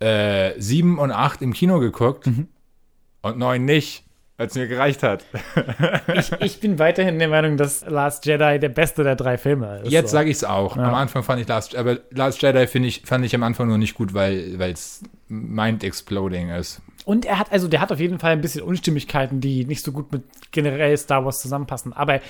äh, 0.00 0.52
7 0.60 0.98
und 0.98 1.10
8 1.10 1.40
im 1.42 1.52
Kino 1.54 1.78
geguckt 1.80 2.26
Mhm. 2.26 2.48
und 3.22 3.38
9 3.38 3.64
nicht, 3.64 4.04
als 4.38 4.54
mir 4.54 4.68
gereicht 4.68 5.02
hat. 5.02 5.24
Ich, 6.14 6.32
ich 6.40 6.60
bin 6.60 6.78
weiterhin 6.78 7.18
der 7.18 7.28
Meinung, 7.28 7.56
dass 7.56 7.84
Last 7.86 8.24
Jedi 8.24 8.58
der 8.60 8.68
beste 8.68 9.02
der 9.02 9.16
drei 9.16 9.36
Filme 9.36 9.80
ist. 9.80 9.90
Jetzt 9.90 10.10
so. 10.10 10.16
sage 10.16 10.30
ich 10.30 10.36
es 10.36 10.44
auch. 10.44 10.76
Am 10.76 10.94
Anfang 10.94 11.22
fand 11.24 11.40
ich 11.42 11.48
Last, 11.48 11.74
aber 11.74 11.98
Last 12.10 12.40
Jedi 12.40 12.62
ich, 12.86 13.02
fand 13.04 13.24
ich 13.24 13.34
am 13.34 13.42
Anfang 13.42 13.66
nur 13.66 13.78
nicht 13.78 13.94
gut, 13.94 14.14
weil 14.14 14.56
es 14.60 15.02
mind-exploding 15.28 16.50
ist. 16.50 16.80
Und 17.04 17.24
er 17.24 17.38
hat, 17.38 17.50
also 17.52 17.68
der 17.68 17.80
hat 17.80 17.90
auf 17.90 17.98
jeden 18.00 18.18
Fall 18.18 18.32
ein 18.32 18.40
bisschen 18.40 18.62
Unstimmigkeiten, 18.62 19.40
die 19.40 19.64
nicht 19.64 19.84
so 19.84 19.92
gut 19.92 20.12
mit 20.12 20.22
generell 20.52 20.96
Star 20.96 21.24
Wars 21.24 21.40
zusammenpassen. 21.40 21.92
Aber 21.92 22.20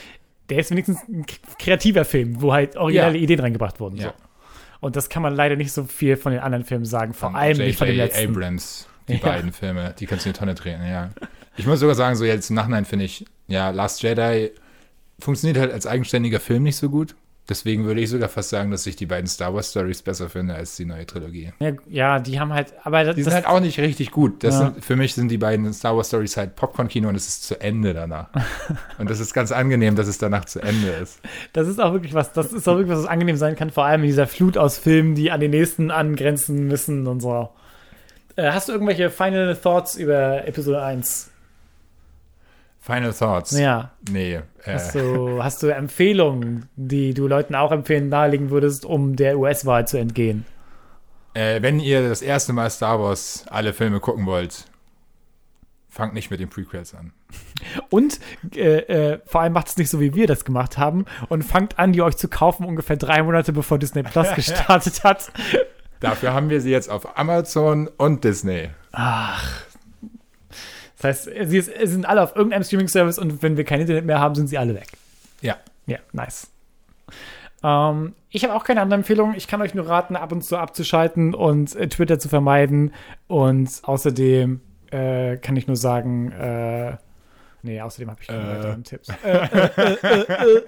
der 0.48 0.58
ist 0.60 0.70
wenigstens 0.70 1.00
ein 1.08 1.26
kreativer 1.58 2.04
Film, 2.06 2.40
wo 2.40 2.52
halt 2.54 2.76
originelle 2.76 3.18
Ja. 3.18 3.22
Ideen 3.22 3.40
reingebracht 3.40 3.80
wurden. 3.80 3.96
So. 3.98 4.04
Ja. 4.04 4.14
Und 4.80 4.96
das 4.96 5.08
kann 5.10 5.22
man 5.22 5.34
leider 5.34 5.56
nicht 5.56 5.72
so 5.72 5.84
viel 5.84 6.16
von 6.16 6.32
den 6.32 6.40
anderen 6.40 6.64
Filmen 6.64 6.84
sagen, 6.84 7.12
vor 7.12 7.34
allem 7.34 7.58
nicht 7.58 7.76
von 7.78 7.86
dem 7.86 7.96
J.J. 7.96 8.12
letzten. 8.14 8.30
Abrams, 8.36 8.88
die 9.08 9.14
Ja. 9.14 9.18
beiden 9.18 9.52
Filme, 9.52 9.94
die 9.98 10.06
kannst 10.06 10.24
du 10.24 10.30
in 10.30 10.32
die 10.32 10.38
Tonne 10.38 10.54
drehen, 10.54 10.80
ja. 10.88 11.10
Ich 11.58 11.66
muss 11.66 11.80
sogar 11.80 11.94
sagen, 11.94 12.16
so 12.16 12.24
jetzt 12.24 12.50
im 12.50 12.56
Nachhinein 12.56 12.84
finde 12.84 13.04
ich, 13.04 13.26
ja, 13.48 13.70
Last 13.70 14.02
Jedi 14.02 14.52
funktioniert 15.18 15.58
halt 15.58 15.72
als 15.72 15.86
eigenständiger 15.86 16.40
Film 16.40 16.62
nicht 16.62 16.76
so 16.76 16.88
gut. 16.88 17.14
Deswegen 17.48 17.86
würde 17.86 18.02
ich 18.02 18.10
sogar 18.10 18.28
fast 18.28 18.50
sagen, 18.50 18.70
dass 18.70 18.86
ich 18.86 18.94
die 18.94 19.06
beiden 19.06 19.26
Star 19.26 19.54
Wars 19.54 19.70
Stories 19.70 20.02
besser 20.02 20.28
finde 20.28 20.54
als 20.54 20.76
die 20.76 20.84
neue 20.84 21.06
Trilogie. 21.06 21.50
Ja, 21.60 21.72
ja, 21.88 22.18
die 22.18 22.38
haben 22.38 22.52
halt, 22.52 22.74
aber 22.84 23.04
das, 23.04 23.16
Die 23.16 23.22
sind 23.22 23.32
halt 23.32 23.46
auch 23.46 23.60
nicht 23.60 23.80
richtig 23.80 24.10
gut. 24.10 24.44
Ja. 24.44 24.50
sind, 24.50 24.84
für 24.84 24.96
mich 24.96 25.14
sind 25.14 25.28
die 25.30 25.38
beiden 25.38 25.72
Star 25.72 25.96
Wars 25.96 26.08
Stories 26.08 26.36
halt 26.36 26.56
Popcorn-Kino 26.56 27.08
und 27.08 27.14
es 27.14 27.26
ist 27.26 27.44
zu 27.44 27.58
Ende 27.58 27.94
danach. 27.94 28.28
und 28.98 29.08
das 29.08 29.18
ist 29.18 29.32
ganz 29.32 29.50
angenehm, 29.50 29.96
dass 29.96 30.08
es 30.08 30.18
danach 30.18 30.44
zu 30.44 30.60
Ende 30.60 30.88
ist. 30.88 31.20
das 31.54 31.68
ist 31.68 31.80
auch 31.80 31.94
wirklich 31.94 32.12
was, 32.12 32.34
das 32.34 32.52
ist 32.52 32.68
auch 32.68 32.76
wirklich 32.76 32.94
was, 32.94 33.04
was 33.04 33.10
angenehm 33.10 33.36
sein 33.36 33.56
kann, 33.56 33.70
vor 33.70 33.86
allem 33.86 34.02
in 34.02 34.08
dieser 34.08 34.26
Flut 34.26 34.58
aus 34.58 34.76
Filmen, 34.76 35.14
die 35.14 35.30
an 35.30 35.40
den 35.40 35.52
nächsten 35.52 35.90
angrenzen 35.90 36.68
müssen 36.68 37.06
und 37.06 37.20
so. 37.20 37.48
Äh, 38.36 38.52
hast 38.52 38.68
du 38.68 38.72
irgendwelche 38.72 39.08
Final 39.08 39.56
Thoughts 39.56 39.96
über 39.96 40.46
Episode 40.46 40.82
1? 40.82 41.30
Final 42.80 43.12
Thoughts. 43.12 43.58
Ja. 43.58 43.92
Nee. 44.10 44.34
Äh, 44.64 44.72
Hast 44.72 44.94
du, 44.94 45.42
hast 45.42 45.62
du 45.62 45.68
Empfehlungen, 45.68 46.68
die 46.76 47.12
du 47.14 47.26
Leuten 47.26 47.54
auch 47.54 47.72
empfehlen, 47.72 48.08
nahelegen 48.08 48.50
würdest, 48.50 48.84
um 48.84 49.16
der 49.16 49.38
US-Wahl 49.38 49.86
zu 49.86 49.98
entgehen? 49.98 50.44
äh, 51.34 51.62
wenn 51.62 51.78
ihr 51.80 52.08
das 52.08 52.22
erste 52.22 52.52
Mal 52.52 52.68
Star 52.70 53.00
Wars 53.00 53.44
alle 53.48 53.72
Filme 53.72 54.00
gucken 54.00 54.26
wollt, 54.26 54.64
fangt 55.88 56.14
nicht 56.14 56.30
mit 56.30 56.40
den 56.40 56.48
Prequels 56.48 56.94
an. 56.94 57.12
Und 57.90 58.18
äh, 58.56 58.78
äh, 59.12 59.20
vor 59.26 59.42
allem 59.42 59.52
macht 59.52 59.68
es 59.68 59.76
nicht 59.76 59.90
so, 59.90 60.00
wie 60.00 60.14
wir 60.14 60.26
das 60.26 60.44
gemacht 60.44 60.78
haben 60.78 61.04
und 61.28 61.42
fangt 61.42 61.78
an, 61.78 61.92
die 61.92 62.02
euch 62.02 62.16
zu 62.16 62.28
kaufen, 62.28 62.64
ungefähr 62.64 62.96
drei 62.96 63.22
Monate 63.22 63.52
bevor 63.52 63.78
Disney 63.78 64.02
Plus 64.02 64.28
gestartet 64.34 65.04
hat. 65.04 65.30
Dafür 66.00 66.32
haben 66.32 66.48
wir 66.50 66.60
sie 66.60 66.70
jetzt 66.70 66.88
auf 66.90 67.18
Amazon 67.18 67.88
und 67.96 68.24
Disney. 68.24 68.70
Das 71.00 71.04
heißt, 71.04 71.30
sie 71.50 71.58
ist- 71.58 71.70
sie 71.78 71.86
sind 71.86 72.06
alle 72.06 72.22
auf 72.22 72.34
irgendeinem 72.36 72.64
Streaming-Service 72.64 73.18
und 73.18 73.42
wenn 73.42 73.56
wir 73.56 73.64
kein 73.64 73.80
Internet 73.80 74.04
mehr 74.04 74.18
haben, 74.20 74.34
sind 74.34 74.48
sie 74.48 74.58
alle 74.58 74.74
weg. 74.74 74.88
Ja. 75.40 75.56
Ja, 75.86 75.98
nice. 76.12 76.48
Ähm, 77.62 78.14
ich 78.30 78.44
habe 78.44 78.54
auch 78.54 78.64
keine 78.64 78.80
andere 78.82 78.98
Empfehlung. 78.98 79.34
Ich 79.34 79.46
kann 79.48 79.62
euch 79.62 79.74
nur 79.74 79.88
raten, 79.88 80.16
ab 80.16 80.32
und 80.32 80.42
zu 80.44 80.56
abzuschalten 80.56 81.34
und 81.34 81.74
äh, 81.76 81.88
Twitter 81.88 82.18
zu 82.18 82.28
vermeiden. 82.28 82.92
Und 83.26 83.70
außerdem 83.82 84.60
äh, 84.90 85.36
kann 85.38 85.56
ich 85.56 85.66
nur 85.66 85.76
sagen, 85.76 86.30
äh, 86.32 86.96
nee, 87.62 87.80
außerdem 87.80 88.10
habe 88.10 88.20
ich 88.20 88.28
keine 88.28 88.42
Äh. 88.42 88.56
weiteren 88.58 88.84
Tipps. 88.84 89.08
Äh, 89.24 89.38
äh. 89.96 90.62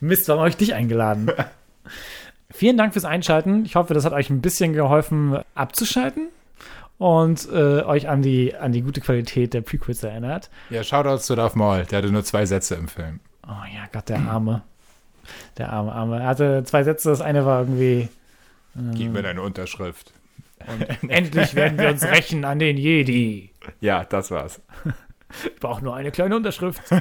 Mist, 0.00 0.28
warum 0.28 0.40
habe 0.40 0.50
ich 0.50 0.56
dich 0.56 0.74
eingeladen? 0.74 1.30
Vielen 2.50 2.76
Dank 2.76 2.92
fürs 2.92 3.04
Einschalten. 3.06 3.64
Ich 3.64 3.76
hoffe, 3.76 3.94
das 3.94 4.04
hat 4.04 4.12
euch 4.12 4.28
ein 4.30 4.42
bisschen 4.42 4.72
geholfen, 4.74 5.38
abzuschalten 5.54 6.28
und 7.02 7.48
äh, 7.50 7.82
euch 7.82 8.08
an 8.08 8.22
die, 8.22 8.54
an 8.54 8.70
die 8.70 8.82
gute 8.82 9.00
Qualität 9.00 9.54
der 9.54 9.60
Prequels 9.62 10.04
erinnert. 10.04 10.50
Ja, 10.70 10.84
Shoutouts 10.84 11.26
zu 11.26 11.34
Darth 11.34 11.56
Maul. 11.56 11.84
Der 11.84 11.98
hatte 11.98 12.12
nur 12.12 12.22
zwei 12.22 12.46
Sätze 12.46 12.76
im 12.76 12.86
Film. 12.86 13.18
Oh 13.44 13.64
ja, 13.74 13.86
Gott, 13.92 14.08
der 14.08 14.20
Arme. 14.20 14.62
Der 15.58 15.72
arme, 15.72 15.92
arme. 15.92 16.20
Er 16.20 16.26
hatte 16.26 16.62
zwei 16.64 16.84
Sätze. 16.84 17.10
Das 17.10 17.20
eine 17.20 17.44
war 17.44 17.60
irgendwie, 17.62 18.08
Gib 18.94 19.12
mir 19.12 19.22
deine 19.22 19.42
Unterschrift. 19.42 20.12
endlich 21.08 21.56
werden 21.56 21.76
wir 21.76 21.88
uns 21.88 22.04
rächen 22.04 22.44
an 22.44 22.60
den 22.60 22.76
Jedi. 22.76 23.50
Ja, 23.80 24.04
das 24.04 24.30
war's. 24.30 24.60
Ich 25.44 25.60
brauche 25.60 25.82
nur 25.82 25.96
eine 25.96 26.12
kleine 26.12 26.36
Unterschrift. 26.36 26.82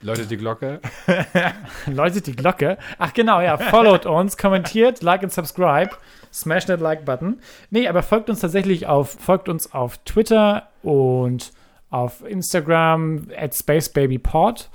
Leute, 0.00 0.26
die 0.26 0.36
Glocke. 0.36 0.80
Läutet 1.86 2.26
die 2.26 2.36
Glocke. 2.36 2.78
Ach 2.98 3.12
genau, 3.12 3.40
ja, 3.40 3.58
followt 3.58 4.06
uns, 4.06 4.36
kommentiert, 4.36 5.02
like 5.02 5.22
und 5.22 5.32
subscribe. 5.32 5.90
Smash 6.32 6.66
that 6.66 6.80
Like-Button. 6.80 7.40
Nee, 7.70 7.88
aber 7.88 8.02
folgt 8.02 8.30
uns 8.30 8.40
tatsächlich 8.40 8.86
auf, 8.86 9.10
folgt 9.18 9.48
uns 9.48 9.72
auf 9.72 9.98
Twitter 10.04 10.68
und 10.82 11.52
auf 11.90 12.24
Instagram 12.24 13.26
at 13.36 13.54
SpaceBabyPod. 13.54 14.68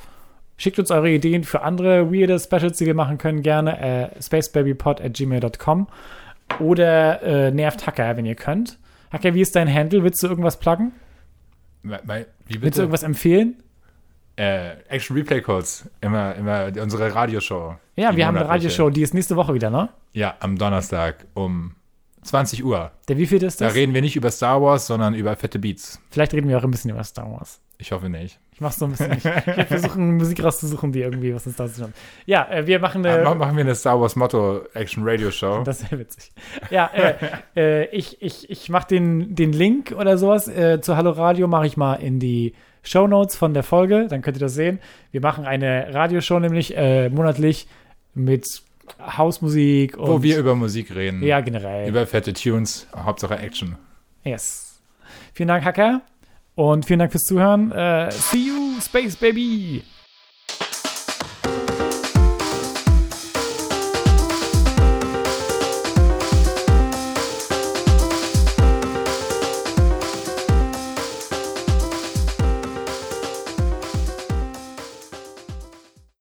Schickt 0.58 0.80
uns 0.80 0.92
eure 0.92 1.10
Ideen 1.10 1.44
für 1.44 1.62
andere 1.62 2.12
weirde 2.12 2.40
Specials, 2.40 2.78
die 2.78 2.86
wir 2.86 2.94
machen 2.94 3.18
können, 3.18 3.42
gerne. 3.42 4.12
Äh, 4.16 4.22
spacebabypod 4.22 5.02
at 5.02 5.14
gmail.com 5.14 5.88
oder 6.60 7.22
äh, 7.24 7.52
nervt 7.52 7.88
Hacker, 7.88 8.18
wenn 8.18 8.26
ihr 8.26 8.36
könnt. 8.36 8.78
Hacker, 9.12 9.34
wie 9.34 9.42
ist 9.42 9.56
dein 9.56 9.74
Handle? 9.74 10.04
Willst 10.04 10.22
du 10.22 10.28
irgendwas 10.28 10.60
pluggen? 10.60 10.92
Wie 11.84 11.92
Willst 11.92 12.28
du 12.48 12.60
bitte? 12.60 12.82
irgendwas 12.82 13.04
empfehlen? 13.04 13.58
Äh, 14.36 14.72
Action 14.89 15.15
Replay 15.15 15.41
Codes. 15.41 15.88
Immer, 16.02 16.36
immer 16.36 16.72
unsere 16.82 17.13
Radioshow. 17.13 17.76
Ja, 17.96 18.15
wir 18.15 18.26
haben 18.26 18.38
eine. 18.38 18.48
Radioshow, 18.48 18.89
die 18.89 19.02
ist 19.04 19.13
nächste 19.13 19.36
Woche 19.36 19.54
wieder, 19.54 19.69
ne? 19.69 19.89
Ja, 20.14 20.36
am 20.39 20.58
Donnerstag 20.58 21.26
um 21.36 21.76
20 22.24 22.64
Uhr. 22.64 22.91
Der 23.08 23.18
wievielte 23.18 23.45
ist 23.45 23.62
Da 23.62 23.66
das? 23.66 23.76
reden 23.76 23.93
wir 23.93 24.01
nicht 24.01 24.16
über 24.16 24.32
Star 24.32 24.62
Wars, 24.62 24.88
sondern 24.88 25.14
über 25.14 25.36
fette 25.36 25.60
Beats. 25.60 26.01
Vielleicht 26.10 26.34
reden 26.34 26.47
wir 26.49 26.58
auch 26.58 26.64
ein 26.64 26.72
bisschen 26.72 26.91
über 26.91 27.03
Star 27.03 27.30
Wars. 27.32 27.60
Ich 27.78 27.91
hoffe 27.91 28.10
nicht. 28.10 28.39
Ich 28.53 28.62
mach's 28.62 28.78
so 28.78 28.86
ein 28.86 28.91
bisschen. 28.91 29.12
Ich, 29.12 29.18
ich 29.18 29.26
werde 29.26 29.66
versuchen, 29.66 30.16
Musik 30.18 30.43
rauszusuchen, 30.43 30.91
die 30.91 31.01
irgendwie 31.01 31.36
was 31.36 31.45
ist 31.45 31.60
da 31.60 31.68
schon. 31.68 31.93
Ja, 32.26 32.47
äh, 32.49 32.66
wir 32.66 32.80
machen 32.80 33.05
eine. 33.05 33.20
Äh, 33.20 33.36
machen 33.36 33.55
wir 33.58 33.62
eine 33.64 33.76
Star 33.76 33.99
Wars 33.99 34.16
Motto 34.16 34.62
Action 34.74 35.03
Radio 35.05 35.30
Show. 35.32 35.64
Das 35.64 35.84
wäre 35.84 35.99
witzig. 35.99 36.32
Ja, 36.70 36.89
äh, 36.93 37.16
äh, 37.55 37.86
ich, 37.95 38.22
ich, 38.22 38.49
ich 38.49 38.70
mache 38.70 38.88
den, 38.88 39.36
den 39.36 39.51
Link 39.53 39.91
oder 39.97 40.18
sowas 40.18 40.47
äh, 40.47 40.80
zu 40.82 40.95
Hallo 40.95 41.12
Radio, 41.12 41.47
mache 41.47 41.68
ich 41.68 41.78
mal 41.78 41.95
in 41.95 42.20
die 42.20 42.53
Show 42.84 43.08
Notes 43.08 43.36
von 43.36 43.54
der 43.54 43.64
Folge, 43.64 44.08
dann 44.10 44.22
könnt 44.22 44.38
ihr 44.38 44.42
das 44.42 44.54
sehen. 44.54 44.80
Wir 45.12 45.22
machen 45.22 45.46
eine 45.46 45.94
Radioshow 45.94 46.40
nämlich 46.40 46.76
äh, 46.78 47.10
monatlich 47.10 47.68
mit 48.14 48.62
Hausmusik 49.00 49.98
und 49.98 50.08
Wo 50.08 50.22
wir 50.24 50.38
über 50.38 50.56
Musik 50.56 50.94
reden. 50.94 51.24
ja 51.24 51.40
generell. 51.42 51.88
Über 51.90 52.06
fette 52.06 52.34
Tunes, 52.34 52.88
Hauptsache 52.96 53.38
Action. 53.38 53.78
yes. 54.24 54.82
Vielen 55.34 55.48
Dank, 55.48 55.64
Hacker. 55.66 56.02
Und 56.56 56.86
vielen 56.86 57.00
Dank 57.00 57.12
fürs 57.12 57.24
Zuhören. 57.24 57.72
Äh, 57.72 58.12
see 58.12 58.38
you, 58.50 58.80
Space 58.82 59.16
Baby. 59.16 59.82